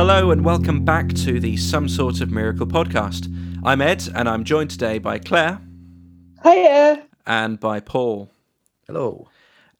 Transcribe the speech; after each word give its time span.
Hello 0.00 0.30
and 0.30 0.44
welcome 0.44 0.84
back 0.84 1.12
to 1.12 1.40
the 1.40 1.56
Some 1.56 1.88
Sort 1.88 2.20
of 2.20 2.30
Miracle 2.30 2.68
podcast. 2.68 3.26
I'm 3.64 3.82
Ed 3.82 4.08
and 4.14 4.28
I'm 4.28 4.44
joined 4.44 4.70
today 4.70 4.98
by 5.00 5.18
Claire 5.18 5.60
Hiya. 6.44 7.02
and 7.26 7.58
by 7.58 7.80
Paul. 7.80 8.30
Hello. 8.86 9.28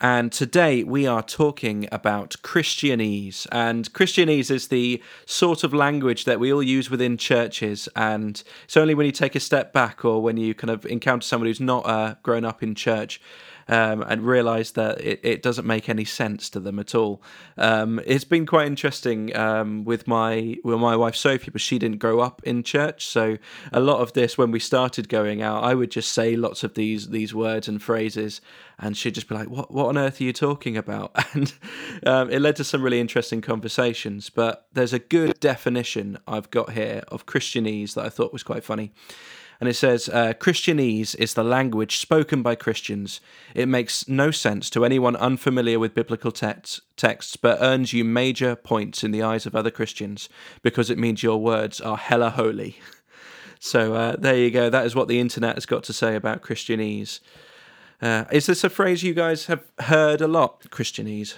And 0.01 0.33
today 0.33 0.83
we 0.83 1.07
are 1.07 1.23
talking 1.23 1.89
about 1.93 2.35
Christianese. 2.43 3.47
And 3.53 3.93
Christianese 3.93 4.51
is 4.51 4.67
the 4.67 5.01
sort 5.25 5.63
of 5.63 5.73
language 5.73 6.25
that 6.25 6.41
we 6.41 6.53
all 6.53 6.65
use 6.65 6.91
within 6.91 7.17
churches. 7.17 7.89
And 7.95 8.43
it's 8.65 8.77
only 8.77 8.97
when 8.97 9.07
you 9.07 9.13
take 9.13 9.37
a 9.37 9.41
step 9.41 9.73
back 9.73 10.05
or 10.05 10.21
when 10.21 10.37
you 10.37 10.53
kind 10.53 10.73
of 10.73 10.85
encounter 10.87 11.25
someone 11.25 11.47
who's 11.47 11.61
not 11.61 11.87
uh, 11.87 12.17
grown 12.25 12.45
up 12.45 12.61
in 12.61 12.75
church 12.75 13.21
um, 13.69 14.03
and 14.03 14.27
realize 14.27 14.73
that 14.73 15.01
it, 15.01 15.21
it 15.23 15.43
doesn't 15.43 15.67
make 15.67 15.89
any 15.89 16.05
sense 16.05 16.49
to 16.51 16.61
them 16.61 16.79
at 16.79 16.95
all. 16.95 17.23
Um, 17.57 18.01
it's 18.07 18.25
been 18.25 18.47
quite 18.47 18.67
interesting 18.67 19.37
um, 19.37 19.85
with 19.85 20.09
my 20.09 20.57
with 20.65 20.79
my 20.79 20.97
wife 20.97 21.15
Sophie, 21.15 21.51
but 21.51 21.61
she 21.61 21.79
didn't 21.79 21.99
grow 21.99 22.21
up 22.21 22.43
in 22.45 22.63
church, 22.63 23.07
so 23.07 23.37
a 23.73 23.81
lot 23.81 24.01
of 24.01 24.15
this 24.15 24.39
when 24.39 24.51
we 24.51 24.59
started 24.59 25.09
going 25.09 25.43
out, 25.43 25.63
I 25.63 25.75
would 25.75 25.91
just 25.91 26.13
say 26.13 26.37
lots 26.37 26.65
of 26.65 26.75
these 26.75 27.11
these 27.11 27.35
words 27.35 27.69
and 27.69 27.83
phrases, 27.83 28.41
and 28.79 28.97
she'd 28.97 29.15
just 29.15 29.29
be 29.29 29.35
like, 29.35 29.49
"What 29.49 29.71
what 29.71 29.89
on 29.89 29.99
earth 29.99 30.21
are 30.21 30.25
you 30.25 30.33
talking 30.33 30.77
about?" 30.77 31.17
And 31.35 31.53
um, 32.07 32.31
it 32.31 32.41
led 32.41 32.57
to 32.57 32.65
some 32.65 32.83
really 32.83 33.01
interesting 33.01 33.43
conversations. 33.43 34.31
But 34.31 34.67
there's 34.73 34.95
a 34.95 34.99
good 34.99 35.39
definition 35.41 36.19
I've 36.27 36.51
got 36.51 36.73
here 36.73 37.05
of 37.09 37.27
Christianese 37.27 37.95
that 37.95 38.07
I 38.07 38.09
thought 38.09 38.33
was 38.33 38.43
quite 38.43 38.65
funny 38.65 38.93
and 39.61 39.69
it 39.69 39.75
says 39.75 40.09
uh, 40.09 40.35
Christianese 40.39 41.17
is 41.17 41.35
the 41.35 41.43
language 41.43 41.99
spoken 41.99 42.43
by 42.43 42.55
Christians. 42.55 43.21
It 43.55 43.67
makes 43.67 44.07
no 44.07 44.31
sense 44.31 44.71
to 44.71 44.85
anyone 44.85 45.17
unfamiliar 45.17 45.81
with 45.81 45.95
biblical 45.95 46.31
text, 46.31 46.83
texts, 46.97 47.37
but 47.37 47.59
earns 47.61 47.93
you 47.93 48.05
major 48.05 48.55
points 48.55 49.03
in 49.03 49.11
the 49.11 49.23
eyes 49.23 49.47
of 49.47 49.57
other 49.57 49.71
Christians 49.71 50.29
because 50.63 50.91
it 50.91 50.99
means 50.99 51.25
your 51.25 51.39
words 51.39 51.81
are 51.81 51.97
hella 51.97 52.31
holy. 52.31 52.77
so 53.59 53.95
uh, 53.95 54.17
there 54.17 54.37
you 54.37 54.51
go. 54.53 54.71
That 54.71 54.87
is 54.87 54.95
what 54.95 55.09
the 55.09 55.19
internet 55.19 55.57
has 55.57 55.67
got 55.67 55.83
to 55.85 55.93
say 55.93 56.15
about 56.15 56.43
Christianese. 56.43 57.19
Uh, 58.01 58.27
is 58.31 58.47
this 58.47 58.63
a 58.63 58.71
phrase 58.71 59.03
you 59.03 59.13
guys 59.13 59.47
have 59.47 59.65
heard 59.81 60.21
a 60.21 60.29
lot, 60.29 60.63
Christianese? 60.71 61.35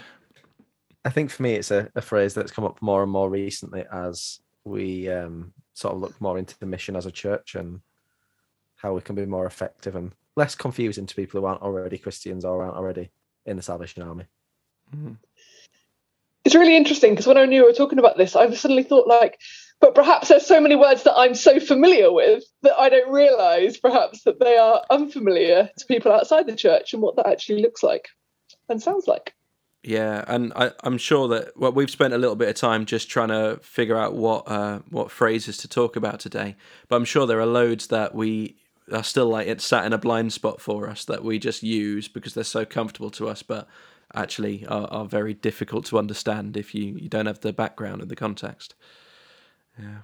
I 1.07 1.09
think 1.09 1.31
for 1.31 1.43
me, 1.43 1.55
it's 1.55 1.71
a, 1.71 1.91
a 1.95 2.03
phrase 2.03 2.35
that's 2.35 2.53
come 2.53 2.67
up 2.67 2.83
more 2.83 3.03
and 3.03 3.11
more 3.11 3.31
recently 3.31 3.87
as 3.91 4.41
we 4.65 5.09
um, 5.09 5.55
sort 5.73 5.95
of 5.95 6.01
look 6.03 6.21
more 6.21 6.37
into 6.37 6.59
the 6.59 6.67
mission 6.67 6.97
as 6.97 7.07
a 7.07 7.11
church 7.11 7.55
and 7.55 7.81
how 8.81 8.95
we 8.95 9.01
can 9.01 9.15
be 9.15 9.27
more 9.27 9.47
effective 9.47 9.95
and 9.97 10.13
less 10.37 10.55
confusing 10.55 11.07
to 11.07 11.15
people 11.15 11.41
who 11.41 11.47
aren't 11.47 11.63
already 11.63 11.99
Christians 11.99 12.45
or 12.45 12.63
aren't 12.63 12.77
already 12.77 13.11
in 13.45 13.57
the 13.57 13.63
Salvation 13.63 14.03
Army. 14.03 14.25
Mm-hmm. 14.95 15.15
It's 16.45 16.55
really 16.55 16.77
interesting 16.77 17.13
because 17.13 17.27
when 17.27 17.37
I 17.37 17.45
knew 17.45 17.63
we 17.63 17.69
were 17.69 17.75
talking 17.75 17.99
about 17.99 18.17
this, 18.17 18.35
I 18.35 18.51
suddenly 18.55 18.83
thought 18.83 19.07
like, 19.07 19.39
but 19.81 19.95
perhaps 19.95 20.29
there's 20.29 20.47
so 20.47 20.61
many 20.61 20.77
words 20.77 21.03
that 21.03 21.17
I'm 21.17 21.35
so 21.35 21.61
familiar 21.61 22.11
with 22.11 22.45
that 22.63 22.79
I 22.79 22.89
don't 22.89 23.13
realise 23.13 23.77
perhaps 23.77 24.25
that 24.25 24.41
they 24.41 24.57
are 24.57 24.83
unfamiliar 24.91 25.69
to 25.77 25.87
people 25.87 26.13
outside 26.13 26.47
the 26.47 26.57
church 26.57 26.95
and 26.95 27.03
what 27.03 27.17
that 27.17 27.27
actually 27.27 27.61
looks 27.61 27.83
like 27.83 28.09
and 28.69 28.83
sounds 28.83 29.07
like. 29.07 29.35
Yeah, 29.83 30.25
and 30.29 30.53
I, 30.57 30.73
I'm 30.85 30.99
sure 30.99 31.29
that 31.29 31.57
well, 31.57 31.73
we've 31.73 31.91
spent 31.91 32.13
a 32.13 32.19
little 32.19 32.37
bit 32.37 32.49
of 32.49 32.55
time 32.55 32.85
just 32.85 33.09
trying 33.09 33.29
to 33.29 33.59
figure 33.63 33.97
out 33.97 34.15
what 34.15 34.45
uh, 34.47 34.81
what 34.91 35.11
phrases 35.11 35.57
to 35.59 35.69
talk 35.69 35.97
about 35.97 36.21
today. 36.21 36.57
But 36.89 36.97
I'm 36.97 37.07
sure 37.07 37.27
there 37.27 37.41
are 37.41 37.47
loads 37.47 37.87
that 37.87 38.15
we 38.15 38.57
are 38.93 39.05
still 39.05 39.29
like 39.29 39.47
it's 39.47 39.65
sat 39.65 39.85
in 39.85 39.93
a 39.93 39.99
blind 39.99 40.33
spot 40.33 40.61
for 40.61 40.89
us 40.89 41.05
that 41.05 41.25
we 41.25 41.39
just 41.39 41.63
use 41.63 42.09
because 42.09 42.35
they're 42.35 42.45
so 42.45 42.65
comfortable 42.65 43.11
to 43.11 43.29
us, 43.29 43.43
but 43.43 43.69
actually 44.15 44.67
are, 44.67 44.87
are 44.91 45.05
very 45.05 45.35
difficult 45.35 45.85
to 45.87 45.99
understand 45.99 46.57
if 46.57 46.75
you, 46.75 46.97
you 46.97 47.09
don't 47.09 47.27
have 47.27 47.41
the 47.41 47.53
background 47.53 48.03
and 48.03 48.11
the 48.11 48.17
context. 48.17 48.75
Yeah. 49.79 49.99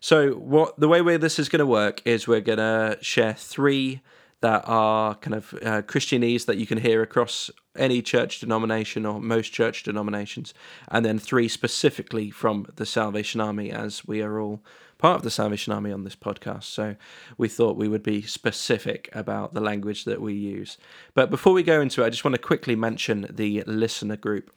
So 0.00 0.32
what 0.32 0.78
the 0.78 0.88
way 0.88 1.02
where 1.02 1.18
this 1.18 1.38
is 1.38 1.48
going 1.48 1.60
to 1.60 1.66
work 1.66 2.02
is 2.04 2.28
we're 2.28 2.40
going 2.40 2.58
to 2.58 2.98
share 3.00 3.34
three 3.34 4.02
that 4.40 4.62
are 4.66 5.14
kind 5.16 5.34
of 5.34 5.54
uh, 5.62 5.82
Christianese 5.82 6.46
that 6.46 6.58
you 6.58 6.66
can 6.66 6.78
hear 6.78 7.02
across 7.02 7.50
any 7.76 8.02
church 8.02 8.40
denomination 8.40 9.06
or 9.06 9.20
most 9.20 9.52
church 9.52 9.82
denominations, 9.82 10.54
and 10.88 11.04
then 11.04 11.18
three 11.18 11.48
specifically 11.48 12.30
from 12.30 12.66
the 12.76 12.86
Salvation 12.86 13.40
Army, 13.40 13.70
as 13.70 14.06
we 14.06 14.22
are 14.22 14.40
all 14.40 14.62
part 14.98 15.16
of 15.16 15.22
the 15.22 15.30
Salvation 15.30 15.72
Army 15.72 15.92
on 15.92 16.04
this 16.04 16.16
podcast. 16.16 16.64
So 16.64 16.96
we 17.36 17.48
thought 17.48 17.76
we 17.76 17.88
would 17.88 18.02
be 18.02 18.22
specific 18.22 19.08
about 19.12 19.52
the 19.52 19.60
language 19.60 20.04
that 20.04 20.20
we 20.20 20.34
use. 20.34 20.78
But 21.14 21.30
before 21.30 21.52
we 21.52 21.62
go 21.62 21.80
into 21.80 22.02
it, 22.02 22.06
I 22.06 22.10
just 22.10 22.24
want 22.24 22.34
to 22.34 22.40
quickly 22.40 22.76
mention 22.76 23.26
the 23.28 23.62
listener 23.66 24.16
group. 24.16 24.50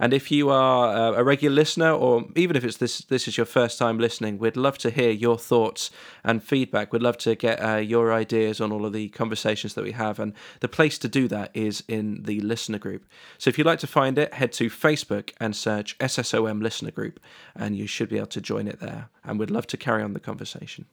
And 0.00 0.14
if 0.14 0.30
you 0.30 0.48
are 0.48 0.96
uh, 0.96 1.12
a 1.12 1.22
regular 1.22 1.54
listener, 1.54 1.92
or 1.92 2.24
even 2.34 2.56
if 2.56 2.64
it's 2.64 2.78
this 2.78 3.00
this 3.00 3.28
is 3.28 3.36
your 3.36 3.44
first 3.44 3.78
time 3.78 3.98
listening, 3.98 4.38
we'd 4.38 4.56
love 4.56 4.78
to 4.78 4.90
hear 4.90 5.10
your 5.10 5.36
thoughts 5.36 5.90
and 6.24 6.42
feedback. 6.42 6.90
We'd 6.90 7.02
love 7.02 7.18
to 7.18 7.34
get 7.34 7.62
uh, 7.62 7.76
your 7.76 8.10
ideas 8.10 8.62
on 8.62 8.72
all 8.72 8.86
of 8.86 8.94
the 8.94 9.10
conversations 9.10 9.74
that 9.74 9.84
we 9.84 9.92
have. 9.92 10.18
And 10.18 10.32
the 10.60 10.68
place 10.68 10.96
to 11.00 11.08
do 11.08 11.28
that 11.28 11.50
is 11.52 11.84
in 11.86 12.22
the 12.22 12.40
listener 12.40 12.59
group. 12.68 13.04
So 13.38 13.48
if 13.48 13.58
you'd 13.58 13.66
like 13.66 13.78
to 13.80 13.86
find 13.86 14.18
it, 14.18 14.34
head 14.34 14.52
to 14.52 14.68
Facebook 14.68 15.30
and 15.40 15.54
search 15.56 15.96
SSOM 15.98 16.62
Listener 16.62 16.90
Group, 16.90 17.20
and 17.56 17.76
you 17.76 17.86
should 17.86 18.08
be 18.08 18.16
able 18.16 18.26
to 18.28 18.40
join 18.40 18.68
it 18.68 18.80
there. 18.80 19.08
And 19.24 19.38
we'd 19.38 19.50
love 19.50 19.66
to 19.68 19.76
carry 19.76 20.02
on 20.02 20.12
the 20.12 20.20
conversation. 20.20 20.86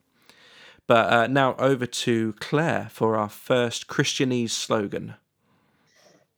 But 0.87 1.11
uh, 1.11 1.27
now 1.27 1.55
over 1.57 1.85
to 1.85 2.33
Claire 2.39 2.87
for 2.89 3.17
our 3.17 3.29
first 3.29 3.87
Christianese 3.87 4.51
slogan. 4.51 5.15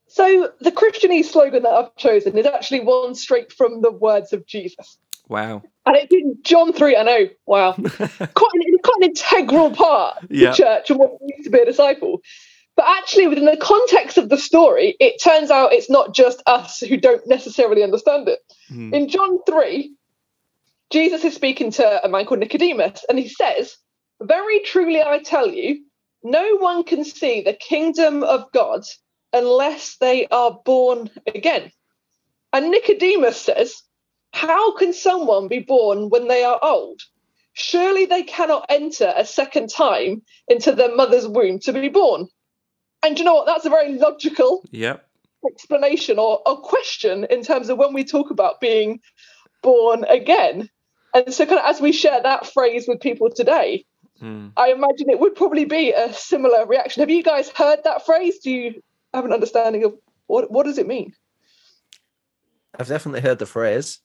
So 0.08 0.50
the 0.60 0.72
Christianese 0.72 1.26
slogan 1.26 1.62
that 1.62 1.70
I've 1.70 1.94
chosen 1.96 2.36
is 2.36 2.46
actually 2.46 2.80
one 2.80 3.14
straight 3.14 3.52
from 3.52 3.80
the 3.80 3.92
words 3.92 4.32
of 4.32 4.44
Jesus. 4.46 4.98
Wow. 5.28 5.62
And 5.86 5.94
it's 5.96 6.12
in 6.12 6.38
John 6.42 6.72
3, 6.72 6.96
I 6.96 7.02
know, 7.04 7.28
wow. 7.46 7.72
quite, 7.74 7.88
an, 8.08 8.34
quite 8.34 8.96
an 8.96 9.02
integral 9.04 9.70
part 9.70 10.24
of 10.24 10.30
Yeah. 10.32 10.50
the 10.50 10.56
church 10.56 10.90
and 10.90 10.98
what 10.98 11.12
it 11.12 11.20
means 11.22 11.44
to 11.44 11.50
be 11.50 11.60
a 11.60 11.64
disciple. 11.64 12.20
But 12.80 12.96
actually, 12.96 13.28
within 13.28 13.44
the 13.44 13.58
context 13.58 14.16
of 14.16 14.30
the 14.30 14.38
story, 14.38 14.96
it 14.98 15.22
turns 15.22 15.50
out 15.50 15.74
it's 15.74 15.90
not 15.90 16.14
just 16.14 16.42
us 16.46 16.80
who 16.80 16.96
don't 16.96 17.20
necessarily 17.26 17.82
understand 17.82 18.26
it. 18.26 18.38
Hmm. 18.68 18.94
In 18.94 19.08
John 19.10 19.40
3, 19.46 19.94
Jesus 20.88 21.22
is 21.22 21.34
speaking 21.34 21.72
to 21.72 22.02
a 22.02 22.08
man 22.08 22.24
called 22.24 22.40
Nicodemus, 22.40 23.04
and 23.06 23.18
he 23.18 23.28
says, 23.28 23.76
Very 24.22 24.60
truly 24.60 25.02
I 25.02 25.18
tell 25.18 25.50
you, 25.50 25.84
no 26.22 26.56
one 26.56 26.84
can 26.84 27.04
see 27.04 27.42
the 27.42 27.52
kingdom 27.52 28.22
of 28.22 28.50
God 28.50 28.80
unless 29.30 29.98
they 29.98 30.26
are 30.28 30.58
born 30.64 31.10
again. 31.26 31.70
And 32.50 32.70
Nicodemus 32.70 33.42
says, 33.42 33.74
How 34.32 34.74
can 34.78 34.94
someone 34.94 35.48
be 35.48 35.58
born 35.58 36.08
when 36.08 36.28
they 36.28 36.44
are 36.44 36.58
old? 36.62 37.02
Surely 37.52 38.06
they 38.06 38.22
cannot 38.22 38.64
enter 38.70 39.12
a 39.14 39.26
second 39.26 39.68
time 39.68 40.22
into 40.48 40.72
their 40.72 40.96
mother's 40.96 41.28
womb 41.28 41.58
to 41.58 41.74
be 41.74 41.90
born. 41.90 42.26
And 43.02 43.18
you 43.18 43.24
know 43.24 43.34
what? 43.34 43.46
That's 43.46 43.64
a 43.66 43.70
very 43.70 43.94
logical 43.94 44.64
Yep. 44.70 45.06
explanation 45.50 46.18
or 46.18 46.42
a 46.46 46.56
question 46.56 47.24
in 47.30 47.42
terms 47.42 47.68
of 47.68 47.78
when 47.78 47.94
we 47.94 48.04
talk 48.04 48.30
about 48.30 48.60
being 48.60 49.00
born 49.62 50.04
again. 50.04 50.68
And 51.14 51.32
so, 51.32 51.46
kind 51.46 51.58
of 51.58 51.64
as 51.64 51.80
we 51.80 51.92
share 51.92 52.22
that 52.22 52.46
phrase 52.46 52.86
with 52.86 53.00
people 53.00 53.30
today, 53.30 53.84
Hmm. 54.20 54.48
I 54.54 54.68
imagine 54.70 55.08
it 55.08 55.18
would 55.18 55.34
probably 55.34 55.64
be 55.64 55.92
a 55.92 56.12
similar 56.12 56.66
reaction. 56.66 57.00
Have 57.00 57.08
you 57.08 57.22
guys 57.22 57.48
heard 57.48 57.80
that 57.84 58.04
phrase? 58.04 58.38
Do 58.40 58.50
you 58.50 58.82
have 59.14 59.24
an 59.24 59.32
understanding 59.32 59.84
of 59.84 59.94
what 60.26 60.50
what 60.50 60.66
does 60.66 60.76
it 60.76 60.86
mean? 60.86 61.14
I've 62.78 62.86
definitely 62.88 63.22
heard 63.22 63.38
the 63.38 63.46
phrase, 63.46 63.98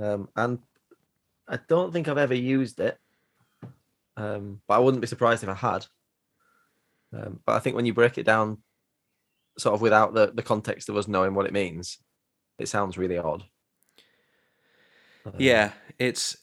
um, 0.00 0.28
and 0.36 0.58
I 1.48 1.58
don't 1.68 1.92
think 1.92 2.08
I've 2.08 2.18
ever 2.18 2.34
used 2.34 2.80
it, 2.80 2.98
um, 4.16 4.60
but 4.66 4.74
I 4.74 4.78
wouldn't 4.80 5.00
be 5.00 5.06
surprised 5.06 5.44
if 5.44 5.48
I 5.48 5.54
had. 5.54 5.86
Um, 7.12 7.40
but 7.44 7.56
I 7.56 7.58
think 7.58 7.76
when 7.76 7.86
you 7.86 7.94
break 7.94 8.18
it 8.18 8.26
down, 8.26 8.58
sort 9.58 9.74
of 9.74 9.80
without 9.80 10.14
the, 10.14 10.30
the 10.32 10.42
context 10.42 10.88
of 10.88 10.96
us 10.96 11.08
knowing 11.08 11.34
what 11.34 11.46
it 11.46 11.52
means, 11.52 11.98
it 12.58 12.68
sounds 12.68 12.98
really 12.98 13.18
odd. 13.18 13.44
Um, 15.26 15.32
Yeah, 15.38 15.72
it's. 15.98 16.36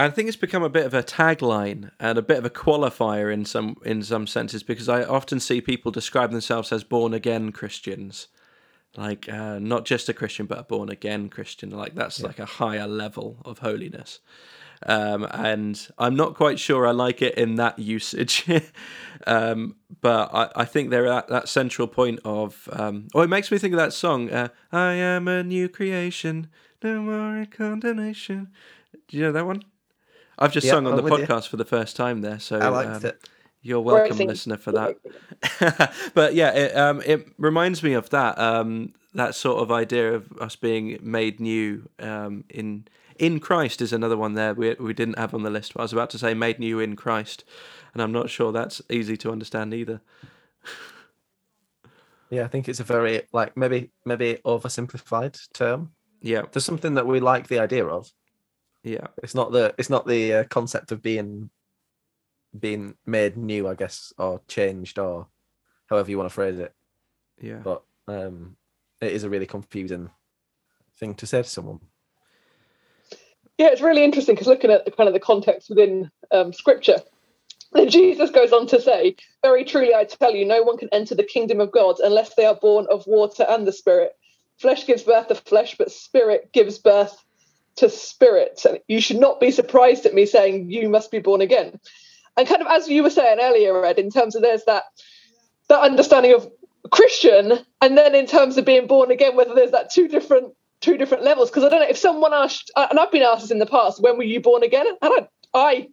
I 0.00 0.08
think 0.10 0.28
it's 0.28 0.36
become 0.36 0.62
a 0.62 0.68
bit 0.68 0.86
of 0.86 0.94
a 0.94 1.02
tagline 1.02 1.90
and 1.98 2.18
a 2.18 2.22
bit 2.22 2.38
of 2.38 2.44
a 2.44 2.50
qualifier 2.50 3.32
in 3.32 3.44
some 3.44 3.76
in 3.84 4.02
some 4.04 4.28
senses 4.28 4.62
because 4.62 4.88
I 4.88 5.02
often 5.02 5.40
see 5.40 5.60
people 5.60 5.90
describe 5.90 6.30
themselves 6.30 6.70
as 6.70 6.84
born 6.84 7.12
again 7.12 7.50
Christians, 7.50 8.28
like 8.96 9.28
uh, 9.28 9.58
not 9.58 9.84
just 9.84 10.08
a 10.08 10.14
Christian 10.14 10.46
but 10.46 10.60
a 10.60 10.62
born 10.62 10.88
again 10.88 11.28
Christian. 11.28 11.70
Like 11.70 11.96
that's 11.96 12.22
like 12.22 12.38
a 12.38 12.44
higher 12.44 12.86
level 12.86 13.38
of 13.44 13.58
holiness. 13.58 14.20
Um, 14.86 15.26
and 15.30 15.88
I'm 15.98 16.14
not 16.14 16.34
quite 16.34 16.58
sure 16.58 16.86
I 16.86 16.92
like 16.92 17.20
it 17.22 17.34
in 17.36 17.56
that 17.56 17.78
usage, 17.78 18.46
um, 19.26 19.76
but 20.00 20.30
I, 20.32 20.50
I 20.62 20.64
think 20.64 20.90
they're 20.90 21.06
at 21.08 21.28
that 21.28 21.48
central 21.48 21.88
point 21.88 22.20
of. 22.24 22.68
Um, 22.72 23.08
oh, 23.14 23.22
it 23.22 23.28
makes 23.28 23.50
me 23.50 23.58
think 23.58 23.74
of 23.74 23.78
that 23.78 23.92
song. 23.92 24.30
Uh, 24.30 24.48
I 24.70 24.92
am 24.92 25.26
a 25.28 25.42
new 25.42 25.68
creation, 25.68 26.48
no 26.82 27.00
more 27.02 27.44
condemnation. 27.50 28.48
Do 29.08 29.16
you 29.16 29.24
know 29.24 29.32
that 29.32 29.46
one? 29.46 29.62
I've 30.38 30.52
just 30.52 30.66
Yeah, 30.66 30.74
sung 30.74 30.86
on 30.86 30.92
I'm 30.92 30.96
the 30.98 31.02
with 31.02 31.18
you. 31.20 31.26
podcast 31.26 31.48
for 31.48 31.56
the 31.56 31.64
first 31.64 31.96
time 31.96 32.20
there, 32.20 32.38
so 32.38 32.58
I 32.58 32.68
liked 32.68 33.04
um, 33.04 33.06
it. 33.06 33.28
you're 33.62 33.80
Where 33.80 33.96
welcome, 33.96 34.16
think- 34.16 34.30
listener, 34.30 34.56
for 34.56 34.70
that. 34.72 35.92
but 36.14 36.34
yeah, 36.34 36.52
it, 36.52 36.76
um, 36.76 37.02
it 37.04 37.26
reminds 37.38 37.82
me 37.82 37.94
of 37.94 38.10
that 38.10 38.38
um, 38.38 38.92
that 39.14 39.34
sort 39.34 39.60
of 39.60 39.72
idea 39.72 40.14
of 40.14 40.30
us 40.40 40.54
being 40.54 40.98
made 41.02 41.40
new 41.40 41.88
um, 41.98 42.44
in 42.50 42.86
In 43.18 43.40
Christ 43.40 43.82
is 43.82 43.92
another 43.92 44.16
one 44.16 44.34
there 44.34 44.54
we 44.54 44.74
we 44.74 44.94
didn't 44.94 45.18
have 45.18 45.34
on 45.34 45.42
the 45.42 45.50
list. 45.50 45.74
but 45.74 45.80
I 45.80 45.84
was 45.84 45.92
about 45.92 46.10
to 46.10 46.18
say 46.18 46.34
made 46.34 46.58
new 46.58 46.78
in 46.80 46.96
Christ, 46.96 47.44
and 47.92 48.02
I'm 48.02 48.12
not 48.12 48.30
sure 48.30 48.52
that's 48.52 48.80
easy 48.88 49.16
to 49.18 49.30
understand 49.32 49.74
either. 49.74 50.00
Yeah, 52.30 52.44
I 52.44 52.48
think 52.48 52.68
it's 52.68 52.80
a 52.80 52.84
very 52.84 53.22
like 53.32 53.56
maybe 53.56 53.90
maybe 54.04 54.38
oversimplified 54.44 55.38
term. 55.54 55.92
Yeah, 56.20 56.42
There's 56.52 56.64
something 56.64 56.94
that 56.94 57.06
we 57.06 57.20
like 57.20 57.48
the 57.48 57.58
idea 57.60 57.86
of. 57.86 58.12
yeah, 58.82 59.06
It's 59.22 59.34
not 59.34 59.50
the 59.50 59.74
it's 59.78 59.88
not 59.88 60.06
the 60.06 60.34
uh, 60.34 60.44
concept 60.44 60.92
of 60.92 61.00
being 61.00 61.48
being 62.58 62.96
made 63.06 63.38
new, 63.38 63.66
I 63.66 63.74
guess, 63.74 64.12
or 64.18 64.42
changed, 64.46 64.98
or 64.98 65.28
however 65.88 66.10
you 66.10 66.18
want 66.18 66.28
to 66.28 66.34
phrase 66.34 66.58
it. 66.58 66.74
yeah. 67.40 67.60
But 67.64 67.82
um, 68.08 68.56
it 69.00 69.12
is 69.12 69.24
a 69.24 69.30
really 69.30 69.46
confusing 69.46 70.10
thing 70.98 71.14
to 71.14 71.26
say 71.26 71.42
to 71.42 71.48
someone. 71.48 71.80
Yeah, 73.58 73.68
it's 73.68 73.82
really 73.82 74.04
interesting 74.04 74.36
because 74.36 74.46
looking 74.46 74.70
at 74.70 74.84
the 74.84 74.92
kind 74.92 75.08
of 75.08 75.14
the 75.14 75.20
context 75.20 75.68
within 75.68 76.10
um, 76.30 76.52
Scripture, 76.52 76.98
then 77.72 77.90
Jesus 77.90 78.30
goes 78.30 78.52
on 78.52 78.66
to 78.68 78.80
say, 78.80 79.16
"Very 79.42 79.64
truly, 79.64 79.94
I 79.94 80.04
tell 80.04 80.34
you, 80.34 80.44
no 80.46 80.62
one 80.62 80.78
can 80.78 80.88
enter 80.92 81.14
the 81.16 81.24
kingdom 81.24 81.60
of 81.60 81.72
God 81.72 81.96
unless 82.02 82.34
they 82.34 82.46
are 82.46 82.54
born 82.54 82.86
of 82.90 83.06
water 83.06 83.44
and 83.48 83.66
the 83.66 83.72
Spirit. 83.72 84.12
Flesh 84.58 84.86
gives 84.86 85.02
birth 85.02 85.28
to 85.28 85.34
flesh, 85.34 85.76
but 85.76 85.90
Spirit 85.90 86.50
gives 86.52 86.78
birth 86.78 87.16
to 87.76 87.88
spirit. 87.88 88.64
And 88.68 88.80
you 88.88 89.00
should 89.00 89.20
not 89.20 89.38
be 89.38 89.50
surprised 89.52 90.04
at 90.06 90.14
me 90.14 90.26
saying 90.26 90.70
you 90.70 90.88
must 90.88 91.10
be 91.10 91.18
born 91.18 91.40
again." 91.40 91.80
And 92.36 92.46
kind 92.46 92.62
of 92.62 92.68
as 92.68 92.88
you 92.88 93.02
were 93.02 93.10
saying 93.10 93.38
earlier, 93.40 93.84
Ed, 93.84 93.98
in 93.98 94.10
terms 94.10 94.36
of 94.36 94.42
there's 94.42 94.64
that 94.66 94.84
that 95.68 95.82
understanding 95.82 96.32
of 96.34 96.48
Christian, 96.92 97.58
and 97.82 97.98
then 97.98 98.14
in 98.14 98.26
terms 98.26 98.56
of 98.56 98.64
being 98.64 98.86
born 98.86 99.10
again, 99.10 99.34
whether 99.34 99.54
there's 99.54 99.72
that 99.72 99.90
two 99.90 100.06
different 100.06 100.54
two 100.80 100.96
different 100.96 101.24
levels. 101.24 101.50
Because 101.50 101.64
I 101.64 101.68
don't 101.68 101.80
know 101.80 101.88
if 101.88 101.98
someone 101.98 102.32
asked, 102.32 102.70
and 102.76 102.98
I've 102.98 103.12
been 103.12 103.22
asked 103.22 103.42
this 103.42 103.50
in 103.50 103.58
the 103.58 103.66
past, 103.66 104.02
when 104.02 104.16
were 104.16 104.24
you 104.24 104.40
born 104.40 104.62
again? 104.62 104.86
And 104.86 104.96
I, 105.02 105.28
I 105.54 105.88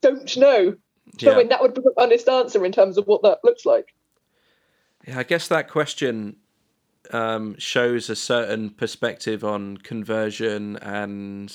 don't 0.00 0.36
know. 0.36 0.74
So 1.18 1.32
I 1.32 1.38
mean, 1.38 1.48
that 1.48 1.60
would 1.60 1.74
be 1.74 1.80
an 1.84 1.92
honest 1.96 2.28
answer 2.28 2.64
in 2.64 2.72
terms 2.72 2.98
of 2.98 3.06
what 3.06 3.22
that 3.22 3.38
looks 3.42 3.64
like. 3.64 3.94
Yeah, 5.06 5.18
I 5.18 5.22
guess 5.22 5.48
that 5.48 5.68
question 5.68 6.36
um, 7.10 7.56
shows 7.58 8.10
a 8.10 8.16
certain 8.16 8.70
perspective 8.70 9.42
on 9.42 9.78
conversion 9.78 10.76
and 10.76 11.54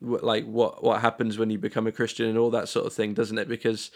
like 0.00 0.44
what 0.44 0.82
what 0.82 1.00
happens 1.00 1.38
when 1.38 1.50
you 1.50 1.58
become 1.58 1.86
a 1.86 1.92
Christian 1.92 2.26
and 2.26 2.36
all 2.36 2.50
that 2.50 2.68
sort 2.68 2.86
of 2.86 2.92
thing, 2.92 3.14
doesn't 3.14 3.38
it? 3.38 3.48
Because 3.48 3.90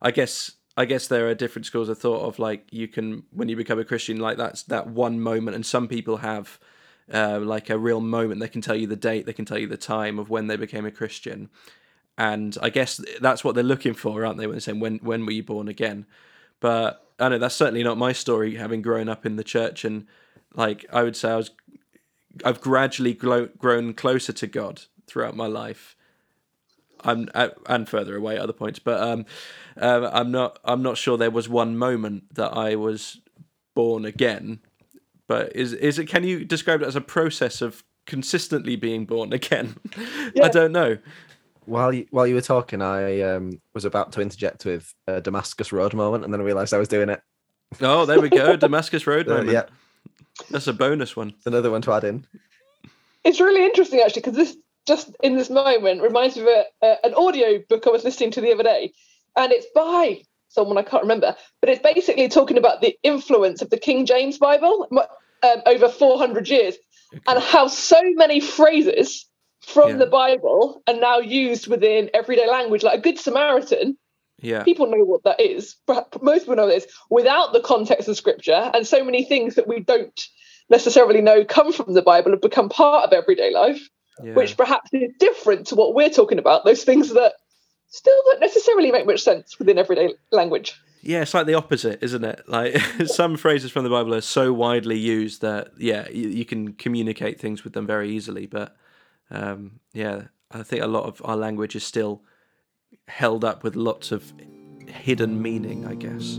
I 0.00 0.10
guess 0.10 0.52
I 0.76 0.84
guess 0.84 1.08
there 1.08 1.28
are 1.28 1.34
different 1.34 1.66
schools 1.66 1.88
of 1.88 1.98
thought 1.98 2.22
of 2.22 2.38
like 2.38 2.66
you 2.70 2.88
can 2.88 3.24
when 3.32 3.48
you 3.48 3.56
become 3.56 3.78
a 3.78 3.84
Christian, 3.84 4.18
like 4.18 4.36
that's 4.36 4.62
that 4.64 4.86
one 4.86 5.20
moment, 5.20 5.54
and 5.54 5.66
some 5.66 5.88
people 5.88 6.18
have. 6.18 6.58
Uh, 7.12 7.38
like 7.40 7.70
a 7.70 7.78
real 7.78 8.00
moment, 8.00 8.40
they 8.40 8.48
can 8.48 8.60
tell 8.60 8.74
you 8.74 8.88
the 8.88 8.96
date, 8.96 9.26
they 9.26 9.32
can 9.32 9.44
tell 9.44 9.58
you 9.58 9.68
the 9.68 9.76
time 9.76 10.18
of 10.18 10.28
when 10.28 10.48
they 10.48 10.56
became 10.56 10.84
a 10.84 10.90
Christian, 10.90 11.48
and 12.18 12.56
I 12.60 12.70
guess 12.70 13.00
that's 13.20 13.44
what 13.44 13.54
they're 13.54 13.62
looking 13.62 13.94
for, 13.94 14.24
aren't 14.24 14.38
they? 14.38 14.46
When 14.46 14.54
they're 14.54 14.60
saying 14.60 14.80
when 14.80 14.98
when 14.98 15.24
were 15.24 15.32
you 15.32 15.44
born 15.44 15.68
again? 15.68 16.06
But 16.58 17.06
I 17.20 17.28
know 17.28 17.38
that's 17.38 17.54
certainly 17.54 17.84
not 17.84 17.98
my 17.98 18.12
story. 18.12 18.56
Having 18.56 18.82
grown 18.82 19.08
up 19.08 19.24
in 19.24 19.36
the 19.36 19.44
church, 19.44 19.84
and 19.84 20.06
like 20.54 20.84
I 20.92 21.02
would 21.02 21.16
say, 21.16 21.30
I 21.30 21.36
was, 21.36 21.50
I've 22.44 22.60
gradually 22.60 23.14
grown 23.14 23.94
closer 23.94 24.32
to 24.32 24.46
God 24.46 24.82
throughout 25.06 25.36
my 25.36 25.46
life. 25.46 25.96
I'm 27.00 27.28
uh, 27.34 27.50
and 27.66 27.88
further 27.88 28.16
away 28.16 28.36
at 28.36 28.42
other 28.42 28.52
points, 28.52 28.78
but 28.78 29.00
um, 29.00 29.26
uh, 29.80 30.10
I'm 30.12 30.30
not. 30.30 30.58
I'm 30.64 30.82
not 30.82 30.96
sure 30.96 31.16
there 31.16 31.30
was 31.30 31.48
one 31.48 31.76
moment 31.76 32.34
that 32.34 32.52
I 32.56 32.74
was 32.74 33.20
born 33.74 34.04
again. 34.04 34.60
But 35.28 35.54
is 35.56 35.72
is 35.72 35.98
it? 35.98 36.06
Can 36.06 36.24
you 36.24 36.44
describe 36.44 36.82
it 36.82 36.86
as 36.86 36.96
a 36.96 37.00
process 37.00 37.60
of 37.62 37.82
consistently 38.06 38.76
being 38.76 39.04
born 39.06 39.32
again? 39.32 39.76
I 40.42 40.48
don't 40.48 40.72
know. 40.72 40.98
While 41.64 41.92
you, 41.92 42.06
while 42.10 42.28
you 42.28 42.36
were 42.36 42.40
talking, 42.42 42.80
I 42.80 43.20
um, 43.22 43.60
was 43.74 43.84
about 43.84 44.12
to 44.12 44.20
interject 44.20 44.64
with 44.64 44.94
a 45.08 45.20
Damascus 45.20 45.72
Road 45.72 45.94
moment, 45.94 46.24
and 46.24 46.32
then 46.32 46.40
I 46.40 46.44
realised 46.44 46.72
I 46.72 46.78
was 46.78 46.86
doing 46.86 47.08
it. 47.08 47.20
Oh, 47.80 48.06
there 48.06 48.20
we 48.20 48.28
go. 48.28 48.54
Damascus 48.66 49.04
Road 49.04 49.26
Uh, 49.26 49.38
moment. 49.38 49.50
yeah, 49.50 49.64
That's 50.50 50.68
a 50.68 50.72
bonus 50.72 51.16
one. 51.16 51.30
it's 51.30 51.46
another 51.46 51.72
one 51.72 51.82
to 51.82 51.92
add 51.92 52.04
in. 52.04 52.24
It's 53.24 53.40
really 53.40 53.64
interesting 53.64 53.98
actually 53.98 54.22
because 54.22 54.36
this 54.36 54.56
just 54.86 55.10
in 55.24 55.36
this 55.36 55.50
moment 55.50 56.00
reminds 56.02 56.36
me 56.36 56.42
of 56.42 56.48
a, 56.48 56.64
a, 56.82 57.06
an 57.06 57.14
audio 57.14 57.58
book 57.68 57.84
I 57.88 57.90
was 57.90 58.04
listening 58.04 58.30
to 58.30 58.40
the 58.40 58.52
other 58.52 58.62
day, 58.62 58.92
and 59.34 59.50
it's 59.50 59.66
by 59.74 60.22
someone 60.56 60.76
I 60.78 60.82
can't 60.82 61.02
remember, 61.04 61.36
but 61.60 61.70
it's 61.70 61.82
basically 61.82 62.28
talking 62.28 62.58
about 62.58 62.80
the 62.80 62.98
influence 63.04 63.62
of 63.62 63.70
the 63.70 63.78
King 63.78 64.06
James 64.06 64.38
Bible 64.38 64.88
um, 64.90 65.62
over 65.66 65.88
400 65.88 66.48
years 66.48 66.74
and 67.28 67.38
how 67.40 67.68
so 67.68 68.00
many 68.14 68.40
phrases 68.40 69.28
from 69.60 69.90
Yeah. 69.90 69.96
the 69.98 70.06
Bible 70.06 70.82
are 70.88 70.94
now 70.94 71.18
used 71.18 71.68
within 71.68 72.10
everyday 72.12 72.48
language. 72.50 72.82
Like 72.82 72.98
a 72.98 73.02
Good 73.02 73.18
Samaritan, 73.20 73.96
Yeah. 74.42 74.64
people 74.64 74.86
know 74.86 75.04
what 75.04 75.22
that 75.22 75.40
is. 75.40 75.76
Most 76.20 76.40
people 76.40 76.56
know 76.56 76.66
this 76.66 76.86
without 77.10 77.52
the 77.52 77.60
context 77.60 78.08
of 78.08 78.16
Scripture, 78.16 78.70
and 78.74 78.84
so 78.86 79.04
many 79.04 79.24
things 79.24 79.54
that 79.54 79.68
we 79.68 79.80
don't 79.80 80.20
necessarily 80.68 81.20
know 81.20 81.44
come 81.44 81.72
from 81.72 81.94
the 81.94 82.02
Bible 82.02 82.32
have 82.32 82.42
become 82.42 82.68
part 82.68 83.04
of 83.04 83.12
everyday 83.12 83.52
life 83.52 83.88
yeah. 84.22 84.34
which 84.34 84.56
perhaps 84.56 84.90
is 84.92 85.12
different 85.18 85.68
to 85.68 85.74
what 85.74 85.94
we're 85.94 86.10
talking 86.10 86.38
about, 86.38 86.64
those 86.64 86.84
things 86.84 87.12
that 87.14 87.34
still 87.88 88.16
don't 88.26 88.40
necessarily 88.40 88.90
make 88.90 89.06
much 89.06 89.22
sense 89.22 89.58
within 89.58 89.78
everyday 89.78 90.14
language. 90.30 90.80
Yeah, 91.02 91.22
it's 91.22 91.34
like 91.34 91.46
the 91.46 91.54
opposite, 91.54 92.02
isn't 92.02 92.24
it? 92.24 92.42
Like 92.48 92.76
some 93.06 93.36
phrases 93.36 93.70
from 93.70 93.84
the 93.84 93.90
Bible 93.90 94.14
are 94.14 94.20
so 94.20 94.52
widely 94.52 94.98
used 94.98 95.40
that 95.42 95.68
yeah, 95.78 96.08
you, 96.08 96.28
you 96.28 96.44
can 96.44 96.72
communicate 96.72 97.40
things 97.40 97.62
with 97.62 97.74
them 97.74 97.86
very 97.86 98.10
easily. 98.10 98.46
But 98.46 98.76
um, 99.30 99.80
yeah, 99.92 100.22
I 100.50 100.62
think 100.62 100.82
a 100.82 100.88
lot 100.88 101.04
of 101.04 101.22
our 101.24 101.36
language 101.36 101.76
is 101.76 101.84
still 101.84 102.22
held 103.08 103.44
up 103.44 103.62
with 103.62 103.76
lots 103.76 104.10
of 104.10 104.32
hidden 104.88 105.40
meaning. 105.40 105.86
I 105.86 105.94
guess. 105.94 106.38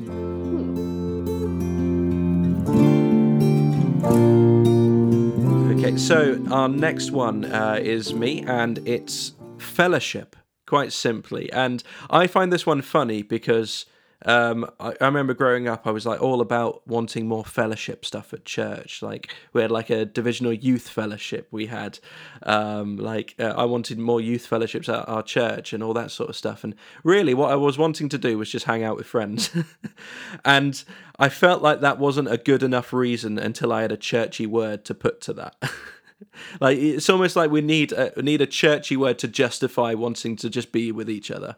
Okay, 5.77 5.97
so 5.97 6.43
our 6.51 6.67
next 6.67 7.11
one 7.11 7.45
uh, 7.45 7.79
is 7.81 8.13
me, 8.13 8.43
and 8.43 8.79
it's 8.85 9.33
fellowship, 9.57 10.35
quite 10.67 10.93
simply. 10.93 11.51
And 11.51 11.81
I 12.11 12.27
find 12.27 12.53
this 12.53 12.67
one 12.67 12.83
funny 12.83 13.23
because 13.23 13.85
um, 14.25 14.69
I, 14.79 14.93
I 14.99 15.05
remember 15.05 15.33
growing 15.33 15.67
up, 15.67 15.85
I 15.85 15.91
was 15.91 16.05
like 16.05 16.21
all 16.21 16.41
about 16.41 16.87
wanting 16.87 17.27
more 17.27 17.45
fellowship 17.45 18.03
stuff 18.03 18.33
at 18.33 18.45
church. 18.45 19.01
Like 19.01 19.33
we 19.53 19.61
had 19.61 19.71
like 19.71 19.89
a 19.89 20.05
divisional 20.05 20.53
youth 20.53 20.89
fellowship. 20.89 21.47
We 21.51 21.67
had 21.67 21.99
um, 22.43 22.97
like 22.97 23.35
uh, 23.39 23.53
I 23.55 23.65
wanted 23.65 23.99
more 23.99 24.19
youth 24.19 24.45
fellowships 24.45 24.89
at 24.89 25.07
our 25.07 25.21
church 25.21 25.71
and 25.71 25.83
all 25.83 25.93
that 25.93 26.11
sort 26.11 26.29
of 26.29 26.35
stuff. 26.35 26.63
And 26.63 26.75
really, 27.03 27.33
what 27.33 27.51
I 27.51 27.55
was 27.55 27.77
wanting 27.77 28.09
to 28.09 28.17
do 28.17 28.37
was 28.37 28.51
just 28.51 28.65
hang 28.65 28.83
out 28.83 28.97
with 28.97 29.05
friends. 29.05 29.51
and 30.45 30.83
I 31.19 31.29
felt 31.29 31.61
like 31.61 31.81
that 31.81 31.99
wasn't 31.99 32.31
a 32.31 32.37
good 32.37 32.63
enough 32.63 32.93
reason 32.93 33.37
until 33.37 33.71
I 33.71 33.83
had 33.83 33.91
a 33.91 33.97
churchy 33.97 34.47
word 34.47 34.83
to 34.85 34.95
put 34.95 35.21
to 35.21 35.33
that. 35.33 35.55
like 36.59 36.77
it's 36.77 37.09
almost 37.09 37.35
like 37.35 37.51
we 37.51 37.61
need 37.61 37.91
a, 37.91 38.11
we 38.15 38.23
need 38.23 38.41
a 38.41 38.47
churchy 38.47 38.97
word 38.97 39.19
to 39.19 39.27
justify 39.27 39.93
wanting 39.93 40.35
to 40.37 40.49
just 40.49 40.71
be 40.71 40.91
with 40.91 41.09
each 41.09 41.31
other. 41.31 41.55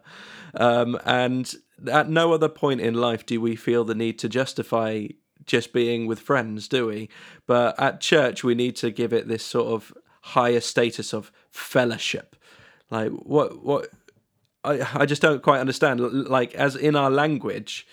Um, 0.54 0.98
and 1.04 1.52
at 1.90 2.08
no 2.08 2.32
other 2.32 2.48
point 2.48 2.80
in 2.80 2.94
life 2.94 3.24
do 3.24 3.40
we 3.40 3.56
feel 3.56 3.84
the 3.84 3.94
need 3.94 4.18
to 4.18 4.28
justify 4.28 5.06
just 5.46 5.72
being 5.72 6.06
with 6.06 6.20
friends, 6.20 6.68
do 6.68 6.86
we? 6.86 7.08
But 7.46 7.78
at 7.80 8.00
church, 8.00 8.44
we 8.44 8.54
need 8.54 8.76
to 8.76 8.90
give 8.90 9.12
it 9.12 9.28
this 9.28 9.44
sort 9.44 9.68
of 9.68 9.92
higher 10.22 10.60
status 10.60 11.14
of 11.14 11.32
fellowship. 11.50 12.36
Like 12.90 13.10
what 13.10 13.62
what 13.64 13.88
I 14.64 14.86
I 14.94 15.06
just 15.06 15.22
don't 15.22 15.42
quite 15.42 15.60
understand. 15.60 16.00
Like 16.00 16.54
as 16.54 16.76
in 16.76 16.96
our 16.96 17.10
language, 17.10 17.86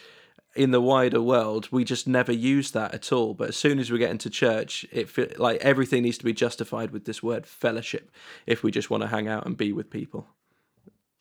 in 0.58 0.72
the 0.72 0.82
wider 0.82 1.22
world, 1.22 1.68
we 1.72 1.84
just 1.84 2.08
never 2.08 2.32
use 2.32 2.72
that 2.72 2.94
at 2.94 3.12
all. 3.12 3.34
But 3.34 3.50
as 3.50 3.58
soon 3.58 3.80
as 3.80 3.92
we 3.92 4.00
get 4.00 4.12
into 4.12 4.30
church, 4.30 4.86
it 4.92 5.10
feel, 5.10 5.28
like 5.38 5.62
everything 5.62 6.04
needs 6.04 6.18
to 6.18 6.26
be 6.26 6.34
justified 6.34 6.92
with 6.92 7.06
this 7.06 7.22
word 7.22 7.46
fellowship. 7.46 8.12
If 8.46 8.64
we 8.64 8.72
just 8.72 8.90
want 8.90 9.04
to 9.04 9.08
hang 9.08 9.28
out 9.28 9.46
and 9.46 9.56
be 9.56 9.72
with 9.74 9.90
people. 9.90 10.28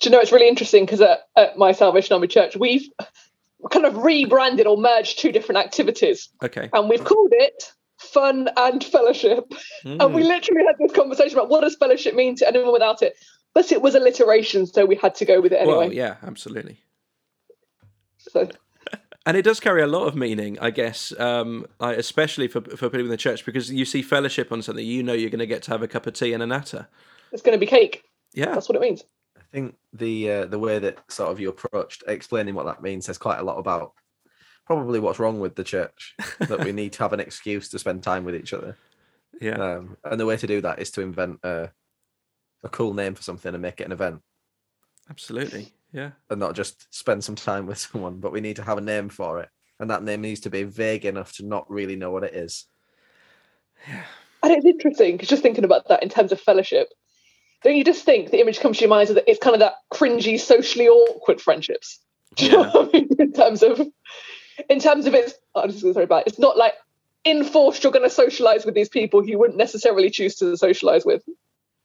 Do 0.00 0.08
you 0.08 0.10
know 0.10 0.20
it's 0.20 0.32
really 0.32 0.48
interesting 0.48 0.84
because 0.84 1.00
at, 1.00 1.20
at 1.36 1.56
my 1.56 1.72
Salvation 1.72 2.14
Army 2.14 2.28
church, 2.28 2.56
we've 2.56 2.88
kind 3.70 3.86
of 3.86 3.96
rebranded 3.96 4.66
or 4.66 4.76
merged 4.76 5.18
two 5.18 5.32
different 5.32 5.58
activities 5.58 6.28
Okay. 6.42 6.68
and 6.72 6.88
we've 6.88 7.04
called 7.04 7.32
it 7.32 7.72
fun 7.98 8.48
and 8.56 8.84
fellowship. 8.84 9.52
Hmm. 9.82 10.00
And 10.00 10.14
we 10.14 10.22
literally 10.22 10.64
had 10.66 10.76
this 10.78 10.92
conversation 10.92 11.38
about 11.38 11.48
what 11.48 11.62
does 11.62 11.76
fellowship 11.76 12.14
mean 12.14 12.36
to 12.36 12.48
anyone 12.48 12.72
without 12.72 13.02
it. 13.02 13.16
But 13.54 13.72
it 13.72 13.80
was 13.80 13.94
alliteration, 13.94 14.66
so 14.66 14.84
we 14.84 14.96
had 14.96 15.14
to 15.16 15.24
go 15.24 15.40
with 15.40 15.52
it 15.52 15.56
anyway. 15.56 15.76
Well, 15.76 15.92
yeah, 15.92 16.16
absolutely. 16.22 16.78
So 18.18 18.50
And 19.26 19.36
it 19.36 19.42
does 19.42 19.58
carry 19.58 19.82
a 19.82 19.88
lot 19.88 20.06
of 20.06 20.14
meaning, 20.14 20.56
I 20.60 20.70
guess, 20.70 21.12
um, 21.18 21.66
like 21.80 21.98
especially 21.98 22.46
for 22.46 22.60
for 22.62 22.88
people 22.88 23.00
in 23.00 23.08
the 23.08 23.16
church, 23.16 23.44
because 23.44 23.70
you 23.72 23.84
see 23.84 24.00
fellowship 24.00 24.52
on 24.52 24.62
something, 24.62 24.86
you 24.86 25.02
know 25.02 25.12
you're 25.12 25.30
going 25.30 25.40
to 25.40 25.46
get 25.46 25.62
to 25.64 25.72
have 25.72 25.82
a 25.82 25.88
cup 25.88 26.06
of 26.06 26.14
tea 26.14 26.32
and 26.32 26.42
a 26.42 26.46
natter. 26.46 26.86
it's 27.32 27.42
going 27.42 27.56
to 27.56 27.60
be 27.60 27.66
cake. 27.66 28.04
Yeah, 28.32 28.54
That's 28.54 28.68
what 28.68 28.76
it 28.76 28.82
means. 28.82 29.04
I 29.36 29.42
think 29.50 29.74
the 29.92 30.30
uh, 30.30 30.46
the 30.46 30.58
way 30.58 30.78
that 30.78 30.98
sort 31.10 31.30
of 31.30 31.40
you 31.40 31.48
approached 31.48 32.04
explaining 32.06 32.54
what 32.54 32.66
that 32.66 32.82
means 32.82 33.06
says 33.06 33.18
quite 33.18 33.38
a 33.38 33.42
lot 33.42 33.58
about 33.58 33.92
probably 34.64 35.00
what's 35.00 35.18
wrong 35.18 35.40
with 35.40 35.54
the 35.56 35.64
church 35.64 36.14
that 36.40 36.64
we 36.64 36.72
need 36.72 36.92
to 36.92 36.98
have 37.00 37.12
an 37.12 37.20
excuse 37.20 37.68
to 37.70 37.78
spend 37.78 38.02
time 38.02 38.24
with 38.24 38.34
each 38.34 38.52
other. 38.52 38.76
yeah, 39.40 39.56
Um, 39.56 39.96
and 40.04 40.20
the 40.20 40.26
way 40.26 40.36
to 40.36 40.46
do 40.46 40.60
that 40.60 40.78
is 40.78 40.90
to 40.92 41.00
invent 41.00 41.40
a 41.42 41.70
a 42.62 42.68
cool 42.68 42.94
name 42.94 43.14
for 43.14 43.22
something 43.22 43.54
and 43.54 43.62
make 43.62 43.80
it 43.80 43.84
an 43.84 43.92
event, 43.92 44.20
Absolutely. 45.10 45.72
Yeah. 45.92 46.10
and 46.28 46.40
not 46.40 46.54
just 46.54 46.92
spend 46.94 47.24
some 47.24 47.36
time 47.36 47.66
with 47.66 47.78
someone. 47.78 48.18
But 48.18 48.32
we 48.32 48.40
need 48.40 48.56
to 48.56 48.62
have 48.62 48.78
a 48.78 48.82
name 48.82 49.08
for 49.08 49.40
it, 49.40 49.48
and 49.78 49.90
that 49.90 50.02
name 50.02 50.20
needs 50.20 50.40
to 50.40 50.50
be 50.50 50.64
vague 50.64 51.04
enough 51.04 51.32
to 51.36 51.46
not 51.46 51.70
really 51.70 51.96
know 51.96 52.10
what 52.10 52.24
it 52.24 52.34
is. 52.34 52.66
Yeah. 53.88 54.04
And 54.42 54.52
it's 54.52 54.64
interesting 54.64 55.12
because 55.12 55.28
just 55.28 55.42
thinking 55.42 55.64
about 55.64 55.88
that 55.88 56.02
in 56.02 56.08
terms 56.08 56.32
of 56.32 56.40
fellowship, 56.40 56.88
don't 57.64 57.76
you 57.76 57.84
just 57.84 58.04
think 58.04 58.30
the 58.30 58.40
image 58.40 58.60
comes 58.60 58.78
to 58.78 58.82
your 58.82 58.90
mind 58.90 59.08
that 59.08 59.28
it's 59.28 59.40
kind 59.40 59.54
of 59.54 59.60
that 59.60 59.74
cringy, 59.92 60.38
socially 60.38 60.88
awkward 60.88 61.40
friendships? 61.40 61.98
Do 62.36 62.44
you 62.44 62.52
know 62.52 62.62
what 62.70 62.88
I 62.88 62.98
mean? 62.98 63.08
In 63.18 63.32
terms 63.32 63.62
of, 63.62 63.80
in 64.68 64.78
terms 64.78 65.06
of 65.06 65.14
it's, 65.14 65.34
oh, 65.54 65.62
I'm 65.62 65.70
just 65.70 65.80
sorry 65.80 66.04
about 66.04 66.26
it's 66.26 66.38
not 66.38 66.56
like 66.56 66.74
enforced 67.24 67.82
you're 67.82 67.92
going 67.92 68.08
to 68.08 68.14
socialize 68.14 68.64
with 68.64 68.74
these 68.74 68.88
people 68.88 69.26
you 69.26 69.38
wouldn't 69.38 69.58
necessarily 69.58 70.10
choose 70.10 70.36
to 70.36 70.56
socialize 70.56 71.04
with. 71.04 71.24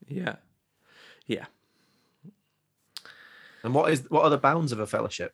Yeah. 0.07 0.35
Yeah. 1.25 1.45
And 3.63 3.73
what 3.73 3.91
is 3.91 4.05
what 4.09 4.23
are 4.23 4.29
the 4.29 4.37
bounds 4.37 4.71
of 4.71 4.79
a 4.79 4.87
fellowship? 4.87 5.33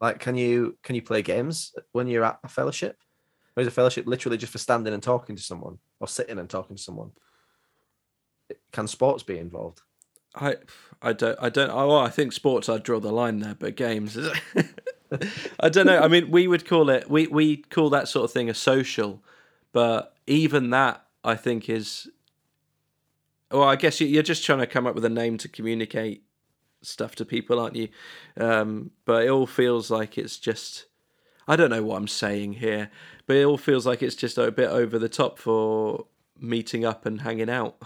Like, 0.00 0.20
can 0.20 0.36
you 0.36 0.76
can 0.82 0.94
you 0.94 1.02
play 1.02 1.22
games 1.22 1.74
when 1.92 2.06
you're 2.06 2.24
at 2.24 2.38
a 2.44 2.48
fellowship? 2.48 2.98
Or 3.56 3.62
is 3.62 3.66
a 3.66 3.72
fellowship 3.72 4.06
literally 4.06 4.36
just 4.36 4.52
for 4.52 4.58
standing 4.58 4.94
and 4.94 5.02
talking 5.02 5.34
to 5.34 5.42
someone, 5.42 5.78
or 6.00 6.06
sitting 6.06 6.38
and 6.38 6.48
talking 6.48 6.76
to 6.76 6.82
someone? 6.82 7.10
Can 8.72 8.86
sports 8.86 9.22
be 9.22 9.38
involved? 9.38 9.82
I 10.34 10.56
I 11.02 11.12
don't 11.12 11.38
I 11.40 11.48
don't 11.48 11.70
oh 11.70 11.96
I 11.96 12.10
think 12.10 12.32
sports 12.32 12.68
I'd 12.68 12.82
draw 12.82 13.00
the 13.00 13.12
line 13.12 13.40
there, 13.40 13.54
but 13.54 13.76
games 13.76 14.16
I 15.60 15.68
don't 15.68 15.86
know. 15.86 16.00
I 16.00 16.08
mean 16.08 16.30
we 16.30 16.46
would 16.46 16.66
call 16.66 16.90
it 16.90 17.10
we 17.10 17.26
we 17.26 17.56
call 17.56 17.90
that 17.90 18.08
sort 18.08 18.24
of 18.24 18.32
thing 18.32 18.48
a 18.50 18.54
social, 18.54 19.22
but 19.72 20.14
even 20.26 20.70
that 20.70 21.04
I 21.24 21.34
think 21.34 21.68
is 21.68 22.08
well 23.50 23.64
I 23.64 23.76
guess 23.76 24.00
you're 24.00 24.22
just 24.22 24.44
trying 24.44 24.58
to 24.60 24.66
come 24.66 24.86
up 24.86 24.94
with 24.94 25.04
a 25.04 25.10
name 25.10 25.38
to 25.38 25.48
communicate 25.48 26.24
stuff 26.82 27.14
to 27.16 27.24
people, 27.24 27.58
aren't 27.60 27.76
you? 27.76 27.88
Um, 28.36 28.90
but 29.04 29.24
it 29.24 29.30
all 29.30 29.46
feels 29.46 29.90
like 29.90 30.18
it's 30.18 30.38
just 30.38 30.86
I 31.48 31.56
don't 31.56 31.70
know 31.70 31.82
what 31.82 31.96
I'm 31.96 32.08
saying 32.08 32.54
here, 32.54 32.90
but 33.26 33.36
it 33.36 33.44
all 33.44 33.58
feels 33.58 33.86
like 33.86 34.02
it's 34.02 34.16
just 34.16 34.38
a 34.38 34.50
bit 34.52 34.68
over 34.70 34.98
the 34.98 35.08
top 35.08 35.38
for 35.38 36.06
meeting 36.38 36.84
up 36.84 37.06
and 37.06 37.20
hanging 37.22 37.50
out. 37.50 37.82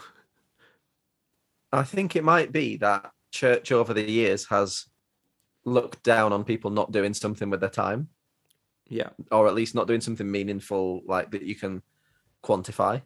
I 1.73 1.85
think 1.85 2.17
it 2.17 2.25
might 2.25 2.53
be 2.53 2.77
that 2.79 3.13
church 3.31 3.73
over 3.73 3.95
the 3.95 4.09
years 4.09 4.47
has 4.47 4.87
looked 5.65 6.03
down 6.03 6.33
on 6.33 6.45
people 6.45 6.71
not 6.71 6.93
doing 6.93 7.15
something 7.15 7.49
with 7.51 7.61
their 7.61 7.71
time, 7.71 8.09
Yeah, 8.89 9.11
or 9.31 9.49
at 9.49 9.55
least 9.55 9.75
not 9.75 9.87
doing 9.87 10.01
something 10.01 10.31
meaningful, 10.31 11.03
like 11.07 11.31
that 11.31 11.43
you 11.43 11.55
can 11.55 11.83
quantify. 12.45 13.03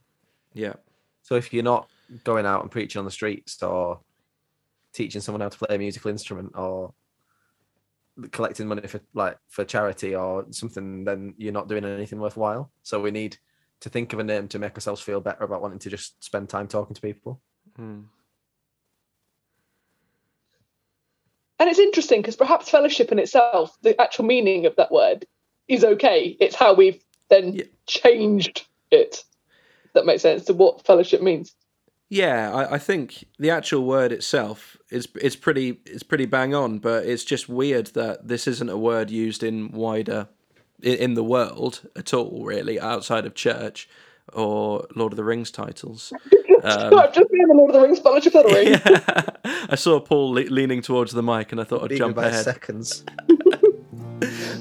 yeah, 0.55 0.75
So 1.23 1.35
if 1.37 1.52
you're 1.52 1.62
not 1.62 1.90
going 2.25 2.47
out 2.47 2.62
and 2.62 2.71
preaching 2.71 2.99
on 2.99 3.05
the 3.05 3.11
streets 3.11 3.62
or 3.62 4.00
teaching 4.97 5.21
someone 5.21 5.43
how 5.43 5.49
to 5.49 5.59
play 5.59 5.76
a 5.76 5.79
musical 5.79 6.11
instrument 6.11 6.53
or 6.55 6.93
collecting 8.33 8.67
money 8.67 8.87
for 8.88 9.00
like 9.15 9.38
for 9.49 9.65
charity 9.65 10.15
or 10.15 10.47
something, 10.50 11.05
then 11.05 11.35
you're 11.37 11.53
not 11.53 11.69
doing 11.69 11.85
anything 11.85 12.19
worthwhile. 12.19 12.71
So 12.83 13.00
we 13.00 13.11
need 13.11 13.37
to 13.81 13.91
think 13.91 14.12
of 14.12 14.19
a 14.19 14.25
name 14.25 14.49
to 14.49 14.59
make 14.59 14.75
ourselves 14.75 15.03
feel 15.03 15.21
better 15.21 15.45
about 15.45 15.61
wanting 15.61 15.79
to 15.81 15.91
just 15.91 16.23
spend 16.25 16.49
time 16.49 16.67
talking 16.67 16.95
to 16.95 17.00
people. 17.00 17.41
Hmm. 17.76 18.03
And 21.59 21.71
it's 21.71 21.79
interesting 21.79 22.21
because 22.21 22.37
perhaps 22.37 22.69
fellowship 22.71 23.12
in 23.12 23.19
itself, 23.19 23.76
the 23.83 23.99
actual 24.00 24.25
meaning 24.25 24.67
of 24.67 24.76
that 24.76 24.93
word, 24.93 25.26
is 25.69 25.85
okay. 25.85 26.37
It's 26.41 26.55
how 26.55 26.75
we've 26.75 27.03
then 27.29 27.55
Yeah. 27.55 27.65
changed 27.87 28.67
it. 28.91 29.25
That 29.95 30.07
makes 30.07 30.23
sense 30.23 30.45
to 30.47 30.55
what 30.55 30.85
fellowship 30.85 31.23
means. 31.23 31.55
Yeah, 32.09 32.53
I, 32.53 32.75
I 32.75 32.79
think 32.79 33.25
the 33.39 33.51
actual 33.51 33.85
word 33.85 34.13
itself 34.13 34.77
is 34.91 35.09
is 35.21 35.35
pretty 35.37 35.81
it's 35.87 36.05
pretty 36.05 36.27
bang 36.27 36.55
on, 36.55 36.79
but 36.79 37.05
it's 37.05 37.25
just 37.25 37.49
weird 37.49 37.89
that 37.89 38.29
this 38.29 38.47
isn't 38.47 38.69
a 38.69 38.77
word 38.79 39.11
used 39.11 39.43
in 39.43 39.73
wider 39.73 40.29
in, 40.83 40.95
in 40.99 41.15
the 41.15 41.25
world 41.25 41.81
at 41.97 42.15
all, 42.15 42.45
really, 42.45 42.79
outside 42.79 43.27
of 43.27 43.35
church 43.35 43.89
or 44.33 44.87
Lord 44.95 45.13
of 45.13 45.17
the 45.17 45.25
Rings 45.25 45.51
titles. 45.51 46.13
Um, 46.65 46.95
I've 46.99 47.13
just 47.13 47.31
been 47.31 47.47
the 47.49 47.55
Lord 47.55 47.71
of 47.71 47.81
the 47.81 47.87
Rings 47.87 47.99
fellowship 48.01 48.35
of 48.35 48.47
the 48.47 48.53
Ring. 49.45 49.69
I 49.71 49.75
saw 49.77 50.01
Paul 50.01 50.31
le- 50.31 50.41
leaning 50.51 50.81
towards 50.81 51.13
the 51.13 51.23
mic, 51.23 51.53
and 51.53 51.61
I 51.61 51.65
thought 51.65 51.83
I'd 51.83 51.91
Beating 51.91 51.99
jump 51.99 52.17
by 52.17 52.29
ahead. 52.29 52.45
seconds. 52.45 53.05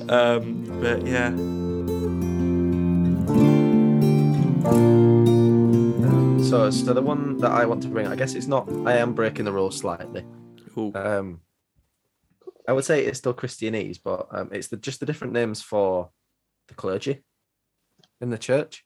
Um, 0.09 0.65
but 0.81 1.07
yeah, 1.07 1.29
So, 6.49 6.69
so 6.69 6.93
the 6.93 7.01
one 7.01 7.37
that 7.37 7.51
I 7.51 7.65
want 7.65 7.81
to 7.83 7.87
bring, 7.87 8.05
I 8.05 8.15
guess 8.15 8.35
it's 8.35 8.45
not. 8.45 8.69
I 8.85 8.97
am 8.97 9.13
breaking 9.13 9.45
the 9.45 9.51
rules 9.51 9.77
slightly. 9.77 10.23
Ooh, 10.77 10.91
Um, 10.93 11.41
I 12.67 12.71
would 12.73 12.85
say 12.85 13.03
it's 13.03 13.17
still 13.17 13.33
Christianese, 13.33 13.99
but 14.03 14.27
um, 14.29 14.49
it's 14.51 14.67
the, 14.67 14.77
just 14.77 14.99
the 14.99 15.07
different 15.07 15.33
names 15.33 15.63
for 15.63 16.11
the 16.67 16.75
clergy 16.75 17.23
in 18.21 18.29
the 18.29 18.37
church, 18.37 18.85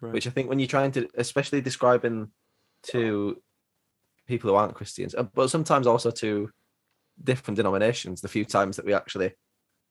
right. 0.00 0.12
which 0.12 0.28
I 0.28 0.30
think 0.30 0.48
when 0.48 0.60
you're 0.60 0.68
trying 0.68 0.92
to, 0.92 1.08
especially 1.16 1.60
describing 1.60 2.30
to 2.84 3.42
people 4.28 4.48
who 4.48 4.56
aren't 4.56 4.76
Christians, 4.76 5.16
uh, 5.16 5.24
but 5.24 5.50
sometimes 5.50 5.88
also 5.88 6.12
to 6.12 6.50
different 7.24 7.56
denominations, 7.56 8.20
the 8.20 8.28
few 8.28 8.44
times 8.44 8.76
that 8.76 8.86
we 8.86 8.94
actually, 8.94 9.32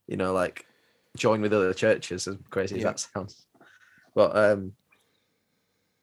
you 0.08 0.16
know, 0.16 0.32
like 0.32 0.66
join 1.18 1.42
with 1.42 1.52
other 1.52 1.74
churches, 1.74 2.28
as 2.30 2.38
crazy 2.50 2.78
as 2.78 2.84
that 2.84 3.00
sounds. 3.02 3.46
But 4.16 4.38
um, 4.38 4.74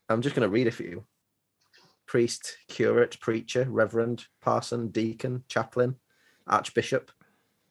I'm 0.09 0.23
just 0.23 0.35
going 0.37 0.47
to 0.47 0.53
read 0.53 0.67
a 0.67 0.71
few 0.73 1.05
priest, 2.07 2.57
curate, 2.69 3.19
preacher, 3.21 3.67
reverend, 3.69 4.27
parson, 4.41 4.89
deacon, 4.89 5.43
chaplain, 5.49 5.97
archbishop, 6.47 7.11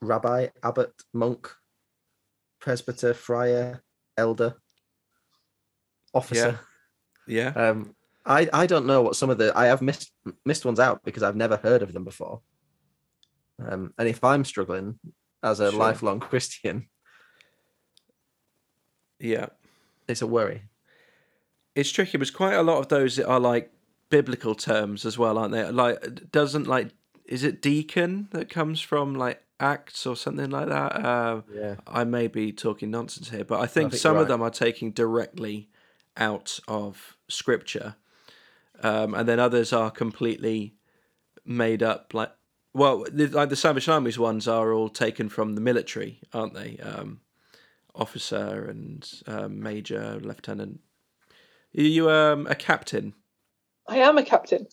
rabbi, 0.02 0.48
abbot, 0.62 0.92
monk, 1.14 1.50
presbyter, 2.60 3.14
friar, 3.14 3.82
elder, 4.18 4.56
officer. 6.12 6.60
yeah, 7.26 7.48
Um, 7.50 7.94
I 8.26 8.48
I 8.52 8.66
don't 8.66 8.86
know 8.86 9.00
what 9.02 9.16
some 9.16 9.30
of 9.30 9.38
the 9.38 9.56
I 9.56 9.66
have 9.66 9.80
missed 9.80 10.12
missed 10.44 10.64
ones 10.66 10.80
out 10.80 11.02
because 11.04 11.22
I've 11.22 11.36
never 11.36 11.56
heard 11.56 11.82
of 11.82 11.92
them 11.94 12.04
before. 12.04 12.42
Um, 13.58 13.94
and 13.98 14.06
if 14.08 14.22
I'm 14.22 14.44
struggling 14.44 14.98
as 15.42 15.60
a 15.60 15.70
Sure. 15.70 15.80
lifelong 15.80 16.20
Christian, 16.30 16.88
yeah. 19.18 19.46
it's 20.08 20.20
a 20.22 20.26
worry. 20.26 20.62
It's 21.76 21.92
tricky. 21.92 22.18
There's 22.18 22.30
quite 22.30 22.54
a 22.54 22.62
lot 22.62 22.78
of 22.78 22.88
those 22.88 23.20
are 23.20 23.38
like 23.38 23.70
biblical 24.10 24.54
terms 24.54 25.04
as 25.04 25.18
well, 25.18 25.38
aren't 25.38 25.52
they? 25.52 25.70
Like, 25.70 26.32
doesn't 26.32 26.66
like 26.66 26.88
is 27.26 27.44
it 27.44 27.60
deacon 27.60 28.28
that 28.32 28.48
comes 28.48 28.80
from 28.80 29.14
like 29.14 29.42
Acts 29.60 30.06
or 30.06 30.16
something 30.16 30.50
like 30.50 30.68
that? 30.68 30.96
Uh, 30.96 31.42
Yeah. 31.52 31.76
I 31.86 32.04
may 32.04 32.28
be 32.28 32.52
talking 32.52 32.90
nonsense 32.90 33.30
here, 33.30 33.44
but 33.44 33.60
I 33.60 33.66
think, 33.66 33.92
think 33.92 34.00
some 34.00 34.16
of 34.16 34.22
right. 34.22 34.28
them 34.28 34.42
are 34.42 34.50
taking 34.50 34.90
directly 34.90 35.68
out 36.16 36.58
of 36.66 37.16
scripture, 37.28 37.96
um, 38.82 39.14
and 39.14 39.28
then 39.28 39.38
others 39.38 39.72
are 39.72 39.90
completely 39.90 40.74
made 41.44 41.82
up. 41.82 42.14
Like, 42.14 42.32
well, 42.72 43.04
the, 43.10 43.26
like 43.28 43.48
the 43.48 43.56
Salvation 43.56 43.92
Army's 43.92 44.18
ones 44.18 44.48
are 44.48 44.72
all 44.72 44.88
taken 44.88 45.28
from 45.28 45.54
the 45.54 45.60
military, 45.60 46.20
aren't 46.32 46.54
they? 46.54 46.78
Um, 46.78 47.20
officer 47.94 48.66
and 48.68 49.08
um, 49.26 49.62
major, 49.62 50.18
lieutenant. 50.22 50.80
Are 51.76 51.82
you 51.82 52.10
um, 52.10 52.46
a 52.46 52.54
captain? 52.54 53.14
I 53.88 53.98
am 53.98 54.18
a 54.18 54.24
captain. 54.24 54.66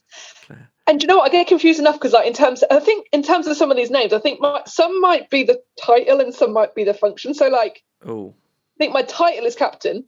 And 0.86 1.00
do 1.00 1.06
you 1.06 1.08
know 1.08 1.18
what? 1.18 1.30
I 1.30 1.32
get 1.32 1.48
confused 1.48 1.80
enough 1.80 1.96
because, 1.96 2.12
like, 2.12 2.28
in 2.28 2.34
terms, 2.34 2.62
I 2.70 2.80
think 2.82 3.08
in 3.14 3.24
terms 3.24 3.48
of 3.48 3.56
some 3.56 3.72
of 3.72 3.78
these 3.78 3.90
names, 3.90 4.12
I 4.12 4.20
think 4.20 4.42
my, 4.42 4.62
some 4.66 5.00
might 5.00 5.30
be 5.30 5.44
the 5.44 5.62
title 5.82 6.20
and 6.20 6.34
some 6.34 6.52
might 6.52 6.76
be 6.76 6.84
the 6.84 6.94
function. 6.94 7.34
So, 7.34 7.48
like, 7.48 7.84
Oh, 8.06 8.36
I 8.76 8.78
think 8.80 8.94
my 8.94 9.04
title 9.04 9.46
is 9.46 9.56
captain, 9.56 10.04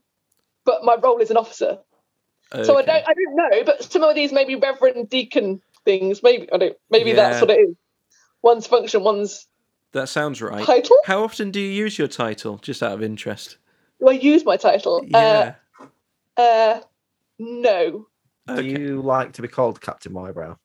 but 0.65 0.83
my 0.83 0.95
role 0.95 1.19
is 1.19 1.31
an 1.31 1.37
officer. 1.37 1.77
So 2.53 2.77
I 2.77 2.83
don't, 2.83 3.07
I 3.07 3.13
don't 3.13 3.35
know. 3.35 3.63
But 3.65 3.83
some 3.83 4.03
of 4.03 4.15
these 4.15 4.31
maybe 4.31 4.55
reverend 4.55 5.09
deacon 5.09 5.61
things. 5.83 6.21
Maybe 6.21 6.51
I 6.51 6.57
don't. 6.57 6.75
Maybe 6.89 7.13
that's 7.13 7.41
what 7.41 7.49
it 7.49 7.59
is. 7.59 7.75
One's 8.41 8.67
function, 8.67 9.03
one's 9.03 9.47
That 9.93 10.09
sounds 10.09 10.41
right. 10.41 10.65
title. 10.65 10.97
How 11.05 11.23
often 11.23 11.51
do 11.51 11.59
you 11.59 11.71
use 11.71 11.97
your 11.97 12.07
title? 12.07 12.57
Just 12.57 12.83
out 12.83 12.93
of 12.93 13.01
interest. 13.01 13.57
Do 13.99 14.09
I 14.09 14.13
use 14.13 14.45
my 14.45 14.57
title? 14.57 15.03
Yeah. 15.07 15.17
Uh, 15.17 15.51
uh, 16.37 16.79
no. 17.39 18.07
Do 18.47 18.53
okay. 18.53 18.67
you 18.67 19.01
like 19.01 19.33
to 19.33 19.41
be 19.41 19.47
called 19.47 19.81
Captain 19.81 20.11
Wybrow? 20.13 20.57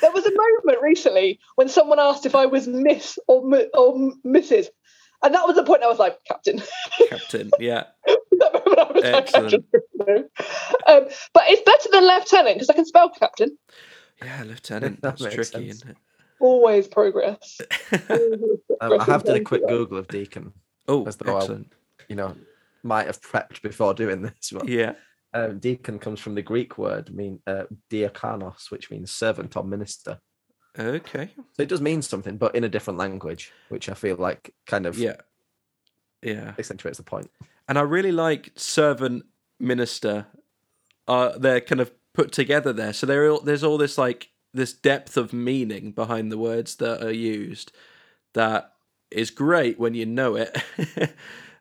There 0.00 0.10
was 0.12 0.24
a 0.24 0.30
moment 0.30 0.82
recently 0.82 1.38
when 1.56 1.68
someone 1.68 2.00
asked 2.00 2.24
if 2.26 2.34
I 2.34 2.46
was 2.46 2.66
Miss 2.66 3.18
or 3.28 3.46
Mi- 3.46 3.68
or 3.74 3.94
Mrs. 4.24 4.66
And 5.22 5.34
that 5.34 5.46
was 5.46 5.56
the 5.56 5.64
point 5.64 5.82
I 5.82 5.86
was 5.88 5.98
like, 5.98 6.18
Captain. 6.26 6.62
Captain. 7.08 7.50
Yeah. 7.58 7.84
that 8.06 8.52
moment 8.66 8.78
I 8.78 8.92
was 8.92 9.04
like, 9.04 9.26
Captain. 9.32 9.64
Um, 10.86 11.04
but 11.34 11.42
it's 11.48 11.62
better 11.62 11.88
than 11.92 12.04
Lieutenant 12.06 12.56
because 12.56 12.70
I 12.70 12.74
can 12.74 12.86
spell 12.86 13.10
Captain. 13.10 13.56
Yeah, 14.22 14.44
Lieutenant. 14.46 15.00
That's 15.02 15.22
makes 15.22 15.34
tricky, 15.34 15.50
sense. 15.70 15.82
isn't 15.82 15.96
Always 16.40 16.88
progress. 16.88 17.60
it? 17.92 18.60
Um, 18.78 19.00
I 19.00 19.04
have 19.04 19.24
done 19.24 19.36
a 19.36 19.40
quick 19.40 19.66
Google 19.66 19.96
of 19.96 20.06
deacon. 20.08 20.52
oh, 20.86 21.06
As 21.06 21.16
though 21.16 21.34
I- 21.34 21.38
excellent. 21.40 21.72
You 22.08 22.16
know, 22.16 22.36
might 22.82 23.06
have 23.06 23.20
prepped 23.20 23.62
before 23.62 23.94
doing 23.94 24.22
this. 24.22 24.52
But 24.52 24.68
Yeah. 24.68 24.94
Um, 25.34 25.58
deacon 25.58 25.98
comes 25.98 26.18
from 26.20 26.34
the 26.34 26.42
Greek 26.42 26.78
word 26.78 27.14
mean 27.14 27.40
uh, 27.46 27.64
diakonos, 27.90 28.70
which 28.70 28.90
means 28.90 29.10
servant 29.10 29.56
or 29.56 29.64
minister. 29.64 30.18
Okay. 30.78 31.30
So 31.54 31.62
it 31.62 31.68
does 31.68 31.80
mean 31.80 32.02
something, 32.02 32.36
but 32.36 32.54
in 32.54 32.64
a 32.64 32.68
different 32.68 32.98
language, 32.98 33.52
which 33.68 33.88
I 33.88 33.94
feel 33.94 34.16
like 34.16 34.54
kind 34.66 34.86
of 34.86 34.98
Yeah. 34.98 35.16
Yeah. 36.22 36.54
accentuates 36.58 36.98
the 36.98 37.04
point. 37.04 37.30
And 37.68 37.78
I 37.78 37.82
really 37.82 38.12
like 38.12 38.52
servant 38.56 39.24
minister. 39.58 40.26
Uh, 41.08 41.36
they're 41.38 41.60
kind 41.60 41.80
of 41.80 41.92
put 42.14 42.32
together 42.32 42.72
there, 42.72 42.92
so 42.92 43.06
there 43.06 43.36
there's 43.38 43.64
all 43.64 43.78
this 43.78 43.98
like 43.98 44.30
this 44.54 44.72
depth 44.72 45.16
of 45.16 45.32
meaning 45.32 45.92
behind 45.92 46.32
the 46.32 46.38
words 46.38 46.76
that 46.76 47.02
are 47.04 47.12
used 47.12 47.72
that 48.32 48.72
is 49.10 49.30
great 49.30 49.78
when 49.78 49.94
you 49.94 50.06
know 50.06 50.36
it. 50.36 50.56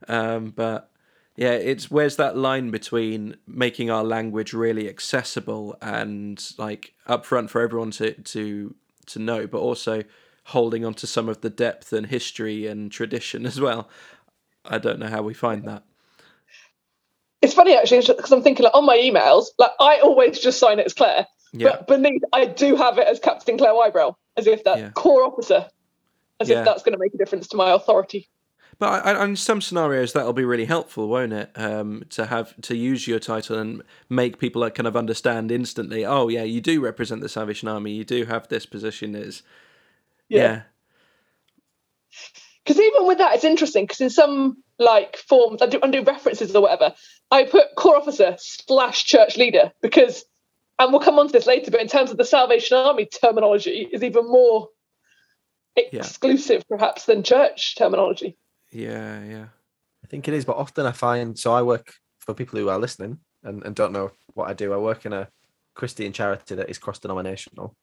um, 0.08 0.52
but 0.56 0.92
yeah, 1.36 1.52
it's 1.52 1.92
where's 1.92 2.16
that 2.16 2.38
line 2.38 2.72
between 2.72 3.36
making 3.48 3.90
our 3.90 4.04
language 4.04 4.54
really 4.54 4.88
accessible 4.88 5.78
and 5.82 6.42
like 6.58 6.94
upfront 7.08 7.50
for 7.50 7.62
everyone 7.62 7.92
to 7.92 8.14
to 8.14 8.76
to 9.08 9.20
know, 9.20 9.46
but 9.48 9.60
also 9.60 10.04
holding 10.46 10.86
on 10.86 10.94
to 10.94 11.08
some 11.08 11.28
of 11.28 11.42
the 11.42 11.50
depth 11.50 11.92
and 11.92 12.08
history 12.08 12.68
and 12.68 12.92
tradition 12.92 13.46
as 13.46 13.60
well. 13.60 13.90
I 14.64 14.78
don't 14.78 15.00
know 15.00 15.08
how 15.08 15.22
we 15.24 15.34
find 15.34 15.68
that. 15.68 15.84
It's 17.42 17.54
funny 17.54 17.76
actually 17.76 18.02
because 18.02 18.32
I'm 18.32 18.42
thinking 18.42 18.64
like 18.64 18.74
on 18.74 18.86
my 18.86 18.98
emails, 18.98 19.46
like 19.60 19.72
I 19.80 20.00
always 20.00 20.40
just 20.40 20.58
sign 20.60 20.80
it 20.80 20.86
as 20.86 20.94
Claire, 20.94 21.28
Yeah. 21.54 21.70
but 21.70 21.88
beneath 21.88 22.24
I 22.34 22.46
do 22.46 22.76
have 22.76 22.98
it 22.98 23.08
as 23.08 23.20
Captain 23.20 23.58
Claire 23.58 23.74
Wybrow, 23.74 24.16
as 24.38 24.48
if 24.48 24.64
that 24.64 24.78
Yeah. 24.80 24.90
corps 24.92 25.24
officer, 25.26 25.68
as 26.40 26.50
Yeah. 26.50 26.60
if 26.60 26.66
that's 26.66 26.82
going 26.82 26.94
to 26.94 27.00
make 27.00 27.14
a 27.14 27.18
difference 27.18 27.48
to 27.50 27.58
my 27.58 27.72
authority. 27.72 28.28
But 28.78 29.06
I, 29.06 29.12
I, 29.14 29.24
in 29.24 29.36
some 29.36 29.62
scenarios, 29.62 30.14
that'll 30.14 30.34
be 30.34 30.44
really 30.44 30.66
helpful, 30.66 31.08
won't 31.08 31.34
it? 31.34 31.52
Um, 31.56 32.04
to 32.10 32.26
have 32.26 32.60
to 32.62 32.76
use 32.76 33.08
your 33.08 33.20
title 33.20 33.58
and 33.58 33.82
make 34.10 34.38
people 34.38 34.62
like 34.62 34.76
kind 34.76 34.88
of 34.88 34.98
understand 34.98 35.52
instantly. 35.52 36.06
Oh, 36.06 36.28
yeah, 36.28 36.44
you 36.44 36.60
do 36.60 36.82
represent 36.82 37.22
the 37.22 37.30
Salvation 37.30 37.68
Army. 37.68 37.92
You 37.92 38.04
do 38.04 38.26
have 38.26 38.48
this 38.50 38.66
position. 38.66 39.16
Is 39.16 39.44
Yeah. 40.28 40.42
yeah, 40.42 40.62
Because 42.64 42.82
even 42.82 43.08
with 43.08 43.20
that, 43.20 43.36
it's 43.36 43.46
interesting 43.46 43.86
because 43.86 44.02
in 44.02 44.10
some 44.10 44.62
like 44.78 45.16
forms, 45.16 45.62
I 45.62 45.68
do, 45.68 45.80
I 45.82 45.90
do 45.90 46.04
references 46.04 46.54
or 46.54 46.62
whatever. 46.62 46.94
I 47.32 47.46
put 47.46 47.76
corps 47.76 47.98
officer 47.98 48.36
slash 48.40 49.06
church 49.06 49.38
leader 49.38 49.72
because, 49.82 50.26
and 50.80 50.92
we'll 50.92 51.02
come 51.02 51.18
on 51.18 51.28
to 51.28 51.34
this 51.34 51.48
later. 51.48 51.72
But 51.72 51.82
in 51.82 51.88
terms 51.88 52.12
of 52.12 52.18
the 52.18 52.26
Salvation 52.26 52.76
Army 52.78 53.06
terminology, 53.06 53.88
is 53.92 54.04
even 54.04 54.28
more 54.28 54.68
exclusive 55.78 56.64
perhaps 56.68 57.06
than 57.06 57.24
church 57.24 57.76
terminology. 57.78 58.38
Yeah, 58.76 59.24
yeah, 59.24 59.46
I 60.04 60.08
think 60.08 60.28
it 60.28 60.34
is, 60.34 60.44
but 60.44 60.58
often 60.58 60.86
I 60.86 60.92
find 60.92 61.40
so 61.40 61.54
I 61.54 61.62
work 61.62 61.94
for 62.20 62.34
people 62.34 62.60
who 62.60 62.70
are 62.70 62.78
listening 62.78 63.20
and, 63.44 63.64
and 63.64 63.74
don't 63.74 63.94
know 63.94 64.12
what 64.34 64.50
I 64.50 64.54
do. 64.54 64.74
I 64.74 64.78
work 64.78 65.06
in 65.06 65.14
a 65.14 65.30
Christian 65.76 66.12
charity 66.12 66.56
that 66.56 66.70
is 66.70 66.78
cross 66.78 67.00
denominational. 67.00 67.76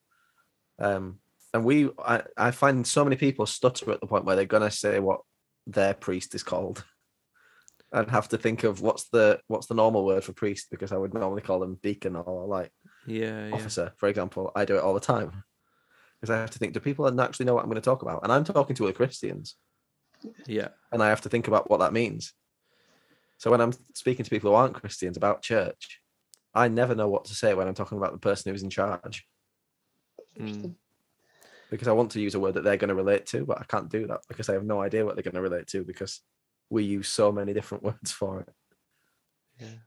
Um, 0.79 1.21
and 1.55 1.65
we, 1.65 1.91
I, 1.99 2.23
I 2.37 2.51
find 2.51 2.87
so 2.87 3.05
many 3.05 3.17
people 3.17 3.47
stutter 3.47 3.91
at 3.91 4.01
the 4.01 4.07
point 4.07 4.27
where 4.27 4.37
they're 4.37 4.45
gonna 4.45 4.71
say 4.71 4.99
what 5.01 5.21
their 5.67 5.95
priest 5.95 6.35
is 6.35 6.43
called, 6.43 6.85
and 7.93 8.11
have 8.11 8.29
to 8.29 8.37
think 8.39 8.65
of 8.65 8.83
what's 8.83 9.09
the 9.09 9.41
what's 9.49 9.69
the 9.69 9.75
normal 9.75 10.05
word 10.05 10.25
for 10.25 10.35
priest 10.35 10.69
because 10.71 10.93
I 10.93 10.99
would 10.99 11.15
normally 11.15 11.43
call 11.43 11.61
them 11.61 11.79
deacon 11.83 12.17
or 12.17 12.47
like 12.47 12.71
yeah, 13.07 13.49
yeah. 13.49 13.55
officer, 13.55 13.93
for 13.97 14.11
example. 14.11 14.53
I 14.55 14.67
do 14.67 14.77
it 14.77 14.83
all 14.83 14.95
the 14.95 15.01
time 15.01 15.43
because 16.21 16.35
I 16.35 16.39
have 16.39 16.51
to 16.51 16.59
think: 16.59 16.75
do 16.75 16.81
people 16.81 17.21
actually 17.21 17.47
know 17.47 17.55
what 17.55 17.63
I'm 17.63 17.71
going 17.71 17.81
to 17.81 17.91
talk 17.91 18.03
about? 18.03 18.21
And 18.25 18.33
I'm 18.33 18.45
talking 18.45 18.77
to 18.77 18.85
other 18.85 18.93
Christians, 18.93 19.57
yeah. 20.47 20.69
and 20.91 21.03
I 21.03 21.09
have 21.09 21.21
to 21.23 21.29
think 21.29 21.49
about 21.49 21.71
what 21.71 21.81
that 21.81 21.93
means. 21.93 22.33
So 23.39 23.51
when 23.51 23.61
I'm 23.61 23.73
speaking 23.95 24.25
to 24.25 24.31
people 24.31 24.51
who 24.51 24.57
aren't 24.57 24.75
Christians 24.75 25.17
about 25.17 25.43
church, 25.43 26.01
I 26.55 26.69
never 26.69 26.95
know 26.95 27.09
what 27.09 27.25
to 27.27 27.35
say 27.35 27.55
when 27.55 27.67
I'm 27.67 27.75
talking 27.75 27.99
about 27.99 28.13
the 28.13 28.19
person 28.19 28.53
who's 28.53 28.63
in 28.63 28.71
charge 28.71 29.27
Mm. 30.39 30.75
because 31.71 31.89
I 31.89 31.93
want 31.93 32.11
to 32.13 32.21
use 32.21 32.35
a 32.35 32.41
word 32.41 32.55
that 32.55 32.65
they're 32.65 32.77
going 32.77 32.89
to 32.89 32.95
relate 32.95 33.27
to, 33.27 33.45
but 33.45 33.61
I 33.61 33.65
can't 33.65 33.91
do 33.91 34.07
that 34.07 34.21
because 34.29 34.49
I 34.49 34.55
have 34.55 34.65
no 34.65 34.81
idea 34.81 35.05
what 35.05 35.15
they're 35.15 35.23
going 35.23 35.35
to 35.35 35.43
relate 35.43 35.67
to 35.69 35.85
because 35.85 36.21
we 36.71 36.85
use 36.85 37.09
so 37.09 37.33
many 37.33 37.53
different 37.53 37.85
words 37.85 38.13
for 38.13 38.41
it. 38.41 38.49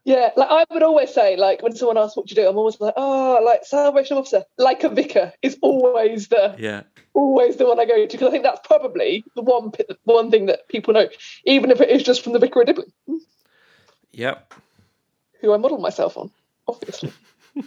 Yeah, 0.04 0.30
like 0.36 0.50
I 0.50 0.66
would 0.72 0.84
always 0.84 1.14
say, 1.14 1.36
like 1.36 1.64
when 1.64 1.76
someone 1.76 1.98
asks 1.98 2.16
what 2.16 2.28
do 2.28 2.36
you 2.36 2.42
do, 2.42 2.48
I'm 2.48 2.58
always 2.58 2.80
like, 2.80 2.94
oh, 2.96 3.42
like 3.44 3.66
salvation 3.66 4.18
officer, 4.18 4.44
like 4.58 4.84
a 4.84 4.90
vicar 4.90 5.34
is 5.42 5.58
always 5.62 6.28
the 6.28 6.56
Yeah, 6.60 6.84
always 7.14 7.58
the 7.58 7.66
one 7.66 7.80
I 7.80 7.86
go 7.86 7.96
to 7.96 8.08
because 8.08 8.28
I 8.28 8.32
think 8.32 8.44
that's 8.44 8.66
probably 8.68 9.24
the 9.36 9.42
one 9.42 9.72
pi- 9.72 9.96
one 10.04 10.30
thing 10.30 10.46
that 10.46 10.68
people 10.68 10.94
know, 10.94 11.10
even 11.46 11.72
if 11.72 11.82
it 11.82 11.90
is 11.90 12.04
just 12.04 12.24
from 12.24 12.34
the 12.34 12.40
Vicar 12.40 12.62
of 12.62 12.68
Dibley, 12.68 12.86
yep. 14.12 14.54
who 15.42 15.54
I 15.54 15.58
model 15.58 15.80
myself 15.80 16.18
on, 16.18 16.30
obviously. 16.68 17.12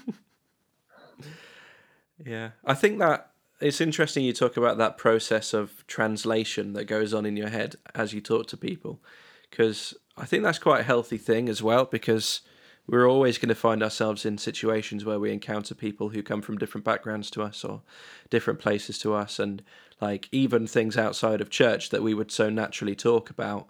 Yeah, 2.25 2.51
I 2.64 2.75
think 2.75 2.99
that 2.99 3.31
it's 3.61 3.81
interesting 3.81 4.25
you 4.25 4.33
talk 4.33 4.57
about 4.57 4.79
that 4.79 4.99
process 4.99 5.55
of 5.55 5.87
translation 5.87 6.73
that 6.73 6.85
goes 6.85 7.14
on 7.14 7.27
in 7.27 7.37
your 7.37 7.49
head 7.49 7.77
as 7.94 8.12
you 8.12 8.21
talk 8.21 8.47
to 8.49 8.57
people, 8.57 9.01
because 9.51 9.94
I 10.18 10.24
think 10.24 10.42
that's 10.42 10.59
quite 10.59 10.81
a 10.81 10.85
healthy 10.85 11.18
thing 11.18 11.48
as 11.48 11.62
well. 11.62 11.85
Because 11.85 12.40
we're 12.87 13.09
always 13.09 13.38
going 13.38 13.50
to 13.50 13.54
find 13.54 13.83
ourselves 13.83 14.24
in 14.24 14.38
situations 14.38 15.04
where 15.04 15.20
we 15.20 15.33
encounter 15.33 15.74
people 15.74 16.11
who 16.11 16.22
come 16.22 16.42
from 16.42 16.59
different 16.59 16.85
backgrounds 16.85 17.31
to 17.33 17.42
us 17.42 17.64
or 17.64 17.83
different 18.31 18.61
places 18.61 18.98
to 19.00 19.14
us, 19.14 19.38
and 19.38 19.62
like 20.00 20.28
even 20.33 20.66
things 20.66 20.96
outside 20.96 21.40
of 21.40 21.50
church 21.50 21.90
that 21.90 22.02
we 22.02 22.14
would 22.14 22.31
so 22.31 22.50
naturally 22.50 22.94
talk 22.94 23.31
about. 23.31 23.68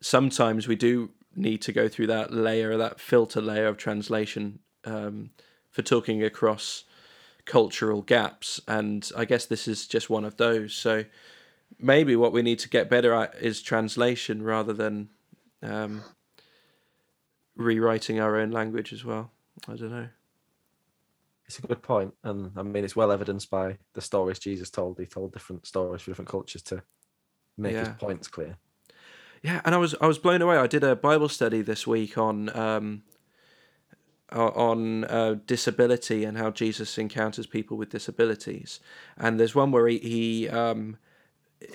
Sometimes 0.00 0.66
we 0.66 0.76
do 0.76 1.10
need 1.34 1.62
to 1.62 1.72
go 1.72 1.88
through 1.88 2.08
that 2.08 2.32
layer, 2.32 2.76
that 2.76 3.00
filter 3.00 3.40
layer 3.40 3.66
of 3.66 3.76
translation 3.76 4.58
um, 4.84 5.30
for 5.70 5.82
talking 5.82 6.22
across 6.22 6.84
cultural 7.44 8.02
gaps 8.02 8.60
and 8.68 9.10
i 9.16 9.24
guess 9.24 9.46
this 9.46 9.66
is 9.66 9.86
just 9.86 10.08
one 10.08 10.24
of 10.24 10.36
those 10.36 10.72
so 10.72 11.04
maybe 11.78 12.14
what 12.14 12.32
we 12.32 12.42
need 12.42 12.58
to 12.58 12.68
get 12.68 12.88
better 12.88 13.12
at 13.14 13.34
is 13.40 13.60
translation 13.60 14.42
rather 14.42 14.72
than 14.72 15.08
um, 15.62 16.02
rewriting 17.56 18.20
our 18.20 18.36
own 18.36 18.50
language 18.50 18.92
as 18.92 19.04
well. 19.04 19.30
I 19.68 19.76
don't 19.76 19.90
know. 19.90 20.08
It's 21.46 21.58
a 21.58 21.62
good 21.66 21.82
point, 21.82 22.14
and 22.24 22.52
I 22.56 22.62
mean 22.62 22.84
it's 22.84 22.96
well 22.96 23.12
evidenced 23.12 23.50
by 23.50 23.76
the 23.92 24.00
stories 24.00 24.38
Jesus 24.38 24.70
told. 24.70 24.98
He 24.98 25.06
told 25.06 25.32
different 25.32 25.66
stories 25.66 26.02
for 26.02 26.10
different 26.10 26.30
cultures 26.30 26.62
to 26.62 26.82
make 27.58 27.76
his 27.76 27.88
points 27.90 28.28
clear. 28.28 28.56
yeah 29.42 29.60
and 29.64 29.74
i 29.74 29.78
was 29.78 29.94
i 30.00 30.06
was 30.06 30.18
blown 30.18 30.40
away. 30.40 30.56
I 30.56 30.66
did 30.66 30.82
a 30.84 30.96
bible 30.96 31.28
study 31.28 31.60
this 31.60 31.86
week 31.86 32.16
on 32.16 32.48
um 32.56 33.02
on 34.30 35.04
uh, 35.04 35.34
disability 35.46 36.24
and 36.24 36.38
how 36.38 36.50
jesus 36.50 36.96
encounters 36.96 37.46
people 37.46 37.76
with 37.76 37.90
disabilities. 37.90 38.80
And 39.18 39.38
there's 39.38 39.54
one 39.54 39.70
where 39.72 39.86
he, 39.88 39.98
he 39.98 40.48
um 40.48 40.96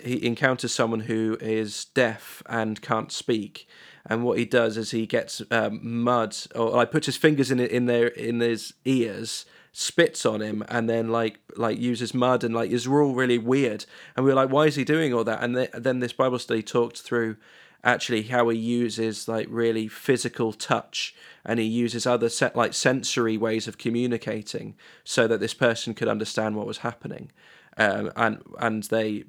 he 0.04 0.26
encounters 0.26 0.74
someone 0.74 1.02
who 1.02 1.38
is 1.40 1.86
deaf 1.86 2.44
and 2.48 2.82
can't 2.82 3.12
speak, 3.12 3.68
and 4.06 4.24
what 4.24 4.38
he 4.38 4.46
does 4.46 4.78
is 4.78 4.92
he 4.92 5.06
gets 5.06 5.42
um, 5.52 5.80
mud 5.82 6.36
or 6.56 6.72
like 6.72 6.92
puts 6.92 7.06
his 7.06 7.18
fingers 7.18 7.52
in 7.52 7.60
in 7.60 7.86
their 7.86 8.08
in 8.08 8.40
his 8.40 8.74
ears, 8.86 9.46
spits 9.72 10.26
on 10.26 10.42
him, 10.42 10.64
and 10.70 10.90
then 10.90 11.10
like 11.10 11.40
like 11.56 11.80
uses 11.80 12.14
mud 12.14 12.44
and 12.44 12.56
like 12.56 12.72
is 12.72 12.88
all 12.88 13.14
really 13.14 13.38
weird. 13.38 13.86
And 14.16 14.26
we 14.26 14.32
were 14.32 14.36
like, 14.36 14.50
why 14.50 14.66
is 14.66 14.76
he 14.76 14.84
doing 14.84 15.14
all 15.14 15.24
that? 15.24 15.44
And 15.44 15.56
th- 15.56 15.72
then 15.74 16.00
this 16.00 16.14
Bible 16.14 16.40
study 16.40 16.64
talked 16.64 17.02
through 17.02 17.38
actually 17.84 18.24
how 18.24 18.50
he 18.50 18.58
uses 18.58 19.28
like 19.28 19.48
really 19.50 19.88
physical 19.88 20.52
touch 20.52 21.16
and 21.46 21.60
he 21.60 21.66
uses 21.66 22.06
other 22.06 22.30
set 22.30 22.56
like 22.56 22.74
sensory 22.74 23.38
ways 23.38 23.68
of 23.68 23.78
communicating 23.78 24.76
so 25.04 25.28
that 25.28 25.40
this 25.40 25.54
person 25.54 25.94
could 25.94 26.08
understand 26.08 26.56
what 26.56 26.66
was 26.66 26.80
happening 26.80 27.32
um, 27.78 28.12
and 28.16 28.42
and 28.60 28.84
they 28.84 29.24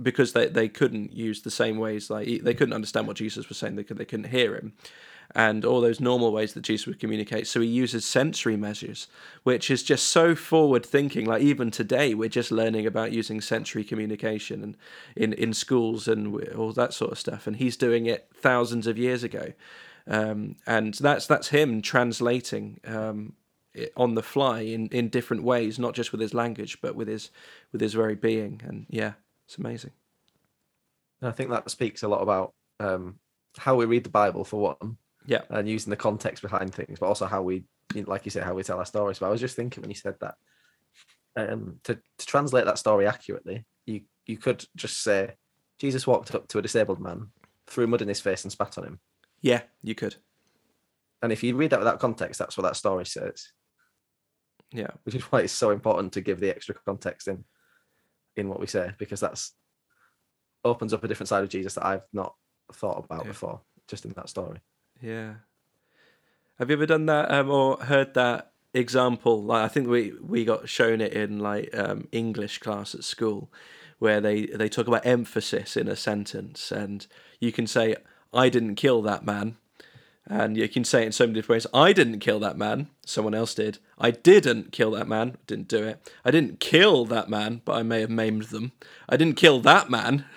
because 0.00 0.32
they, 0.32 0.48
they 0.48 0.68
couldn't 0.68 1.12
use 1.12 1.42
the 1.42 1.50
same 1.50 1.78
ways 1.78 2.10
like 2.10 2.42
they 2.42 2.54
couldn't 2.54 2.74
understand 2.74 3.06
what 3.06 3.16
Jesus 3.16 3.48
was 3.48 3.58
saying 3.58 3.76
they 3.76 3.84
could 3.84 3.98
they 3.98 4.04
couldn't 4.04 4.30
hear 4.30 4.54
him. 4.54 4.72
And 5.34 5.64
all 5.64 5.80
those 5.80 5.98
normal 5.98 6.30
ways 6.30 6.52
that 6.52 6.60
Jesus 6.60 6.86
would 6.86 7.00
communicate. 7.00 7.46
So 7.46 7.62
he 7.62 7.68
uses 7.68 8.04
sensory 8.04 8.56
measures 8.56 9.06
which 9.44 9.70
is 9.70 9.82
just 9.82 10.08
so 10.08 10.34
forward 10.34 10.84
thinking. 10.84 11.24
Like 11.24 11.42
even 11.42 11.70
today 11.70 12.14
we're 12.14 12.28
just 12.28 12.50
learning 12.50 12.86
about 12.86 13.12
using 13.12 13.40
sensory 13.40 13.84
communication 13.84 14.62
and 14.62 14.76
in 15.16 15.32
in 15.32 15.54
schools 15.54 16.06
and 16.06 16.36
all 16.50 16.72
that 16.72 16.92
sort 16.92 17.12
of 17.12 17.18
stuff. 17.18 17.46
And 17.46 17.56
he's 17.56 17.76
doing 17.76 18.06
it 18.06 18.28
thousands 18.34 18.86
of 18.86 18.98
years 18.98 19.24
ago. 19.24 19.52
Um, 20.06 20.56
and 20.66 20.94
that's 20.94 21.26
that's 21.26 21.48
him 21.48 21.80
translating 21.82 22.80
um, 22.84 23.34
on 23.96 24.14
the 24.14 24.22
fly 24.22 24.60
in, 24.60 24.88
in 24.88 25.08
different 25.08 25.42
ways, 25.42 25.78
not 25.78 25.94
just 25.94 26.12
with 26.12 26.20
his 26.20 26.34
language, 26.34 26.80
but 26.80 26.94
with 26.94 27.08
his 27.08 27.30
with 27.70 27.80
his 27.80 27.94
very 27.94 28.14
being. 28.14 28.60
And 28.64 28.86
yeah, 28.88 29.12
it's 29.52 29.58
amazing. 29.58 29.90
And 31.20 31.28
I 31.28 31.32
think 31.32 31.50
that 31.50 31.70
speaks 31.70 32.02
a 32.02 32.08
lot 32.08 32.22
about 32.22 32.54
um, 32.80 33.18
how 33.58 33.74
we 33.74 33.84
read 33.84 34.02
the 34.02 34.08
Bible 34.10 34.44
for 34.44 34.76
one, 34.80 34.96
Yeah, 35.26 35.42
and 35.50 35.68
using 35.68 35.90
the 35.90 35.96
context 35.96 36.42
behind 36.42 36.74
things, 36.74 36.98
but 36.98 37.06
also 37.06 37.26
how 37.26 37.42
we, 37.42 37.64
like 37.94 38.24
you 38.24 38.30
said, 38.30 38.44
how 38.44 38.54
we 38.54 38.62
tell 38.62 38.78
our 38.78 38.86
stories. 38.86 39.18
But 39.18 39.26
I 39.26 39.30
was 39.30 39.42
just 39.42 39.54
thinking 39.54 39.82
when 39.82 39.90
you 39.90 39.94
said 39.96 40.14
that, 40.20 40.36
um, 41.36 41.80
to 41.84 41.98
to 42.18 42.26
translate 42.26 42.64
that 42.64 42.78
story 42.78 43.06
accurately, 43.06 43.66
you 43.84 44.00
you 44.24 44.38
could 44.38 44.64
just 44.74 45.02
say 45.02 45.34
Jesus 45.78 46.06
walked 46.06 46.34
up 46.34 46.48
to 46.48 46.58
a 46.58 46.62
disabled 46.62 46.98
man, 47.00 47.28
threw 47.66 47.86
mud 47.86 48.00
in 48.00 48.08
his 48.08 48.22
face, 48.22 48.44
and 48.44 48.52
spat 48.52 48.78
on 48.78 48.84
him. 48.84 49.00
yeah, 49.42 49.62
you 49.82 49.94
could. 49.94 50.16
And 51.20 51.30
if 51.30 51.42
you 51.42 51.56
read 51.56 51.70
that 51.72 51.78
without 51.78 52.00
context, 52.00 52.38
that's 52.38 52.56
what 52.56 52.64
that 52.64 52.76
story 52.76 53.04
says. 53.04 53.52
Yeah. 54.72 54.90
Which 55.04 55.14
is 55.14 55.22
why 55.24 55.40
it's 55.42 55.52
so 55.52 55.70
important 55.70 56.14
to 56.14 56.22
give 56.22 56.40
the 56.40 56.48
extra 56.48 56.74
context 56.86 57.28
in 57.28 57.44
in 58.36 58.48
what 58.48 58.60
we 58.60 58.66
say, 58.66 58.92
because 58.98 59.20
that's 59.20 59.52
opens 60.64 60.92
up 60.92 61.02
a 61.04 61.08
different 61.08 61.28
side 61.28 61.42
of 61.42 61.48
Jesus 61.50 61.74
that 61.74 61.84
I've 61.86 62.06
not 62.12 62.34
thought 62.72 63.04
about 63.04 63.24
Yeah. 63.24 63.28
before, 63.32 63.60
just 63.88 64.04
in 64.04 64.12
that 64.12 64.28
story. 64.28 64.60
Yeah. 65.00 65.34
Have 66.58 66.70
you 66.70 66.76
ever 66.76 66.86
done 66.86 67.06
that 67.06 67.30
um, 67.30 67.50
or 67.50 67.76
heard 67.78 68.14
that 68.14 68.52
example? 68.74 69.42
Like 69.42 69.64
I 69.64 69.68
think 69.68 69.88
we 69.88 70.12
we 70.20 70.44
got 70.44 70.68
shown 70.68 71.00
it 71.00 71.12
in 71.12 71.38
like 71.40 71.76
um, 71.76 72.08
English 72.12 72.58
class 72.58 72.94
at 72.94 73.04
school, 73.04 73.50
where 73.98 74.20
they 74.20 74.46
they 74.46 74.68
talk 74.68 74.86
about 74.86 75.04
emphasis 75.04 75.76
in 75.76 75.88
a 75.88 75.96
sentence, 75.96 76.70
and 76.70 77.06
you 77.40 77.50
can 77.52 77.66
say, 77.66 77.96
"I 78.32 78.48
didn't 78.48 78.76
kill 78.76 79.02
that 79.02 79.24
man," 79.24 79.56
and 80.26 80.56
you 80.56 80.68
can 80.68 80.84
say 80.84 81.02
it 81.02 81.06
in 81.06 81.12
so 81.12 81.24
many 81.26 81.34
different 81.40 81.64
ways. 81.64 81.66
I 81.74 81.92
didn't 81.92 82.20
kill 82.20 82.38
that 82.40 82.56
man. 82.56 82.88
Someone 83.04 83.34
else 83.34 83.54
did. 83.54 83.78
I 84.02 84.10
didn't 84.10 84.72
kill 84.72 84.90
that 84.90 85.06
man. 85.06 85.36
Didn't 85.46 85.68
do 85.68 85.84
it. 85.84 86.12
I 86.24 86.32
didn't 86.32 86.58
kill 86.58 87.04
that 87.06 87.30
man, 87.30 87.62
but 87.64 87.74
I 87.74 87.84
may 87.84 88.00
have 88.00 88.10
maimed 88.10 88.44
them. 88.44 88.72
I 89.08 89.16
didn't 89.16 89.36
kill 89.36 89.60
that 89.60 89.88
man. 89.88 90.26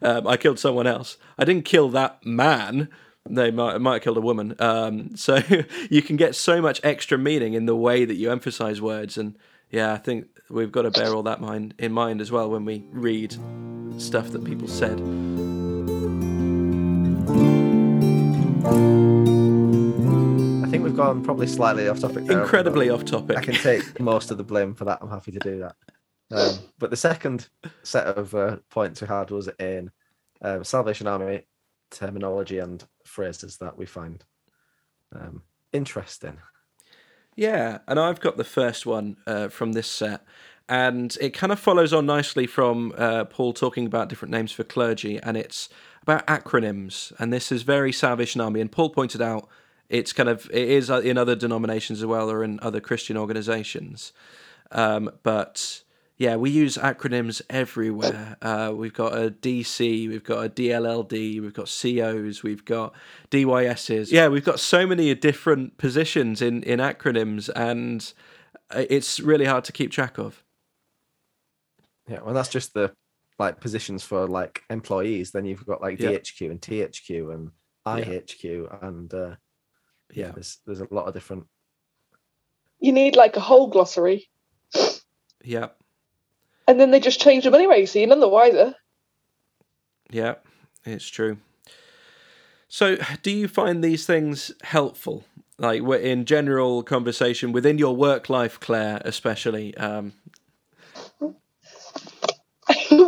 Um, 0.00 0.28
I 0.28 0.36
killed 0.36 0.60
someone 0.60 0.86
else. 0.86 1.16
I 1.38 1.44
didn't 1.44 1.64
kill 1.64 1.88
that 1.90 2.24
man. 2.24 2.88
They 3.28 3.50
might, 3.50 3.80
might 3.80 3.94
have 3.94 4.02
killed 4.02 4.16
a 4.16 4.20
woman. 4.20 4.54
Um, 4.60 5.16
so 5.16 5.40
you 5.90 6.02
can 6.02 6.16
get 6.16 6.36
so 6.36 6.60
much 6.60 6.80
extra 6.84 7.18
meaning 7.18 7.54
in 7.54 7.66
the 7.66 7.74
way 7.74 8.04
that 8.04 8.14
you 8.14 8.30
emphasize 8.30 8.80
words. 8.80 9.18
And 9.18 9.36
yeah, 9.70 9.92
I 9.92 9.96
think 9.96 10.26
we've 10.50 10.70
got 10.70 10.82
to 10.82 10.92
bear 10.92 11.14
all 11.14 11.24
that 11.24 11.40
mind 11.40 11.74
in 11.78 11.92
mind 11.92 12.20
as 12.20 12.30
well 12.30 12.48
when 12.48 12.64
we 12.64 12.84
read 12.90 13.36
stuff 13.98 14.30
that 14.30 14.44
people 14.44 14.68
said. 14.68 14.98
I 20.98 21.04
think 21.04 21.14
we've 21.14 21.16
gone 21.16 21.24
probably 21.24 21.46
slightly 21.46 21.88
off 21.88 22.00
topic. 22.00 22.24
there, 22.24 22.40
Incredibly 22.40 22.90
off 22.90 23.04
topic. 23.04 23.36
I 23.36 23.42
can 23.42 23.54
take 23.54 24.00
most 24.00 24.30
of 24.30 24.38
the 24.38 24.44
blame 24.44 24.74
for 24.74 24.84
that. 24.84 24.98
I'm 25.00 25.10
happy 25.10 25.32
to 25.32 25.38
do 25.38 25.58
that. 25.60 25.76
Um, 26.30 26.58
but 26.78 26.90
the 26.90 26.96
second 26.96 27.48
set 27.82 28.06
of 28.06 28.34
uh, 28.34 28.56
points 28.70 29.00
we 29.00 29.06
had 29.06 29.30
was 29.30 29.48
in 29.58 29.90
um, 30.42 30.64
Salvation 30.64 31.06
Army 31.06 31.42
terminology 31.90 32.58
and 32.58 32.84
phrases 33.04 33.56
that 33.58 33.78
we 33.78 33.86
find 33.86 34.24
um, 35.14 35.42
interesting. 35.72 36.38
Yeah, 37.36 37.78
and 37.86 37.98
I've 37.98 38.20
got 38.20 38.36
the 38.36 38.44
first 38.44 38.84
one 38.84 39.16
uh, 39.26 39.48
from 39.48 39.72
this 39.72 39.86
set, 39.86 40.24
and 40.68 41.16
it 41.20 41.30
kind 41.30 41.52
of 41.52 41.60
follows 41.60 41.92
on 41.92 42.04
nicely 42.04 42.46
from 42.46 42.92
uh, 42.98 43.24
Paul 43.24 43.52
talking 43.52 43.86
about 43.86 44.08
different 44.08 44.32
names 44.32 44.52
for 44.52 44.64
clergy, 44.64 45.18
and 45.22 45.36
it's 45.36 45.68
about 46.02 46.26
acronyms, 46.26 47.12
and 47.18 47.32
this 47.32 47.52
is 47.52 47.62
very 47.62 47.92
Salvation 47.92 48.40
Army. 48.40 48.60
And 48.60 48.70
Paul 48.70 48.90
pointed 48.90 49.22
out 49.22 49.48
it's 49.88 50.12
kind 50.12 50.28
of 50.28 50.50
it 50.52 50.68
is 50.68 50.90
uh, 50.90 51.00
in 51.00 51.18
other 51.18 51.34
denominations 51.34 52.00
as 52.00 52.06
well, 52.06 52.30
or 52.30 52.44
in 52.44 52.58
other 52.60 52.80
Christian 52.80 53.16
organisations, 53.16 54.12
um, 54.72 55.10
but 55.22 55.82
yeah, 56.18 56.34
we 56.34 56.50
use 56.50 56.76
acronyms 56.76 57.40
everywhere. 57.48 58.36
Uh, 58.42 58.72
we've 58.74 58.92
got 58.92 59.16
a 59.16 59.30
DC, 59.30 60.08
we've 60.08 60.24
got 60.24 60.44
a 60.44 60.48
DLLD, 60.48 61.40
we've 61.40 61.54
got 61.54 61.66
COs, 61.80 62.42
we've 62.42 62.64
got 62.64 62.92
DYSs. 63.30 64.10
Yeah, 64.10 64.26
we've 64.26 64.44
got 64.44 64.58
so 64.58 64.84
many 64.84 65.14
different 65.14 65.78
positions 65.78 66.42
in, 66.42 66.64
in 66.64 66.80
acronyms, 66.80 67.48
and 67.54 68.12
uh, 68.74 68.84
it's 68.90 69.20
really 69.20 69.44
hard 69.44 69.62
to 69.64 69.72
keep 69.72 69.92
track 69.92 70.18
of. 70.18 70.42
Yeah, 72.08 72.20
well, 72.24 72.34
that's 72.34 72.48
just 72.48 72.74
the 72.74 72.92
like 73.38 73.60
positions 73.60 74.02
for 74.02 74.26
like 74.26 74.62
employees. 74.70 75.30
Then 75.30 75.44
you've 75.44 75.66
got 75.66 75.80
like 75.80 76.00
Yeah. 76.00 76.10
DHQ 76.10 76.50
and 76.50 76.60
THQ 76.60 77.32
and 77.32 77.50
IHQ, 77.86 78.82
and 78.82 79.14
uh, 79.14 79.36
yeah, 80.12 80.26
Yeah. 80.26 80.32
there's 80.32 80.58
there's 80.66 80.80
a 80.80 80.88
lot 80.90 81.06
of 81.06 81.14
different. 81.14 81.46
You 82.80 82.92
need 82.92 83.16
like 83.16 83.36
a 83.36 83.40
whole 83.40 83.68
glossary, 83.68 84.28
Yeah, 85.44 85.68
and 86.66 86.78
then 86.80 86.90
they 86.90 87.00
just 87.00 87.20
change 87.20 87.44
them 87.44 87.54
anyway, 87.54 87.86
so 87.86 87.98
you're 87.98 88.08
none 88.08 88.20
the 88.20 88.28
wiser. 88.28 88.74
yeah, 90.10 90.36
it's 90.84 91.08
true. 91.08 91.38
So, 92.68 92.96
do 93.22 93.30
you 93.30 93.48
find 93.48 93.82
these 93.82 94.06
things 94.06 94.52
helpful? 94.62 95.24
Like 95.58 95.82
we're 95.82 95.96
in 95.98 96.24
general 96.24 96.82
conversation 96.84 97.50
within 97.50 97.78
your 97.78 97.96
work 97.96 98.28
life, 98.30 98.60
Claire, 98.60 99.00
especially. 99.04 99.76
Um, 99.76 100.12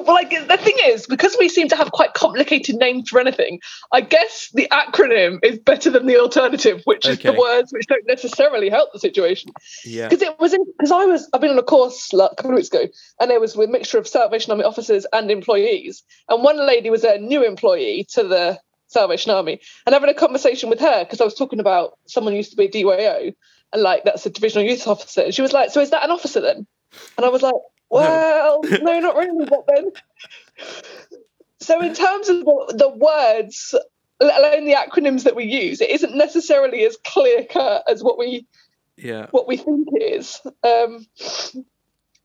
well, 0.04 0.14
like 0.14 0.30
the 0.30 0.56
thing 0.56 0.76
is, 0.84 1.06
because 1.06 1.36
we 1.38 1.48
seem 1.48 1.68
to 1.68 1.76
have 1.76 1.92
quite 1.92 2.14
complicated 2.14 2.76
names 2.76 3.08
for 3.08 3.20
anything, 3.20 3.60
I 3.92 4.00
guess 4.00 4.50
the 4.54 4.68
acronym 4.70 5.38
is 5.42 5.58
better 5.58 5.90
than 5.90 6.06
the 6.06 6.18
alternative, 6.18 6.82
which 6.84 7.06
is 7.06 7.18
the 7.18 7.32
words 7.32 7.72
which 7.72 7.86
don't 7.86 8.06
necessarily 8.06 8.68
help 8.68 8.92
the 8.92 8.98
situation. 8.98 9.52
yeah, 9.84 10.08
Because 10.08 10.22
it 10.22 10.38
was 10.38 10.54
in 10.54 10.64
because 10.64 10.92
I 10.92 11.04
was 11.06 11.28
I've 11.32 11.40
been 11.40 11.50
on 11.50 11.58
a 11.58 11.62
course 11.62 12.12
like, 12.12 12.32
a 12.32 12.34
couple 12.36 12.52
of 12.52 12.56
weeks 12.56 12.68
ago, 12.68 12.86
and 13.20 13.30
it 13.30 13.40
was 13.40 13.56
with 13.56 13.68
a 13.68 13.72
mixture 13.72 13.98
of 13.98 14.06
Salvation 14.08 14.50
Army 14.50 14.64
officers 14.64 15.06
and 15.12 15.30
employees. 15.30 16.02
And 16.28 16.42
one 16.42 16.58
lady 16.66 16.90
was 16.90 17.04
a 17.04 17.18
new 17.18 17.44
employee 17.44 18.06
to 18.12 18.22
the 18.24 18.58
Salvation 18.86 19.30
Army, 19.32 19.60
and 19.86 19.94
having 19.94 20.10
a 20.10 20.14
conversation 20.14 20.68
with 20.68 20.80
her 20.80 21.04
because 21.04 21.20
I 21.20 21.24
was 21.24 21.34
talking 21.34 21.60
about 21.60 21.98
someone 22.06 22.32
who 22.32 22.38
used 22.38 22.50
to 22.50 22.56
be 22.56 22.66
a 22.66 22.70
DYO, 22.70 23.32
and 23.72 23.82
like 23.82 24.04
that's 24.04 24.26
a 24.26 24.30
divisional 24.30 24.66
youth 24.66 24.86
officer. 24.86 25.22
And 25.22 25.34
she 25.34 25.42
was 25.42 25.52
like, 25.52 25.70
"So 25.70 25.80
is 25.80 25.90
that 25.90 26.04
an 26.04 26.10
officer 26.10 26.40
then?" 26.40 26.66
And 27.16 27.24
I 27.24 27.28
was 27.28 27.42
like, 27.42 27.54
"Well, 27.90 28.60
no, 28.62 29.00
not 29.00 29.16
really, 29.16 29.46
but 29.46 29.66
then." 29.66 29.92
So 31.60 31.80
in 31.82 31.94
terms 31.94 32.28
of 32.28 32.38
the, 32.38 32.74
the 32.78 32.88
words, 32.88 33.74
let 34.20 34.38
alone 34.38 34.64
the 34.64 34.74
acronyms 34.74 35.24
that 35.24 35.36
we 35.36 35.44
use, 35.44 35.80
it 35.80 35.90
isn't 35.90 36.16
necessarily 36.16 36.84
as 36.84 36.96
clear 37.04 37.44
cut 37.44 37.84
as 37.88 38.02
what 38.02 38.18
we 38.18 38.46
yeah, 38.96 39.26
what 39.30 39.46
we 39.46 39.56
think 39.56 39.88
it 39.92 40.02
is. 40.02 40.40
Um, 40.62 41.06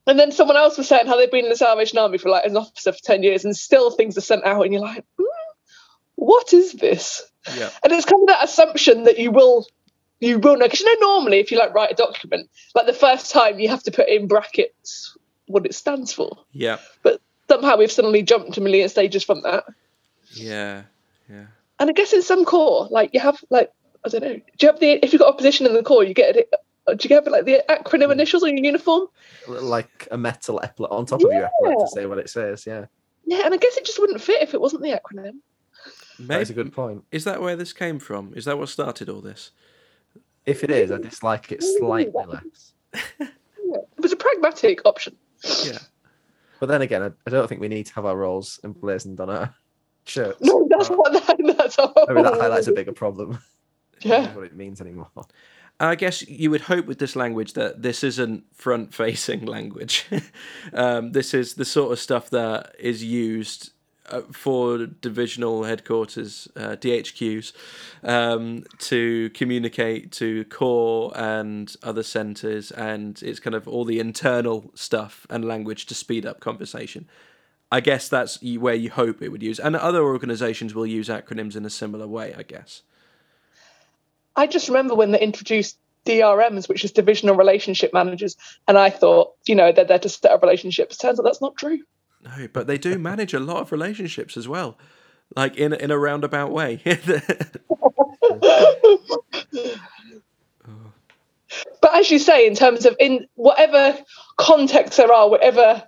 and 0.08 0.20
then 0.20 0.32
someone 0.32 0.58
else 0.58 0.78
was 0.78 0.88
saying 0.88 1.08
how 1.08 1.18
they've 1.18 1.32
been 1.32 1.46
in 1.46 1.50
the 1.50 1.58
Salvation 1.58 1.98
Army 1.98 2.18
for 2.18 2.30
like 2.30 2.46
an 2.46 2.58
officer 2.58 2.92
for 2.92 3.04
10 3.04 3.24
years 3.24 3.44
and 3.44 3.56
still 3.56 3.92
things 3.92 4.18
are 4.18 4.22
sent 4.22 4.46
out 4.46 4.64
and 4.64 4.74
you're 4.74 4.82
like, 4.82 5.04
"Hmm, 5.18 5.26
what 6.16 6.54
is 6.54 6.74
this? 6.74 7.24
yeah, 7.58 7.70
And 7.84 7.94
it's 7.94 8.06
kind 8.06 8.22
of 8.24 8.28
that 8.28 8.44
assumption 8.44 9.04
that 9.04 9.20
you 9.20 9.32
will 9.32 9.66
you 10.20 10.40
will 10.40 10.58
know 10.58 10.66
because 10.66 10.80
you 10.80 10.86
know 10.86 11.08
normally 11.08 11.40
if 11.40 11.52
you 11.52 11.58
like 11.58 11.74
write 11.74 11.92
a 11.92 11.96
document, 11.96 12.50
like 12.74 12.86
the 12.86 12.94
first 12.94 13.32
time 13.32 13.60
you 13.60 13.70
have 13.70 13.84
to 13.84 13.92
put 13.92 14.08
in 14.08 14.28
brackets 14.28 15.18
what 15.48 15.66
it 15.66 15.76
stands 15.76 16.12
for. 16.12 16.38
yeah, 16.52 16.78
But 17.04 17.22
somehow 17.48 17.78
we've 17.78 17.92
suddenly 17.92 18.24
jumped 18.24 18.58
a 18.58 18.62
million 18.62 18.90
stages 18.90 19.24
from 19.24 19.42
that. 19.42 19.66
yeah, 20.32 20.84
yeah. 21.30 21.46
And 21.80 21.90
I 21.90 21.94
guess 21.94 22.14
in 22.14 22.22
some 22.22 22.46
corps, 22.46 22.88
like 22.90 23.12
you 23.14 23.20
have 23.20 23.44
like 23.50 23.72
I 24.06 24.10
don't 24.10 24.22
know, 24.22 24.36
do 24.36 24.42
you 24.62 24.68
have 24.68 24.80
the 24.80 25.04
if 25.04 25.14
you've 25.14 25.22
got 25.22 25.34
a 25.34 25.38
position 25.38 25.66
in 25.66 25.74
the 25.74 25.84
corps, 25.84 26.04
you 26.04 26.14
get 26.14 26.36
it 26.36 26.54
uh, 26.88 26.94
do 26.94 27.10
you 27.10 27.16
have 27.16 27.28
like 27.28 27.46
the 27.46 27.64
acronym 27.70 28.06
hmm. 28.06 28.12
initials 28.12 28.44
on 28.44 28.56
your 28.56 28.66
uniform? 28.66 29.08
like 29.48 30.08
a 30.12 30.18
metal 30.18 30.60
epaulet 30.64 30.92
on 30.92 31.06
top 31.06 31.22
of 31.22 31.32
your 31.32 31.50
epaulet 31.50 31.80
to 31.80 31.88
say 31.88 32.06
what 32.06 32.18
it 32.18 32.30
says. 32.30 32.66
Yeah, 32.66 32.86
Yeah, 33.26 33.42
and 33.46 33.54
I 33.54 33.58
guess 33.58 33.78
it 33.78 33.86
just 33.86 34.00
wouldn't 34.00 34.22
fit 34.22 34.42
if 34.42 34.54
it 34.54 34.62
wasn't 34.62 34.84
the 34.84 34.90
acronym. 34.90 35.38
that 36.20 36.42
is 36.42 36.50
a 36.50 36.54
good 36.54 36.74
point. 36.74 37.04
Is 37.12 37.24
that 37.24 37.42
where 37.42 37.56
this 37.56 37.74
came 37.74 38.00
from? 38.00 38.34
Is 38.36 38.46
that 38.46 38.58
what 38.58 38.70
started 38.70 39.10
all 39.10 39.22
this? 39.22 39.52
If 40.46 40.64
it 40.64 40.70
is, 40.70 40.92
I 40.92 40.98
dislike 40.98 41.52
it 41.52 41.64
slightly 41.64 42.24
less. 42.26 42.74
It 43.68 44.02
was 44.02 44.12
a 44.12 44.16
pragmatic 44.16 44.86
option. 44.86 45.16
Yeah. 45.66 45.78
But 46.60 46.68
then 46.70 46.82
again, 46.82 47.04
I, 47.04 47.12
I 47.28 47.30
don't 47.30 47.48
think 47.48 47.62
we 47.62 47.68
need 47.68 47.86
to 47.88 47.94
have 47.96 48.06
our 48.06 48.16
roles 48.18 48.60
emblazoned 48.64 49.20
on 49.20 49.30
our 49.30 49.54
shirts. 50.06 50.40
No, 50.42 50.68
that's 50.70 50.90
what 50.90 51.14
that, 51.14 51.56
that's 51.58 51.78
all. 51.80 51.94
Maybe 52.08 52.22
that 52.22 52.34
highlights 52.40 52.68
a 52.68 52.72
bigger 52.74 52.94
problem. 52.94 53.40
Yeah. 54.02 54.36
what 54.36 54.44
it 54.44 54.56
means 54.56 54.82
anymore. 54.82 55.08
I 55.80 55.96
guess 55.96 56.22
you 56.28 56.52
would 56.52 56.62
hope 56.62 56.86
with 56.86 57.00
this 57.00 57.16
language 57.16 57.54
that 57.54 57.82
this 57.82 58.04
isn't 58.04 58.44
front 58.54 58.94
facing 58.94 59.46
language. 59.46 60.06
um, 60.74 61.14
this 61.14 61.34
is 61.34 61.54
the 61.56 61.66
sort 61.66 61.94
of 61.94 62.00
stuff 62.00 62.30
that 62.32 62.76
is 62.78 63.04
used 63.04 63.72
uh, 64.10 64.22
for 64.32 64.86
divisional 64.86 65.64
headquarters, 65.64 66.48
uh, 66.56 66.76
DHQs, 66.76 67.54
um, 68.04 68.64
to 68.80 69.30
communicate 69.32 70.12
to 70.14 70.46
corps 70.46 71.12
and 71.16 71.76
other 71.84 72.04
centres, 72.04 72.72
and 72.72 73.22
it's 73.24 73.40
kind 73.40 73.56
of 73.56 73.68
all 73.68 73.86
the 73.86 74.00
internal 74.00 74.72
stuff 74.76 75.26
and 75.30 75.46
language 75.46 75.86
to 75.88 75.96
speed 75.96 76.26
up 76.26 76.40
conversation. 76.40 77.08
I 77.72 77.80
guess 77.80 78.08
that's 78.08 78.42
where 78.42 78.76
you 78.76 78.92
hope 78.92 79.22
it 79.22 79.30
would 79.30 79.44
use, 79.44 79.60
and 79.60 79.76
other 79.76 80.04
organisations 80.04 80.76
will 80.76 80.86
use 80.86 81.10
acronyms 81.10 81.56
in 81.56 81.66
a 81.66 81.70
similar 81.70 82.08
way. 82.08 82.34
I 82.38 82.44
guess. 82.44 82.84
I 84.36 84.48
just 84.48 84.68
remember 84.68 84.96
when 84.96 85.12
they 85.12 85.20
introduced 85.20 85.78
DRMs, 86.06 86.70
which 86.70 86.86
is 86.86 86.92
divisional 86.92 87.36
relationship 87.36 87.94
managers, 87.94 88.38
and 88.68 88.78
I 88.78 88.90
thought, 88.90 89.34
you 89.48 89.56
know, 89.56 89.72
they're 89.72 89.86
there 89.86 90.00
to 90.00 90.10
set 90.10 90.32
up 90.32 90.42
relationships. 90.42 90.98
Turns 90.98 91.20
out 91.20 91.24
that's 91.24 91.42
not 91.42 91.58
true. 91.58 91.80
No, 92.26 92.48
but 92.52 92.68
they 92.68 92.78
do 92.78 92.98
manage 92.98 93.34
a 93.34 93.40
lot 93.40 93.58
of 93.58 93.72
relationships 93.72 94.36
as 94.36 94.48
well, 94.48 94.78
like 95.36 95.56
in 95.58 95.74
in 95.74 95.92
a 95.92 95.98
roundabout 95.98 96.52
way. 96.52 96.82
But 101.82 101.96
as 101.96 102.10
you 102.10 102.20
say, 102.20 102.48
in 102.48 102.56
terms 102.56 102.86
of 102.86 102.96
in 103.00 103.28
whatever 103.36 103.98
context 104.38 104.98
there 104.98 105.14
are, 105.14 105.30
whatever 105.30 105.84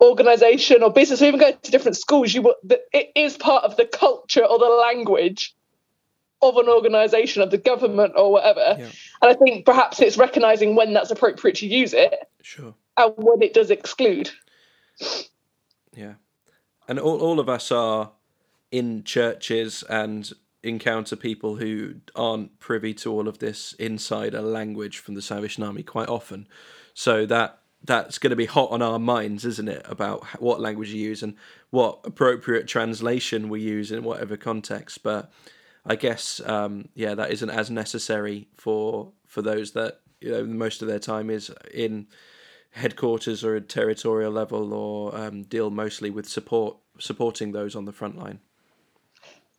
organization 0.00 0.82
or 0.82 0.90
business, 0.90 1.22
or 1.22 1.26
even 1.26 1.38
go 1.38 1.52
to 1.52 1.70
different 1.70 1.96
schools, 1.96 2.32
you 2.34 2.42
will, 2.42 2.54
it 2.92 3.12
is 3.14 3.36
part 3.36 3.64
of 3.64 3.76
the 3.76 3.84
culture 3.84 4.44
or 4.44 4.58
the 4.58 4.64
language 4.64 5.54
of 6.42 6.56
an 6.56 6.68
organization, 6.68 7.42
of 7.42 7.50
the 7.50 7.58
government 7.58 8.14
or 8.16 8.32
whatever. 8.32 8.76
Yeah. 8.78 8.88
And 9.22 9.30
I 9.30 9.34
think 9.34 9.64
perhaps 9.64 10.00
it's 10.00 10.16
recognizing 10.16 10.74
when 10.74 10.92
that's 10.92 11.10
appropriate 11.10 11.56
to 11.58 11.66
use 11.66 11.94
it 11.94 12.14
Sure. 12.42 12.74
and 12.96 13.12
when 13.16 13.42
it 13.42 13.54
does 13.54 13.70
exclude. 13.70 14.30
Yeah. 15.96 16.14
And 16.88 16.98
all, 16.98 17.20
all 17.20 17.40
of 17.40 17.48
us 17.48 17.72
are 17.72 18.12
in 18.70 19.04
churches 19.04 19.82
and 19.88 20.32
encounter 20.62 21.14
people 21.16 21.56
who 21.56 21.96
aren't 22.16 22.58
privy 22.58 22.94
to 22.94 23.12
all 23.12 23.28
of 23.28 23.38
this 23.38 23.74
insider 23.74 24.40
language 24.40 24.98
from 24.98 25.14
the 25.14 25.22
Salvation 25.22 25.62
Army 25.62 25.82
quite 25.82 26.08
often. 26.08 26.48
So 26.94 27.26
that 27.26 27.60
that's 27.84 28.18
going 28.18 28.30
to 28.30 28.36
be 28.36 28.46
hot 28.46 28.70
on 28.70 28.80
our 28.80 28.98
minds, 28.98 29.44
isn't 29.44 29.68
it, 29.68 29.82
about 29.84 30.24
what 30.40 30.58
language 30.58 30.90
you 30.90 31.02
use 31.02 31.22
and 31.22 31.36
what 31.68 32.00
appropriate 32.04 32.66
translation 32.66 33.50
we 33.50 33.60
use 33.60 33.92
in 33.92 34.02
whatever 34.02 34.38
context. 34.38 35.02
But 35.02 35.30
I 35.84 35.96
guess, 35.96 36.40
um, 36.46 36.88
yeah, 36.94 37.14
that 37.14 37.30
isn't 37.30 37.50
as 37.50 37.70
necessary 37.70 38.48
for 38.54 39.12
for 39.26 39.42
those 39.42 39.72
that 39.72 40.00
you 40.20 40.30
know 40.30 40.46
most 40.46 40.80
of 40.80 40.88
their 40.88 40.98
time 40.98 41.28
is 41.28 41.52
in 41.72 42.06
headquarters 42.74 43.42
or 43.44 43.54
a 43.56 43.60
territorial 43.60 44.32
level, 44.32 44.74
or 44.74 45.16
um, 45.16 45.42
deal 45.44 45.70
mostly 45.70 46.10
with 46.10 46.28
support 46.28 46.76
supporting 46.98 47.52
those 47.52 47.74
on 47.74 47.84
the 47.86 47.92
front 47.92 48.16
line. 48.18 48.38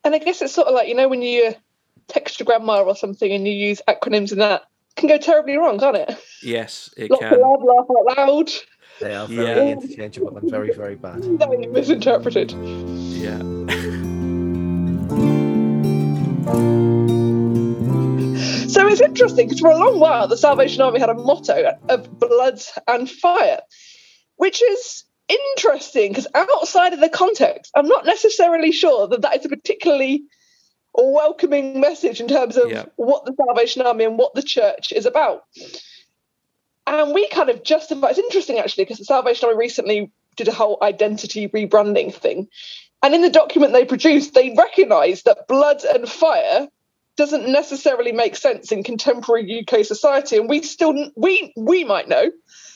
And 0.04 0.14
I 0.16 0.20
guess 0.20 0.42
it's 0.42 0.54
sort 0.54 0.68
of 0.68 0.74
like, 0.76 0.88
you 0.88 0.96
know, 0.96 1.08
when 1.10 1.22
you 1.22 1.54
text 2.08 2.40
your 2.40 2.46
grandma 2.46 2.84
or 2.84 2.96
something 2.96 3.32
and 3.32 3.48
you 3.48 3.54
use 3.54 3.82
acronyms 3.88 4.32
and 4.32 4.40
that 4.42 4.64
can 4.96 5.10
go 5.10 5.18
terribly 5.18 5.58
wrong, 5.58 5.80
can't 5.80 5.98
it? 5.98 6.18
Yes, 6.44 6.94
it 6.96 7.10
Lots 7.12 7.22
can. 7.22 7.34
of 7.34 7.40
love, 7.42 7.64
laugh 7.64 7.86
out 7.90 8.18
loud, 8.18 8.52
They 9.02 9.14
are 9.16 9.28
very 9.28 9.44
Yeah. 9.68 9.72
interchangeable 9.74 10.38
and 10.38 10.50
very, 10.50 10.72
very 10.74 10.96
bad. 10.96 11.24
very 11.40 11.66
misinterpreted. 11.68 12.52
Yeah, 12.52 13.40
So 16.44 17.02
it's 18.96 19.10
interesting 19.10 19.48
because 19.48 19.60
for 19.60 19.70
a 19.70 19.78
long 19.78 20.00
while 20.00 20.28
the 20.28 20.38
Salvation 20.38 20.82
Army 20.82 21.00
had 21.00 21.10
a 21.10 21.14
motto 21.14 21.78
of 21.90 22.20
blood 22.20 22.62
and 22.88 23.10
fire, 23.10 23.60
which 24.38 24.62
is 24.62 25.04
interesting 25.28 26.12
because 26.12 26.28
outside 26.34 26.94
of 26.94 27.02
the 27.02 27.10
context, 27.10 27.72
I'm 27.76 27.88
not 27.88 28.06
necessarily 28.06 28.72
sure 28.72 29.08
that 29.08 29.22
that 29.22 29.38
is 29.38 29.46
a 29.46 29.50
particularly 29.50 30.24
welcoming 30.94 31.82
message 31.82 32.22
in 32.22 32.28
terms 32.30 32.56
of 32.56 32.72
Yeah. 32.72 32.86
what 32.96 33.26
the 33.26 33.34
Salvation 33.36 33.82
Army 33.82 34.06
and 34.06 34.18
what 34.18 34.34
the 34.34 34.44
church 34.44 34.94
is 34.94 35.06
about. 35.06 35.44
And 36.88 37.14
we 37.14 37.28
kind 37.28 37.50
of 37.50 37.64
justify 37.64 38.10
it's 38.12 38.20
interesting 38.20 38.60
actually 38.60 38.86
because 38.86 39.00
the 39.00 39.06
Salvation 39.06 39.48
Army 39.50 39.58
recently 39.58 40.12
did 40.38 40.48
a 40.48 40.54
whole 40.54 40.78
identity 40.82 41.50
rebranding 41.50 42.14
thing. 42.14 42.48
And 43.04 43.14
in 43.14 43.22
the 43.22 43.30
document 43.30 43.74
they 43.74 43.86
produced, 43.86 44.34
they 44.34 44.54
recognized 44.58 45.26
that 45.26 45.48
blood 45.48 45.84
and 45.84 46.08
fire 46.08 46.70
doesn't 47.18 47.48
necessarily 47.48 48.12
make 48.12 48.36
sense 48.36 48.72
in 48.72 48.84
contemporary 48.84 49.66
UK 49.66 49.86
society, 49.86 50.38
and 50.38 50.50
we 50.50 50.62
still 50.62 51.12
we 51.16 51.54
we 51.56 51.84
might 51.84 52.08
know 52.10 52.32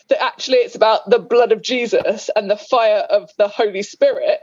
that 0.09 0.23
actually 0.23 0.57
it's 0.57 0.75
about 0.75 1.09
the 1.09 1.19
blood 1.19 1.51
of 1.51 1.61
Jesus 1.61 2.29
and 2.35 2.49
the 2.49 2.57
fire 2.57 3.05
of 3.09 3.29
the 3.37 3.47
Holy 3.47 3.83
Spirit. 3.83 4.39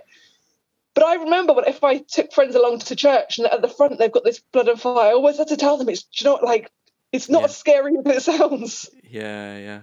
But 0.94 1.04
I 1.04 1.14
remember 1.16 1.52
when 1.52 1.66
if 1.66 1.82
I 1.84 1.98
took 1.98 2.32
friends 2.32 2.54
along 2.54 2.78
to 2.80 2.96
church 2.96 3.38
and 3.38 3.46
at 3.46 3.60
the 3.62 3.68
front 3.68 3.98
they've 3.98 4.12
got 4.12 4.24
this 4.24 4.40
blood 4.52 4.68
and 4.68 4.80
fire, 4.80 5.10
I 5.10 5.12
always 5.12 5.38
had 5.38 5.48
to 5.48 5.56
tell 5.56 5.76
them 5.76 5.88
it's 5.88 6.06
you 6.20 6.24
know 6.24 6.32
what, 6.34 6.44
like 6.44 6.70
it's 7.12 7.28
not 7.28 7.40
Yeah. 7.40 7.44
as 7.46 7.56
scary 7.56 7.92
as 8.04 8.16
it 8.16 8.22
sounds. 8.22 8.90
yeah, 9.02 9.58
yeah, 9.58 9.80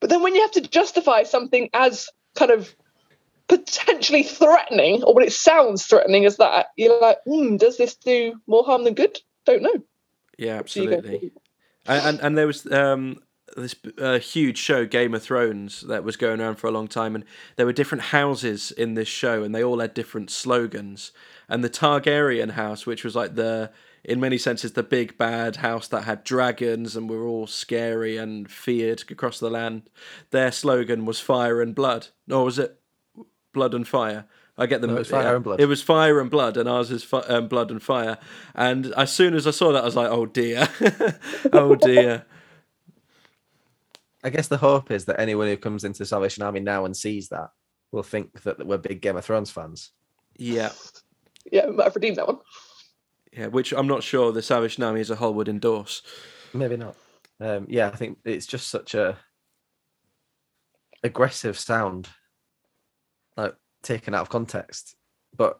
But 0.00 0.10
then 0.10 0.22
when 0.22 0.34
you 0.34 0.42
have 0.42 0.52
to 0.52 0.60
justify 0.62 1.22
something 1.24 1.70
as 1.72 2.08
kind 2.36 2.50
of 2.50 2.74
potentially 3.48 4.22
threatening, 4.22 5.02
or 5.02 5.14
when 5.14 5.24
it 5.26 5.32
sounds 5.32 5.84
threatening 5.86 6.24
as 6.24 6.38
that, 6.38 6.66
you're 6.76 6.98
like, 7.00 7.18
hmm, 7.26 7.56
does 7.56 7.76
this 7.76 7.94
do 7.96 8.40
more 8.46 8.64
harm 8.64 8.84
than 8.84 8.94
good? 8.94 9.18
Don't 9.44 9.62
know. 9.62 9.82
yeah, 10.38 10.62
So 10.66 10.82
you 10.82 10.90
go, 10.90 10.96
absolutely. 10.96 11.32
And 11.86 12.06
and, 12.06 12.20
and 12.20 12.38
there 12.38 12.46
was 12.46 12.70
um, 12.72 13.20
this 13.56 13.76
uh, 13.98 14.18
huge 14.18 14.58
show, 14.58 14.86
Game 14.86 15.14
of 15.14 15.22
Thrones, 15.22 15.82
that 15.82 16.04
was 16.04 16.16
going 16.16 16.40
around 16.40 16.56
for 16.56 16.66
a 16.66 16.72
long 16.72 16.88
time, 16.88 17.14
and 17.14 17.24
there 17.56 17.66
were 17.66 17.72
different 17.72 18.04
houses 18.04 18.70
in 18.70 18.94
this 18.94 19.08
show, 19.08 19.42
and 19.42 19.54
they 19.54 19.62
all 19.62 19.80
had 19.80 19.94
different 19.94 20.30
slogans. 20.30 21.12
And 21.48 21.62
the 21.62 21.70
Targaryen 21.70 22.52
house, 22.52 22.86
which 22.86 23.04
was 23.04 23.14
like 23.14 23.34
the 23.34 23.70
in 24.04 24.20
many 24.20 24.36
senses 24.36 24.72
the 24.72 24.82
big 24.82 25.16
bad 25.16 25.56
house 25.56 25.88
that 25.88 26.04
had 26.04 26.24
dragons 26.24 26.94
and 26.94 27.08
were 27.08 27.26
all 27.26 27.46
scary 27.46 28.18
and 28.18 28.50
feared 28.50 29.02
across 29.10 29.40
the 29.40 29.48
land, 29.50 29.88
their 30.30 30.52
slogan 30.52 31.06
was 31.06 31.20
fire 31.20 31.62
and 31.62 31.74
blood. 31.74 32.08
Or 32.30 32.44
was 32.44 32.58
it 32.58 32.78
blood 33.54 33.72
and 33.72 33.88
fire? 33.88 34.26
I 34.56 34.66
get 34.66 34.80
them. 34.80 34.90
No, 34.94 34.98
it's 34.98 35.10
fire 35.10 35.22
yeah. 35.24 35.34
and 35.34 35.42
blood. 35.44 35.60
It 35.60 35.66
was 35.66 35.82
fire 35.82 36.20
and 36.20 36.30
blood, 36.30 36.56
and 36.56 36.68
ours 36.68 36.90
is 36.90 37.02
fi- 37.02 37.18
um, 37.22 37.48
blood 37.48 37.70
and 37.72 37.82
fire. 37.82 38.18
And 38.54 38.86
as 38.94 39.12
soon 39.12 39.34
as 39.34 39.46
I 39.46 39.50
saw 39.50 39.72
that, 39.72 39.82
I 39.82 39.84
was 39.86 39.96
like, 39.96 40.10
"Oh 40.10 40.26
dear, 40.26 40.68
oh 41.52 41.74
dear." 41.74 42.24
I 44.22 44.30
guess 44.30 44.48
the 44.48 44.56
hope 44.56 44.90
is 44.90 45.04
that 45.06 45.20
anyone 45.20 45.48
who 45.48 45.56
comes 45.56 45.84
into 45.84 45.98
the 45.98 46.06
Salvation 46.06 46.42
Army 46.42 46.60
now 46.60 46.84
and 46.86 46.96
sees 46.96 47.28
that 47.28 47.50
will 47.92 48.02
think 48.02 48.42
that 48.42 48.64
we're 48.66 48.78
big 48.78 49.02
Game 49.02 49.16
of 49.16 49.24
Thrones 49.24 49.50
fans. 49.50 49.90
Yeah, 50.36 50.70
Yeah, 51.52 51.66
we 51.66 51.76
might 51.76 51.84
have 51.84 51.94
redeemed 51.94 52.16
that 52.16 52.26
one. 52.26 52.38
yeah. 53.32 53.48
Which 53.48 53.72
I'm 53.72 53.86
not 53.86 54.02
sure 54.02 54.32
the 54.32 54.40
Salvation 54.40 54.82
Army 54.82 55.00
as 55.00 55.10
a 55.10 55.16
whole 55.16 55.34
would 55.34 55.48
endorse. 55.48 56.00
Maybe 56.54 56.76
not. 56.78 56.96
Um, 57.38 57.66
yeah, 57.68 57.88
I 57.88 57.96
think 57.96 58.18
it's 58.24 58.46
just 58.46 58.68
such 58.68 58.94
a 58.94 59.18
aggressive 61.02 61.58
sound, 61.58 62.04
like 62.04 62.12
taken 63.84 64.14
out 64.14 64.22
of 64.22 64.28
context. 64.28 64.96
But 65.36 65.58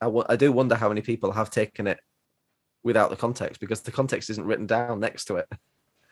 I 0.00 0.36
do 0.36 0.52
wonder 0.52 0.74
how 0.74 0.88
many 0.88 1.00
people 1.00 1.32
have 1.32 1.50
taken 1.50 1.86
it 1.86 1.98
without 2.82 3.10
the 3.10 3.16
context 3.16 3.60
because 3.60 3.80
the 3.80 3.92
context 3.92 4.30
isn't 4.30 4.46
written 4.46 4.66
down 4.66 5.00
next 5.00 5.26
to 5.26 5.36
it. 5.36 5.48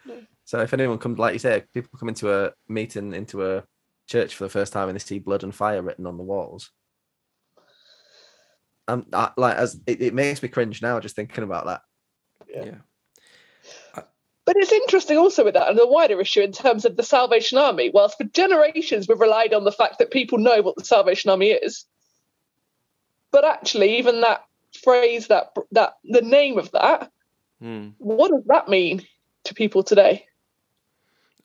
No. 0.06 0.22
So 0.44 0.60
if 0.60 0.72
anyone 0.72 0.98
comes, 0.98 1.18
like 1.18 1.32
you 1.32 1.38
say, 1.38 1.64
people 1.72 1.98
come 1.98 2.08
into 2.08 2.32
a 2.32 2.52
meeting, 2.68 3.14
into 3.14 3.44
a 3.44 3.64
church 4.06 4.34
for 4.34 4.44
the 4.44 4.50
first 4.50 4.72
time 4.72 4.88
and 4.88 4.94
they 4.94 5.02
see 5.02 5.18
blood 5.18 5.42
and 5.42 5.54
fire 5.54 5.82
written 5.82 6.06
on 6.06 6.16
the 6.16 6.22
walls. 6.24 6.70
Um, 8.86 9.06
I, 9.12 9.30
like 9.36 9.56
as 9.56 9.80
it, 9.86 10.02
it 10.02 10.14
makes 10.14 10.42
me 10.42 10.48
cringe 10.48 10.82
now 10.82 11.00
just 11.00 11.16
thinking 11.16 11.44
about 11.44 11.66
that. 11.66 11.80
Yeah. 12.48 12.64
Yeah, 12.64 12.74
But 14.46 14.56
it's 14.56 14.72
interesting 14.72 15.16
also 15.16 15.44
with 15.44 15.54
that 15.54 15.68
and 15.68 15.78
the 15.78 15.86
wider 15.86 16.20
issue 16.20 16.42
in 16.42 16.52
terms 16.52 16.84
of 16.84 16.96
the 16.96 17.02
Salvation 17.02 17.56
Army. 17.58 17.90
Whilst 17.92 18.18
for 18.18 18.24
generations 18.24 19.08
we've 19.08 19.20
relied 19.20 19.54
on 19.54 19.64
the 19.64 19.72
fact 19.72 19.98
that 19.98 20.10
people 20.10 20.38
know 20.38 20.60
what 20.60 20.76
the 20.76 20.84
Salvation 20.84 21.30
Army 21.30 21.50
is, 21.50 21.86
but 23.32 23.44
actually 23.44 23.98
even 23.98 24.20
that 24.20 24.44
phrase, 24.82 25.28
that 25.28 25.52
that 25.72 25.94
the 26.04 26.22
name 26.22 26.58
of 26.58 26.70
that, 26.72 27.10
Hmm. 27.60 27.90
what 27.98 28.30
does 28.30 28.42
that 28.46 28.68
mean 28.68 29.06
to 29.44 29.54
people 29.54 29.82
today? 29.82 30.26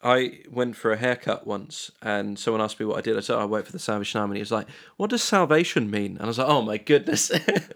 I 0.02 0.40
went 0.50 0.78
for 0.78 0.94
a 0.94 0.98
haircut 0.98 1.46
once, 1.46 1.92
and 2.02 2.40
someone 2.40 2.62
asked 2.62 2.80
me 2.80 2.86
what 2.86 2.98
I 2.98 3.02
did. 3.02 3.18
I 3.18 3.20
said, 3.20 3.36
oh, 3.36 3.42
"I 3.42 3.46
work 3.46 3.66
for 3.66 3.74
the 3.74 3.80
Salvation 3.80 4.22
Army." 4.22 4.32
And 4.32 4.38
he 4.38 4.42
was 4.42 4.52
like, 4.52 4.68
"What 4.96 5.10
does 5.10 5.22
salvation 5.22 5.92
mean?" 5.92 6.14
And 6.16 6.22
I 6.22 6.26
was 6.28 6.38
like, 6.38 6.48
"Oh 6.48 6.62
my 6.62 6.78
goodness, 6.78 7.30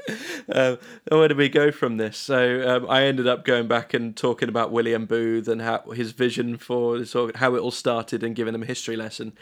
um, 0.54 0.78
where 1.10 1.28
do 1.28 1.36
we 1.36 1.50
go 1.50 1.70
from 1.70 1.98
this?" 1.98 2.18
So 2.18 2.66
um, 2.66 2.90
I 2.90 3.04
ended 3.04 3.28
up 3.28 3.44
going 3.44 3.68
back 3.68 3.94
and 3.94 4.16
talking 4.16 4.48
about 4.48 4.72
William 4.72 5.06
Booth 5.06 5.50
and 5.50 5.62
how 5.62 5.82
his 5.92 6.14
vision 6.14 6.56
for 6.58 6.98
this, 6.98 7.12
how 7.36 7.56
it 7.56 7.60
all 7.60 7.72
started, 7.72 8.24
and 8.24 8.36
giving 8.36 8.54
them 8.54 8.64
a 8.64 8.68
history 8.68 8.96
lesson. 8.96 9.34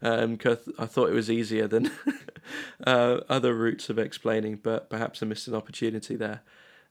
Um, 0.00 0.38
'cause 0.38 0.66
I 0.78 0.86
thought 0.86 1.10
it 1.10 1.14
was 1.14 1.30
easier 1.30 1.68
than 1.68 1.90
uh, 2.86 3.20
other 3.28 3.54
routes 3.54 3.90
of 3.90 3.98
explaining, 3.98 4.60
but 4.62 4.88
perhaps 4.88 5.22
I 5.22 5.26
missed 5.26 5.46
an 5.46 5.54
opportunity 5.54 6.16
there. 6.16 6.40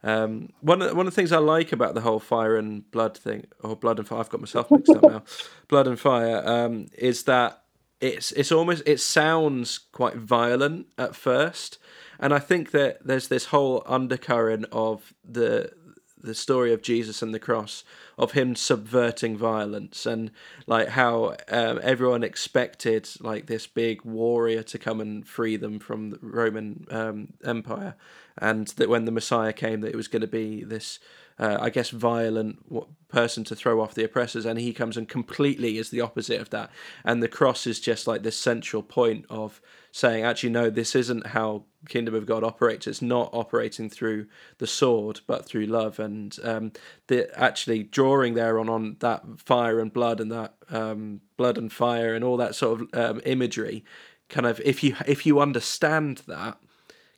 Um, 0.03 0.49
one 0.61 0.81
of 0.81 0.95
one 0.95 1.07
of 1.07 1.13
the 1.13 1.15
things 1.15 1.31
I 1.31 1.39
like 1.39 1.71
about 1.71 1.93
the 1.93 2.01
whole 2.01 2.19
fire 2.19 2.55
and 2.55 2.89
blood 2.91 3.17
thing, 3.17 3.47
or 3.61 3.75
blood 3.75 3.99
and 3.99 4.07
fire, 4.07 4.19
I've 4.19 4.29
got 4.29 4.39
myself 4.39 4.71
mixed 4.71 4.95
up 4.95 5.03
now. 5.03 5.23
Blood 5.67 5.87
and 5.87 5.99
fire 5.99 6.41
um, 6.45 6.87
is 6.97 7.23
that 7.23 7.63
it's 7.99 8.31
it's 8.31 8.51
almost 8.51 8.83
it 8.85 8.99
sounds 8.99 9.77
quite 9.77 10.15
violent 10.15 10.87
at 10.97 11.15
first, 11.15 11.79
and 12.17 12.33
I 12.33 12.39
think 12.39 12.71
that 12.71 13.05
there's 13.05 13.27
this 13.27 13.45
whole 13.45 13.83
undercurrent 13.85 14.67
of 14.71 15.13
the 15.23 15.73
the 16.21 16.35
story 16.35 16.73
of 16.73 16.81
Jesus 16.81 17.21
and 17.21 17.33
the 17.33 17.39
cross, 17.39 17.83
of 18.19 18.33
him 18.33 18.53
subverting 18.53 19.37
violence, 19.37 20.05
and 20.05 20.29
like 20.67 20.89
how 20.89 21.37
um, 21.47 21.79
everyone 21.81 22.21
expected 22.21 23.09
like 23.21 23.45
this 23.45 23.65
big 23.65 24.03
warrior 24.03 24.61
to 24.61 24.77
come 24.77 24.99
and 24.99 25.25
free 25.25 25.55
them 25.55 25.79
from 25.79 26.09
the 26.11 26.19
Roman 26.21 26.85
um, 26.91 27.33
Empire, 27.45 27.95
and 28.37 28.67
that 28.67 28.89
when 28.89 29.05
the 29.05 29.11
Messiah 29.11 29.53
came, 29.53 29.79
that 29.81 29.93
it 29.93 29.95
was 29.95 30.09
going 30.09 30.21
to 30.21 30.27
be 30.27 30.65
this, 30.65 30.99
uh, 31.39 31.57
I 31.59 31.69
guess, 31.69 31.89
violent 31.89 32.59
person 33.07 33.43
to 33.45 33.55
throw 33.55 33.81
off 33.81 33.93
the 33.95 34.03
oppressors, 34.03 34.45
and 34.45 34.59
he 34.59 34.73
comes 34.73 34.97
and 34.97 35.07
completely 35.07 35.77
is 35.77 35.89
the 35.89 36.01
opposite 36.01 36.41
of 36.41 36.49
that, 36.49 36.69
and 37.03 37.23
the 37.23 37.27
cross 37.27 37.65
is 37.65 37.79
just 37.79 38.07
like 38.07 38.23
this 38.23 38.37
central 38.37 38.83
point 38.83 39.25
of 39.29 39.61
saying, 39.91 40.23
actually, 40.23 40.49
no, 40.49 40.69
this 40.69 40.95
isn't 40.95 41.27
how 41.27 41.63
kingdom 41.87 42.13
of 42.13 42.25
God 42.25 42.43
operates. 42.43 42.87
It's 42.87 43.01
not 43.01 43.29
operating 43.33 43.89
through 43.89 44.27
the 44.57 44.67
sword, 44.67 45.21
but 45.27 45.45
through 45.45 45.65
love, 45.65 45.99
and 45.99 46.37
um, 46.43 46.71
the 47.07 47.29
actually 47.39 47.83
drawing 47.83 48.33
there 48.33 48.59
on 48.59 48.69
on 48.69 48.97
that 48.99 49.23
fire 49.37 49.79
and 49.79 49.93
blood 49.93 50.19
and 50.19 50.31
that 50.31 50.55
um, 50.69 51.21
blood 51.37 51.57
and 51.57 51.71
fire 51.71 52.13
and 52.13 52.23
all 52.23 52.37
that 52.37 52.55
sort 52.55 52.81
of 52.81 52.87
um, 52.93 53.21
imagery. 53.25 53.83
Kind 54.27 54.45
of, 54.45 54.59
if 54.63 54.83
you 54.83 54.95
if 55.07 55.25
you 55.25 55.39
understand 55.39 56.21
that, 56.27 56.57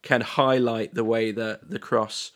can 0.02 0.22
highlight 0.22 0.94
the 0.94 1.04
way 1.04 1.32
that 1.32 1.70
the 1.70 1.80
cross 1.80 2.32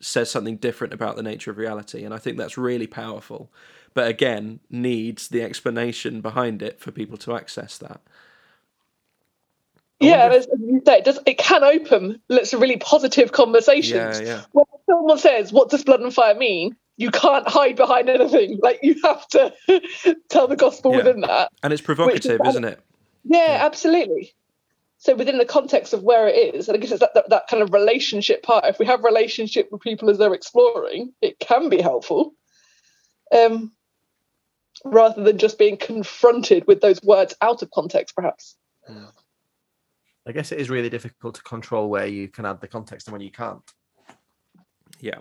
says 0.00 0.30
something 0.30 0.56
different 0.56 0.92
about 0.94 1.16
the 1.16 1.22
nature 1.22 1.50
of 1.50 1.58
reality, 1.58 2.04
and 2.04 2.12
I 2.14 2.18
think 2.18 2.36
that's 2.38 2.56
really 2.58 2.86
powerful. 2.86 3.50
But 3.94 4.08
again, 4.08 4.60
needs 4.70 5.28
the 5.28 5.42
explanation 5.42 6.20
behind 6.20 6.62
it 6.62 6.80
for 6.80 6.90
people 6.90 7.16
to 7.18 7.34
access 7.36 7.76
that. 7.78 8.00
yeah, 10.00 10.28
as 10.32 10.46
you 10.58 10.80
say, 10.86 10.98
it 10.98 11.04
does 11.04 11.18
it 11.26 11.38
can 11.38 11.62
open 11.62 12.20
lots 12.28 12.52
of 12.52 12.60
really 12.60 12.78
positive 12.78 13.32
conversations. 13.32 14.20
Yeah, 14.20 14.26
yeah. 14.26 14.42
When 14.52 14.64
someone 14.88 15.18
says, 15.18 15.52
"What 15.52 15.68
does 15.70 15.84
blood 15.84 16.00
and 16.00 16.12
fire 16.14 16.34
mean?" 16.34 16.76
You 16.96 17.10
can't 17.10 17.48
hide 17.48 17.76
behind 17.76 18.08
anything. 18.10 18.58
Like 18.62 18.80
you 18.82 18.94
have 19.04 19.26
to 19.28 19.52
tell 20.28 20.48
the 20.48 20.56
gospel 20.56 20.92
Yeah. 20.92 20.98
within 20.98 21.20
that. 21.22 21.50
And 21.62 21.72
it's 21.72 21.82
provocative, 21.82 22.40
isn't 22.46 22.64
it? 22.64 22.80
Yeah, 23.24 23.58
absolutely. 23.62 24.32
So 25.00 25.14
within 25.14 25.38
the 25.38 25.46
context 25.46 25.94
of 25.94 26.02
where 26.02 26.28
it 26.28 26.54
is, 26.54 26.68
and 26.68 26.76
I 26.76 26.78
guess 26.78 26.90
it's 26.90 27.00
that, 27.00 27.14
that, 27.14 27.30
that 27.30 27.48
kind 27.48 27.62
of 27.62 27.72
relationship 27.72 28.42
part. 28.42 28.66
If 28.66 28.78
we 28.78 28.84
have 28.84 29.02
relationship 29.02 29.68
with 29.72 29.80
people 29.80 30.10
as 30.10 30.18
they're 30.18 30.34
exploring, 30.34 31.14
it 31.22 31.38
can 31.38 31.70
be 31.70 31.80
helpful. 31.80 32.34
Um, 33.32 33.72
rather 34.84 35.22
than 35.22 35.38
just 35.38 35.58
being 35.58 35.78
confronted 35.78 36.66
with 36.66 36.82
those 36.82 37.02
words 37.02 37.34
out 37.40 37.62
of 37.62 37.70
context, 37.70 38.14
perhaps. 38.14 38.56
I 40.26 40.32
guess 40.32 40.52
it 40.52 40.60
is 40.60 40.68
really 40.68 40.90
difficult 40.90 41.34
to 41.36 41.42
control 41.44 41.88
where 41.88 42.06
you 42.06 42.28
can 42.28 42.44
add 42.44 42.60
the 42.60 42.68
context 42.68 43.06
and 43.06 43.12
when 43.12 43.22
you 43.22 43.30
can't. 43.30 43.62
Yeah. 45.00 45.20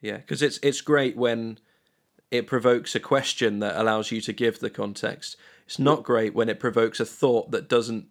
Yeah, 0.00 0.18
because 0.18 0.42
it's 0.42 0.60
it's 0.62 0.80
great 0.80 1.16
when 1.16 1.58
it 2.30 2.46
provokes 2.46 2.94
a 2.94 3.00
question 3.00 3.58
that 3.58 3.76
allows 3.76 4.12
you 4.12 4.20
to 4.20 4.32
give 4.32 4.60
the 4.60 4.70
context. 4.70 5.36
It's 5.70 5.78
not 5.78 6.02
great 6.02 6.34
when 6.34 6.48
it 6.48 6.58
provokes 6.58 6.98
a 6.98 7.04
thought 7.04 7.52
that 7.52 7.68
doesn't 7.68 8.08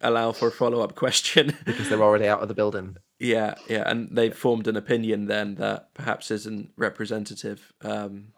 allow 0.00 0.32
for 0.32 0.48
a 0.48 0.50
follow 0.50 0.80
up 0.80 0.94
question. 0.94 1.54
because 1.66 1.90
they're 1.90 2.02
already 2.02 2.26
out 2.26 2.40
of 2.40 2.48
the 2.48 2.54
building. 2.54 2.96
yeah, 3.18 3.56
yeah, 3.68 3.82
and 3.86 4.08
they've 4.10 4.34
formed 4.34 4.66
an 4.66 4.74
opinion 4.74 5.26
then 5.26 5.56
that 5.56 5.92
perhaps 5.92 6.30
isn't 6.30 6.70
representative. 6.78 7.74
Um, 7.82 8.28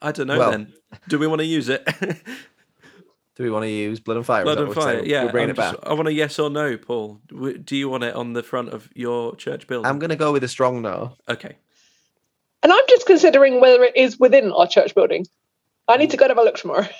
I 0.00 0.12
don't 0.12 0.28
know. 0.28 0.38
Well- 0.38 0.50
then, 0.50 0.72
do 1.08 1.18
we 1.18 1.26
want 1.26 1.40
to 1.40 1.46
use 1.46 1.68
it? 1.68 1.86
Do 3.34 3.44
we 3.44 3.50
want 3.50 3.64
to 3.64 3.70
use 3.70 3.98
blood 3.98 4.18
and 4.18 4.26
fire? 4.26 4.44
Blood 4.44 4.58
and 4.60 4.74
fire. 4.74 4.98
saying? 4.98 5.10
Yeah, 5.10 5.24
we're 5.24 5.32
bringing 5.32 5.50
it 5.50 5.56
back. 5.56 5.74
just- 5.76 5.86
I 5.86 5.94
want 5.94 6.06
a 6.06 6.12
yes 6.12 6.38
or 6.38 6.50
no, 6.50 6.76
Paul. 6.76 7.18
Do 7.28 7.76
you 7.76 7.88
want 7.88 8.04
it 8.04 8.14
on 8.14 8.34
the 8.34 8.42
front 8.42 8.68
of 8.70 8.90
your 8.94 9.34
church 9.36 9.66
building? 9.66 9.88
I'm 9.88 9.98
going 9.98 10.10
to 10.10 10.16
go 10.16 10.32
with 10.32 10.44
a 10.44 10.48
strong 10.48 10.82
no. 10.82 11.16
Okay. 11.28 11.56
And 12.62 12.70
I'm 12.70 12.84
just 12.90 13.06
considering 13.06 13.58
whether 13.60 13.82
it 13.84 13.96
is 13.96 14.18
within 14.18 14.52
our 14.52 14.66
church 14.66 14.94
building. 14.94 15.24
I 15.88 15.96
need 15.96 16.10
to 16.10 16.16
go 16.16 16.24
and 16.24 16.30
have 16.30 16.38
a 16.38 16.42
look 16.42 16.56
tomorrow. 16.56 16.86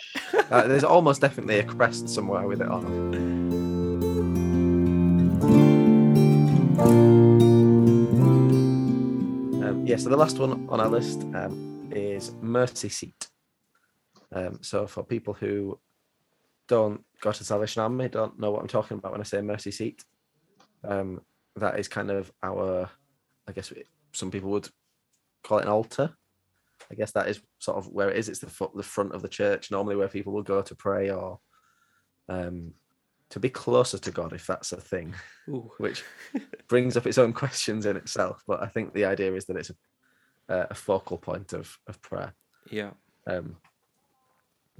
Uh, 0.50 0.66
there's 0.66 0.84
almost 0.84 1.20
definitely 1.22 1.58
a 1.58 1.62
crest 1.64 2.08
somewhere 2.08 2.46
with 2.46 2.60
it 2.60 2.68
on. 2.68 2.84
Um, 9.64 9.84
yeah, 9.86 9.96
so 9.96 10.08
the 10.08 10.16
last 10.16 10.38
one 10.38 10.66
on 10.68 10.80
our 10.80 10.88
list 10.88 11.22
um, 11.34 11.88
is 11.92 12.32
Mercy 12.40 12.88
Seat. 12.88 13.28
Um, 14.34 14.58
so 14.62 14.86
for 14.86 15.02
people 15.04 15.34
who 15.34 15.78
don't 16.68 17.04
go 17.20 17.32
to 17.32 17.44
Salvation 17.44 17.82
Army, 17.82 18.08
don't 18.08 18.38
know 18.38 18.50
what 18.50 18.60
I'm 18.60 18.68
talking 18.68 18.98
about 18.98 19.12
when 19.12 19.20
I 19.20 19.24
say 19.24 19.40
Mercy 19.40 19.70
Seat, 19.70 20.04
um, 20.84 21.20
that 21.56 21.78
is 21.78 21.88
kind 21.88 22.10
of 22.10 22.32
our, 22.42 22.90
I 23.48 23.52
guess 23.52 23.70
we- 23.70 23.84
some 24.12 24.30
people 24.30 24.50
would 24.50 24.68
call 25.44 25.58
it 25.58 25.62
an 25.62 25.68
altar. 25.70 26.14
I 26.90 26.94
guess 26.94 27.12
that 27.12 27.28
is 27.28 27.40
sort 27.58 27.78
of 27.78 27.88
where 27.88 28.10
it 28.10 28.16
is. 28.16 28.28
It's 28.28 28.40
the 28.40 28.68
the 28.74 28.82
front 28.82 29.14
of 29.14 29.22
the 29.22 29.28
church 29.28 29.70
normally 29.70 29.96
where 29.96 30.08
people 30.08 30.32
will 30.32 30.42
go 30.42 30.62
to 30.62 30.74
pray 30.74 31.10
or 31.10 31.38
um, 32.28 32.74
to 33.30 33.40
be 33.40 33.48
closer 33.48 33.98
to 33.98 34.10
God, 34.10 34.34
if 34.34 34.46
that's 34.46 34.72
a 34.72 34.80
thing, 34.80 35.14
Ooh. 35.48 35.70
which 35.78 36.04
brings 36.68 36.96
up 36.96 37.06
its 37.06 37.18
own 37.18 37.32
questions 37.32 37.86
in 37.86 37.96
itself. 37.96 38.42
But 38.46 38.62
I 38.62 38.66
think 38.66 38.92
the 38.92 39.06
idea 39.06 39.32
is 39.34 39.46
that 39.46 39.56
it's 39.56 39.70
a, 39.70 40.66
a 40.70 40.74
focal 40.74 41.18
point 41.18 41.52
of 41.52 41.78
of 41.86 42.00
prayer. 42.02 42.34
Yeah. 42.70 42.90
Um, 43.26 43.56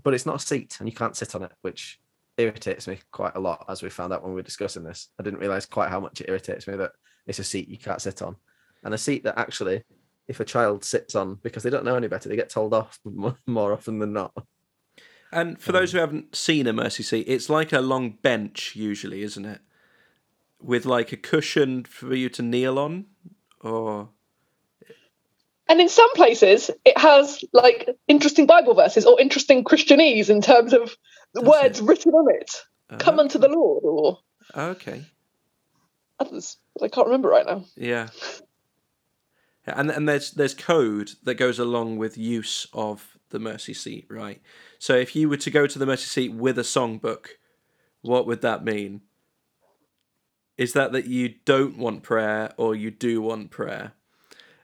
but 0.02 0.14
it's 0.14 0.26
not 0.26 0.36
a 0.36 0.46
seat, 0.46 0.76
and 0.80 0.88
you 0.88 0.94
can't 0.94 1.16
sit 1.16 1.34
on 1.34 1.42
it, 1.42 1.52
which 1.62 1.98
irritates 2.36 2.86
me 2.86 2.98
quite 3.10 3.36
a 3.36 3.40
lot. 3.40 3.64
As 3.68 3.82
we 3.82 3.88
found 3.88 4.12
out 4.12 4.22
when 4.22 4.32
we 4.32 4.36
were 4.36 4.42
discussing 4.42 4.82
this, 4.82 5.08
I 5.18 5.22
didn't 5.22 5.40
realize 5.40 5.66
quite 5.66 5.90
how 5.90 6.00
much 6.00 6.20
it 6.20 6.28
irritates 6.28 6.66
me 6.66 6.76
that 6.76 6.92
it's 7.26 7.38
a 7.38 7.44
seat 7.44 7.68
you 7.68 7.78
can't 7.78 8.02
sit 8.02 8.22
on, 8.22 8.36
and 8.84 8.92
a 8.92 8.98
seat 8.98 9.24
that 9.24 9.38
actually, 9.38 9.82
if 10.32 10.40
a 10.40 10.44
child 10.44 10.84
sits 10.84 11.14
on 11.14 11.36
because 11.42 11.62
they 11.62 11.70
don't 11.70 11.84
know 11.84 11.94
any 11.96 12.08
better, 12.08 12.28
they 12.28 12.36
get 12.36 12.50
told 12.50 12.74
off 12.74 12.98
more, 13.04 13.38
more 13.46 13.72
often 13.72 13.98
than 14.00 14.12
not. 14.12 14.32
And 15.30 15.60
for 15.60 15.72
those 15.72 15.92
who 15.92 15.98
haven't 15.98 16.34
seen 16.36 16.66
a 16.66 16.72
mercy 16.72 17.02
seat, 17.02 17.26
it's 17.28 17.48
like 17.48 17.72
a 17.72 17.80
long 17.80 18.10
bench 18.10 18.74
usually, 18.76 19.22
isn't 19.22 19.44
it? 19.46 19.60
With 20.60 20.84
like 20.84 21.12
a 21.12 21.16
cushion 21.16 21.84
for 21.84 22.14
you 22.14 22.28
to 22.30 22.42
kneel 22.42 22.78
on, 22.78 23.06
or 23.60 24.10
And 25.68 25.80
in 25.80 25.88
some 25.88 26.12
places, 26.14 26.70
it 26.84 26.98
has 26.98 27.42
like 27.52 27.88
interesting 28.08 28.46
Bible 28.46 28.74
verses 28.74 29.06
or 29.06 29.18
interesting 29.20 29.64
Christianese 29.64 30.28
in 30.28 30.40
terms 30.42 30.72
of 30.74 30.94
the 31.34 31.40
words 31.40 31.80
it? 31.80 31.84
written 31.84 32.12
on 32.12 32.34
it. 32.34 32.50
Come 32.98 33.18
Uh, 33.18 33.22
unto 33.22 33.38
the 33.38 33.48
Lord, 33.48 33.84
or 33.84 34.18
okay, 34.54 35.02
others. 36.20 36.58
I 36.82 36.88
can't 36.88 37.06
remember 37.06 37.28
right 37.30 37.46
now. 37.46 37.64
yeah. 37.74 38.08
And 39.66 39.90
and 39.90 40.08
there's 40.08 40.32
there's 40.32 40.54
code 40.54 41.12
that 41.22 41.34
goes 41.34 41.58
along 41.58 41.98
with 41.98 42.18
use 42.18 42.66
of 42.72 43.16
the 43.30 43.38
mercy 43.38 43.74
seat, 43.74 44.06
right? 44.10 44.40
So 44.78 44.96
if 44.96 45.14
you 45.14 45.28
were 45.28 45.36
to 45.38 45.50
go 45.50 45.66
to 45.66 45.78
the 45.78 45.86
mercy 45.86 46.06
seat 46.06 46.34
with 46.34 46.58
a 46.58 46.62
songbook, 46.62 47.26
what 48.00 48.26
would 48.26 48.42
that 48.42 48.64
mean? 48.64 49.02
Is 50.58 50.72
that 50.74 50.92
that 50.92 51.06
you 51.06 51.34
don't 51.44 51.78
want 51.78 52.02
prayer 52.02 52.52
or 52.56 52.74
you 52.74 52.90
do 52.90 53.22
want 53.22 53.50
prayer? 53.50 53.92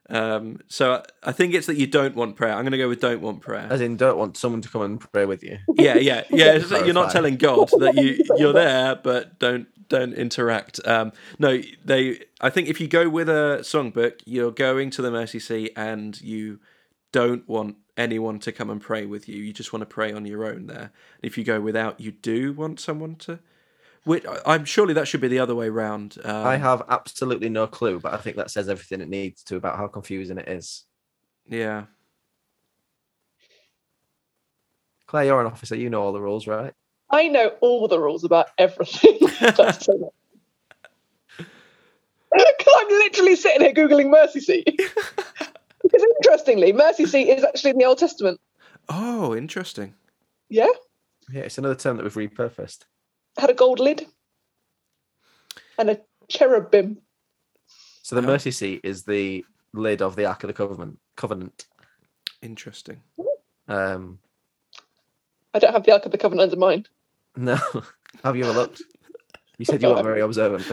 Um, 0.09 0.61
so 0.69 0.93
I- 0.95 1.05
I 1.25 1.33
think 1.33 1.55
it's 1.55 1.67
that 1.67 1.77
you 1.77 1.87
don't 1.87 2.15
want 2.15 2.37
prayer. 2.37 2.53
I'm 2.53 2.63
going 2.63 2.73
to 2.73 2.79
go 2.79 2.89
with 2.89 3.01
don't 3.01 3.21
want 3.21 3.41
prayer. 3.43 3.67
As 3.71 3.81
in, 3.81 3.97
don't 3.97 4.17
want 4.17 4.37
someone 4.37 4.63
to 4.63 4.69
come 4.69 4.83
and 4.83 5.01
pray 5.13 5.27
with 5.27 5.43
you. 5.43 5.59
yeah, 5.75 5.97
yeah, 5.97 6.25
yeah. 6.31 6.57
you're 6.85 6.95
not 6.95 7.11
telling 7.11 7.37
God 7.37 7.69
that 7.79 7.95
you 7.95 8.25
you're 8.37 8.53
there, 8.53 8.95
but 8.97 9.39
don't 9.39 9.67
don't 9.89 10.15
interact. 10.15 10.81
Um, 10.87 11.13
no, 11.39 11.61
they. 11.85 12.21
I 12.41 12.51
think 12.51 12.69
if 12.69 12.81
you 12.81 12.89
go 12.89 13.09
with 13.09 13.29
a 13.29 13.59
songbook, 13.63 14.21
you're 14.25 14.51
going 14.53 14.91
to 14.91 15.03
the 15.03 15.11
mercy 15.11 15.39
seat, 15.39 15.73
and 15.77 16.19
you 16.21 16.61
don't 17.13 17.49
want 17.49 17.77
anyone 17.97 18.39
to 18.39 18.53
come 18.53 18.71
and 18.71 18.81
pray 18.81 19.05
with 19.05 19.29
you. 19.29 19.43
You 19.43 19.53
just 19.53 19.73
want 19.73 19.81
to 19.83 19.87
pray 19.87 20.13
on 20.13 20.25
your 20.25 20.45
own 20.45 20.67
there. 20.67 20.93
If 21.23 21.37
you 21.37 21.45
go 21.45 21.61
without, 21.61 22.01
you 22.01 22.13
do 22.13 22.53
want 22.53 22.81
someone 22.81 23.17
to. 23.17 23.41
Which 24.05 24.25
I'm 24.47 24.65
surely 24.65 24.95
that 24.95 25.07
should 25.09 25.21
be 25.21 25.29
the 25.29 25.39
other 25.41 25.55
way 25.55 25.69
round. 25.69 26.17
Um, 26.25 26.47
I 26.47 26.57
have 26.57 26.83
absolutely 26.89 27.49
no 27.49 27.67
clue, 27.67 28.01
but 28.01 28.15
I 28.15 28.17
think 28.17 28.37
that 28.37 28.51
says 28.51 28.69
everything 28.69 29.01
it 29.01 29.09
needs 29.09 29.43
to 29.45 29.57
about 29.57 29.77
how 29.77 29.87
confusing 29.89 30.39
it 30.39 30.49
is. 30.49 30.85
Yeah. 31.47 31.85
Claire, 35.07 35.25
you're 35.27 35.41
an 35.41 35.47
officer. 35.47 35.75
You 35.77 35.91
know 35.91 36.03
all 36.03 36.13
the 36.13 36.21
rules, 36.21 36.47
right? 36.47 36.73
I 37.11 37.29
know 37.29 37.49
all 37.61 37.89
the 37.89 37.99
rules 37.99 38.25
about 38.25 38.49
everything. 38.59 39.19
So 39.41 39.57
much. 39.59 39.89
'Cause 42.31 42.75
I'm 42.77 42.89
literally 42.89 43.37
sitting 43.37 43.63
here 43.63 43.73
googling 43.73 44.11
mercy 44.11 44.41
seat. 44.41 44.67
because 45.83 46.05
interestingly, 46.23 46.73
mercy 46.75 47.07
seat 47.07 47.29
is 47.31 47.43
actually 47.43 47.71
in 47.71 47.79
the 47.79 47.87
Old 47.87 47.97
Testament. 47.99 48.39
Oh, 48.91 49.35
interesting. 49.35 49.95
Yeah, 50.51 50.69
Yeah, 51.33 51.43
it's 51.43 51.57
another 51.59 51.75
term 51.75 51.97
that 51.97 52.05
we've 52.05 52.31
repurposed. 52.31 52.81
Had 53.39 53.51
a 53.51 53.55
gold 53.55 53.81
lid 53.81 54.07
and 55.79 55.91
a 55.91 56.01
cherubim. 56.29 56.99
So 58.03 58.17
the 58.17 58.23
mercy 58.23 58.51
seat 58.51 58.81
is 58.85 59.05
the 59.05 59.45
lid 59.73 60.03
of 60.03 60.17
the 60.17 60.27
Ark 60.27 60.43
of 60.45 60.49
the 60.49 60.55
Covenant. 60.55 60.99
Covenant. 61.17 61.67
Interesting. 62.43 63.03
Um, 63.69 64.19
I 65.53 65.59
don't 65.59 65.73
have 65.73 65.85
the 65.85 65.93
Ark 65.93 66.07
of 66.07 66.13
the 66.13 66.19
Covenant 66.19 66.53
under 66.53 66.61
mine. 66.61 66.87
no, 67.37 67.59
have 68.25 68.37
you 68.37 68.45
ever 68.45 68.53
looked? 68.53 68.83
You 69.59 69.65
said 69.65 69.83
you 69.83 69.89
weren't 69.89 70.05
very 70.05 70.21
observant. 70.21 70.67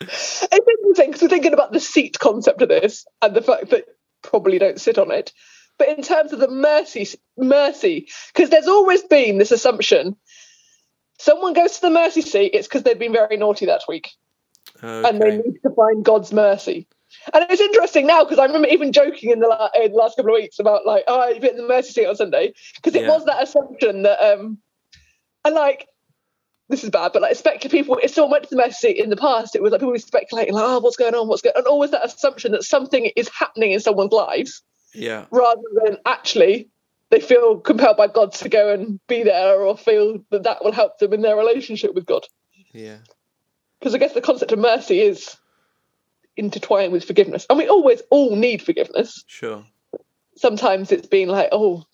It's 0.00 0.42
interesting 0.42 1.06
because 1.08 1.22
we're 1.22 1.28
thinking 1.28 1.52
about 1.52 1.72
the 1.72 1.80
seat 1.80 2.18
concept 2.18 2.62
of 2.62 2.68
this 2.68 3.06
and 3.22 3.34
the 3.34 3.42
fact 3.42 3.70
that 3.70 3.84
probably 4.22 4.58
don't 4.58 4.80
sit 4.80 4.98
on 4.98 5.10
it. 5.10 5.32
But 5.80 5.88
in 5.88 6.02
terms 6.02 6.34
of 6.34 6.40
the 6.40 6.50
mercy, 6.50 7.08
mercy, 7.38 8.06
because 8.34 8.50
there's 8.50 8.68
always 8.68 9.02
been 9.02 9.38
this 9.38 9.50
assumption: 9.50 10.14
someone 11.18 11.54
goes 11.54 11.76
to 11.76 11.80
the 11.80 11.90
mercy 11.90 12.20
seat, 12.20 12.50
it's 12.52 12.68
because 12.68 12.82
they've 12.82 12.98
been 12.98 13.14
very 13.14 13.38
naughty 13.38 13.64
that 13.64 13.84
week, 13.88 14.10
and 14.82 15.18
they 15.18 15.38
need 15.38 15.58
to 15.62 15.70
find 15.74 16.04
God's 16.04 16.34
mercy. 16.34 16.86
And 17.32 17.46
it's 17.48 17.62
interesting 17.62 18.06
now 18.06 18.24
because 18.24 18.38
I 18.38 18.44
remember 18.44 18.68
even 18.68 18.92
joking 18.92 19.30
in 19.30 19.40
the, 19.40 19.48
la- 19.48 19.70
in 19.74 19.92
the 19.92 19.96
last 19.96 20.16
couple 20.16 20.34
of 20.34 20.38
weeks 20.38 20.58
about 20.58 20.84
like, 20.84 21.04
oh, 21.08 21.28
you've 21.28 21.40
been 21.40 21.56
in 21.56 21.62
the 21.62 21.66
mercy 21.66 21.92
seat 21.92 22.06
on 22.06 22.14
Sunday. 22.14 22.52
Because 22.76 22.94
it 22.94 23.04
Yeah. 23.04 23.08
was 23.08 23.24
that 23.24 23.42
assumption 23.42 24.02
that 24.02 24.20
um, 24.20 24.58
and 25.46 25.54
like 25.54 25.88
this 26.68 26.84
is 26.84 26.90
bad, 26.90 27.14
but 27.14 27.22
like 27.22 27.36
speculative 27.36 27.70
people, 27.70 27.98
if 28.02 28.10
someone 28.10 28.32
went 28.32 28.44
to 28.44 28.50
the 28.50 28.56
mercy 28.56 28.88
seat 28.88 29.02
in 29.02 29.08
the 29.08 29.16
past, 29.16 29.56
it 29.56 29.62
was 29.62 29.72
like 29.72 29.80
people 29.80 29.92
were 29.92 29.98
speculating, 29.98 30.52
like, 30.52 30.62
oh, 30.62 30.80
what's 30.80 30.96
going 30.96 31.14
on, 31.14 31.26
what's 31.26 31.40
going 31.40 31.54
on, 31.56 31.60
and 31.60 31.66
always 31.66 31.90
that 31.92 32.04
assumption 32.04 32.52
that 32.52 32.64
something 32.64 33.10
is 33.16 33.30
happening 33.30 33.72
in 33.72 33.80
someone's 33.80 34.12
lives 34.12 34.62
Yeah. 34.94 35.26
rather 35.30 35.62
than 35.84 35.98
actually 36.04 36.68
they 37.10 37.20
feel 37.20 37.58
compelled 37.58 37.96
by 37.96 38.06
God 38.06 38.32
to 38.34 38.48
go 38.48 38.72
and 38.72 39.00
be 39.08 39.22
there 39.24 39.60
or 39.60 39.76
feel 39.76 40.18
that 40.30 40.44
that 40.44 40.62
will 40.64 40.72
help 40.72 40.98
them 40.98 41.12
in 41.12 41.22
their 41.22 41.36
relationship 41.36 41.94
with 41.94 42.06
God. 42.06 42.24
Yeah. 42.72 42.98
Because 43.78 43.94
I 43.94 43.98
guess 43.98 44.12
the 44.14 44.20
concept 44.20 44.52
of 44.52 44.58
mercy 44.58 45.00
is 45.00 45.36
intertwined 46.36 46.92
with 46.92 47.04
forgiveness. 47.04 47.46
And 47.50 47.58
we 47.58 47.66
always 47.68 48.00
all 48.10 48.36
need 48.36 48.62
forgiveness. 48.62 49.24
Sure. 49.26 49.64
Sometimes 50.36 50.92
it's 50.92 51.08
been 51.08 51.28
like, 51.28 51.48
oh, 51.50 51.84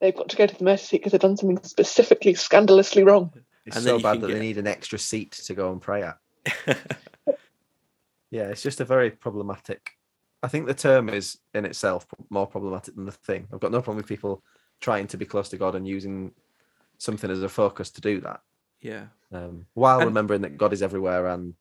they've 0.00 0.14
got 0.14 0.28
to 0.28 0.36
go 0.36 0.46
to 0.46 0.54
the 0.56 0.64
mercy 0.64 0.84
seat 0.86 0.98
because 0.98 1.12
they've 1.12 1.20
done 1.20 1.36
something 1.36 1.62
specifically 1.64 2.34
scandalously 2.34 3.02
wrong. 3.02 3.32
It's 3.66 3.76
And 3.76 3.84
so 3.84 3.98
bad 3.98 4.20
that 4.20 4.28
get- 4.28 4.34
they 4.34 4.40
need 4.40 4.58
an 4.58 4.66
extra 4.66 4.98
seat 4.98 5.32
to 5.32 5.54
go 5.54 5.72
and 5.72 5.80
pray 5.80 6.02
at. 6.04 6.18
Yeah, 8.30 8.48
it's 8.48 8.62
just 8.62 8.80
a 8.80 8.84
very 8.84 9.12
problematic. 9.12 9.92
I 10.44 10.48
think 10.48 10.66
the 10.66 10.74
term 10.74 11.08
is 11.08 11.38
in 11.54 11.64
itself 11.64 12.06
more 12.28 12.46
problematic 12.46 12.94
than 12.96 13.06
the 13.06 13.12
thing. 13.12 13.48
I've 13.52 13.60
got 13.60 13.72
no 13.72 13.80
problem 13.80 13.96
with 13.96 14.06
people 14.06 14.42
trying 14.80 15.06
to 15.08 15.16
be 15.16 15.24
close 15.24 15.48
to 15.48 15.56
God 15.56 15.74
and 15.74 15.88
using 15.88 16.32
something 16.98 17.30
as 17.30 17.42
a 17.42 17.48
focus 17.48 17.90
to 17.92 18.00
do 18.00 18.20
that, 18.20 18.40
yeah. 18.80 19.06
um, 19.32 19.66
while 19.74 20.00
And- 20.00 20.08
remembering 20.08 20.42
that 20.42 20.58
God 20.58 20.72
is 20.72 20.82
everywhere 20.82 21.26
and 21.28 21.54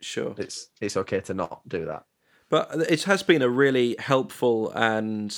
Sure. 0.00 0.34
it's 0.38 0.68
it's 0.80 0.96
okay 0.96 1.20
to 1.20 1.34
not 1.34 1.66
do 1.68 1.84
that. 1.86 2.04
But 2.48 2.74
it 2.90 3.04
has 3.04 3.22
been 3.22 3.42
a 3.42 3.48
really 3.48 3.96
helpful 3.98 4.70
and 4.74 5.30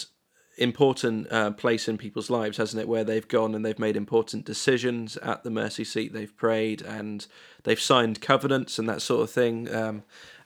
important 0.58 1.30
uh, 1.30 1.50
place 1.52 1.86
in 1.88 1.98
people's 1.98 2.30
lives, 2.30 2.56
hasn't 2.56 2.80
it? 2.80 2.88
Where 2.88 3.04
they've 3.04 3.28
gone 3.28 3.54
and 3.54 3.64
they've 3.64 3.78
made 3.78 3.96
important 3.96 4.44
decisions 4.46 5.16
at 5.18 5.44
the 5.44 5.50
mercy 5.50 5.84
seat. 5.84 6.12
They've 6.12 6.34
prayed 6.36 6.82
and 6.82 7.26
they've 7.64 7.80
signed 7.80 8.20
covenants 8.20 8.78
and 8.78 8.88
that 8.88 9.02
sort 9.02 9.22
of 9.22 9.30
thing 9.30 9.72
um, 9.74 10.02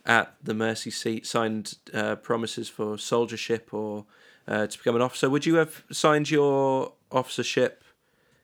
at 0.07 0.35
the 0.43 0.55
mercy 0.55 0.91
seat. 0.91 1.27
Signed 1.27 1.75
uh, 1.93 2.17
promises 2.17 2.69
for 2.69 2.97
soldiership 2.97 3.73
or 3.73 4.07
uh, 4.47 4.67
to 4.67 4.79
become 4.79 4.97
an 4.97 5.03
officer. 5.03 5.31
Would 5.31 5.47
you 5.47 5.57
have 5.57 5.85
signed 5.91 6.31
your 6.31 6.93
officership 7.11 7.85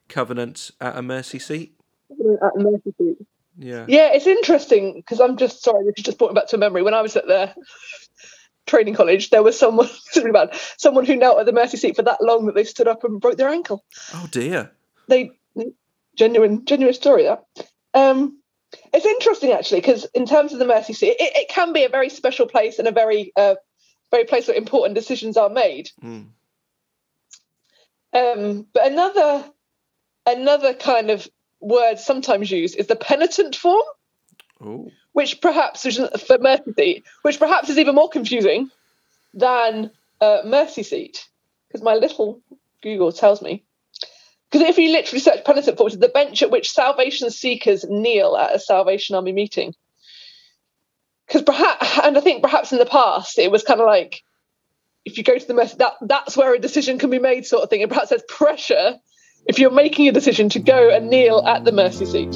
covenant 0.09 0.71
at 0.81 0.97
a 0.97 1.03
mercy 1.03 1.39
seat? 1.39 1.79
At 2.11 2.53
the 2.55 2.71
mercy 2.71 2.95
seat. 2.99 3.27
Yeah. 3.59 3.87
Yeah, 3.89 4.11
it's 4.13 4.27
interesting 4.27 4.95
because 4.97 5.21
I'm 5.21 5.37
just 5.37 5.63
sorry, 5.63 5.85
this 5.85 5.95
is 5.97 6.05
just 6.05 6.19
brought 6.19 6.33
me 6.33 6.35
back 6.35 6.49
to 6.49 6.57
a 6.57 6.59
memory. 6.59 6.83
When 6.83 6.95
I 6.95 7.01
was 7.01 7.17
at 7.17 7.27
the 7.27 7.55
training 8.67 8.95
college, 8.95 9.31
there 9.31 9.43
was 9.43 9.59
someone 9.59 9.89
bad, 10.33 10.55
someone 10.77 11.07
who 11.07 11.17
knelt 11.17 11.39
at 11.39 11.47
the 11.47 11.53
mercy 11.53 11.77
seat 11.77 11.97
for 11.97 12.03
that 12.03 12.23
long 12.23 12.47
that 12.47 12.55
they 12.55 12.65
stood 12.65 12.89
up 12.89 13.05
and 13.05 13.21
broke 13.21 13.39
their 13.39 13.49
ankle. 13.49 13.85
Oh 14.15 14.29
dear. 14.31 14.73
They 15.09 15.31
genuine 16.17 16.65
genuine 16.65 16.95
story 16.95 17.25
that. 17.25 17.45
Um, 17.95 18.41
it's 18.93 19.07
interesting 19.07 19.53
actually 19.53 19.81
because 19.81 20.05
in 20.15 20.27
terms 20.27 20.53
of 20.53 20.59
the 20.59 20.67
mercy 20.67 20.93
seat, 20.93 21.17
it, 21.19 21.33
it 21.37 21.49
can 21.49 21.73
be 21.73 21.85
a 21.85 21.89
very 21.89 22.09
special 22.09 22.47
place 22.47 22.79
and 22.79 22.89
a 22.89 22.93
very 22.93 23.33
uh, 23.37 23.55
very 24.11 24.25
place 24.25 24.49
where 24.49 24.57
important 24.57 24.95
decisions 24.95 25.37
are 25.37 25.49
made. 25.49 25.91
Mm. 26.03 26.27
Um, 28.13 28.67
but 28.73 28.87
another 28.87 29.45
another 30.27 30.75
kind 30.75 31.11
of 31.11 31.29
word 31.61 31.99
sometimes 31.99 32.51
used 32.51 32.77
is 32.77 32.87
the 32.87 32.97
penitent 32.97 33.57
form. 33.57 33.83
Oh. 34.59 34.91
which 35.13 35.43
perhaps 35.43 35.85
is 35.85 35.99
for 36.27 36.39
mercy 36.39 36.73
seat, 36.73 37.05
which 37.21 37.39
perhaps 37.39 37.69
is 37.69 37.79
even 37.79 37.95
more 37.95 38.09
confusing 38.09 38.71
than 39.35 39.91
uh, 40.21 40.43
mercy 40.47 40.83
seat, 40.83 41.29
because 41.69 41.83
my 41.83 41.95
little 41.95 42.41
Google 42.83 43.13
tells 43.13 43.43
me. 43.43 43.65
Because 44.57 44.71
if 44.71 44.79
you 44.79 44.91
literally 44.91 45.21
search 45.21 45.45
penitent 45.45 45.77
form, 45.77 45.89
it's 45.89 45.97
the 45.99 46.09
bench 46.09 46.43
at 46.43 46.51
which 46.51 46.71
salvation 46.71 47.31
seekers 47.31 47.85
kneel 47.91 48.39
at 48.39 48.55
a 48.55 48.59
Salvation 48.59 49.15
Army 49.15 49.31
meeting. 49.31 49.75
Because 51.27 51.43
perhaps, 51.43 51.99
and 52.03 52.17
I 52.17 52.23
think 52.23 52.43
perhaps 52.43 52.73
in 52.73 52.79
the 52.79 52.87
past 52.87 53.39
it 53.39 53.51
was 53.51 53.63
kind 53.63 53.81
of 53.81 53.87
like, 53.87 54.23
if 55.05 55.19
you 55.19 55.25
go 55.25 55.37
to 55.37 55.47
the 55.47 55.53
mercy, 55.53 55.77
that 55.81 55.93
that's 56.01 56.39
where 56.39 56.55
a 56.55 56.59
decision 56.59 56.99
can 56.99 57.11
be 57.11 57.19
made, 57.19 57.45
sort 57.45 57.65
of 57.65 57.69
thing. 57.69 57.83
And 57.83 57.91
perhaps 57.91 58.09
there's 58.09 58.23
pressure 58.31 58.95
if 59.45 59.59
you're 59.59 59.71
making 59.71 60.09
a 60.09 60.13
decision 60.13 60.49
to 60.49 60.59
go 60.59 60.89
and 60.89 61.11
kneel 61.11 61.43
at 61.47 61.67
the 61.67 61.73
mercy 61.73 62.07
seat. 62.07 62.33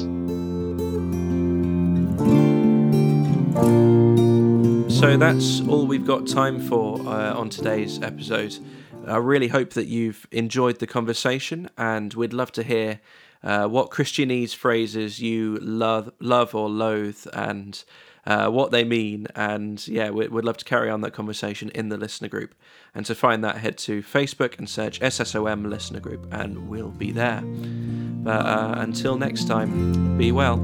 So 4.91 5.17
that's 5.17 5.61
all 5.61 5.87
we've 5.87 6.05
got 6.05 6.27
time 6.27 6.61
for 6.61 6.99
uh, 6.99 7.33
on 7.33 7.49
today's 7.49 7.99
episode. 8.03 8.59
I 9.07 9.17
really 9.17 9.47
hope 9.49 9.71
that 9.71 9.87
you've 9.87 10.27
enjoyed 10.31 10.79
the 10.79 10.87
conversation, 10.87 11.69
and 11.77 12.13
we'd 12.13 12.33
love 12.33 12.51
to 12.53 12.63
hear 12.63 12.99
uh, 13.43 13.67
what 13.67 13.89
Christianese 13.89 14.55
phrases 14.55 15.19
you 15.19 15.57
love, 15.61 16.11
love 16.19 16.53
or 16.53 16.69
loathe, 16.69 17.25
and 17.33 17.83
uh, 18.27 18.49
what 18.49 18.71
they 18.71 18.83
mean. 18.83 19.25
And 19.35 19.85
yeah, 19.87 20.11
we- 20.11 20.27
we'd 20.27 20.45
love 20.45 20.57
to 20.57 20.65
carry 20.65 20.89
on 20.89 21.01
that 21.01 21.11
conversation 21.11 21.69
in 21.73 21.89
the 21.89 21.97
listener 21.97 22.27
group. 22.27 22.53
And 22.93 23.05
to 23.07 23.15
find 23.15 23.43
that, 23.43 23.57
head 23.57 23.77
to 23.79 24.03
Facebook 24.03 24.57
and 24.59 24.69
search 24.69 24.99
SSOM 24.99 25.67
Listener 25.67 25.99
Group, 25.99 26.27
and 26.31 26.69
we'll 26.69 26.89
be 26.91 27.11
there. 27.11 27.41
But 27.43 28.45
uh, 28.45 28.75
until 28.77 29.17
next 29.17 29.47
time, 29.47 30.17
be 30.17 30.31
well. 30.31 30.57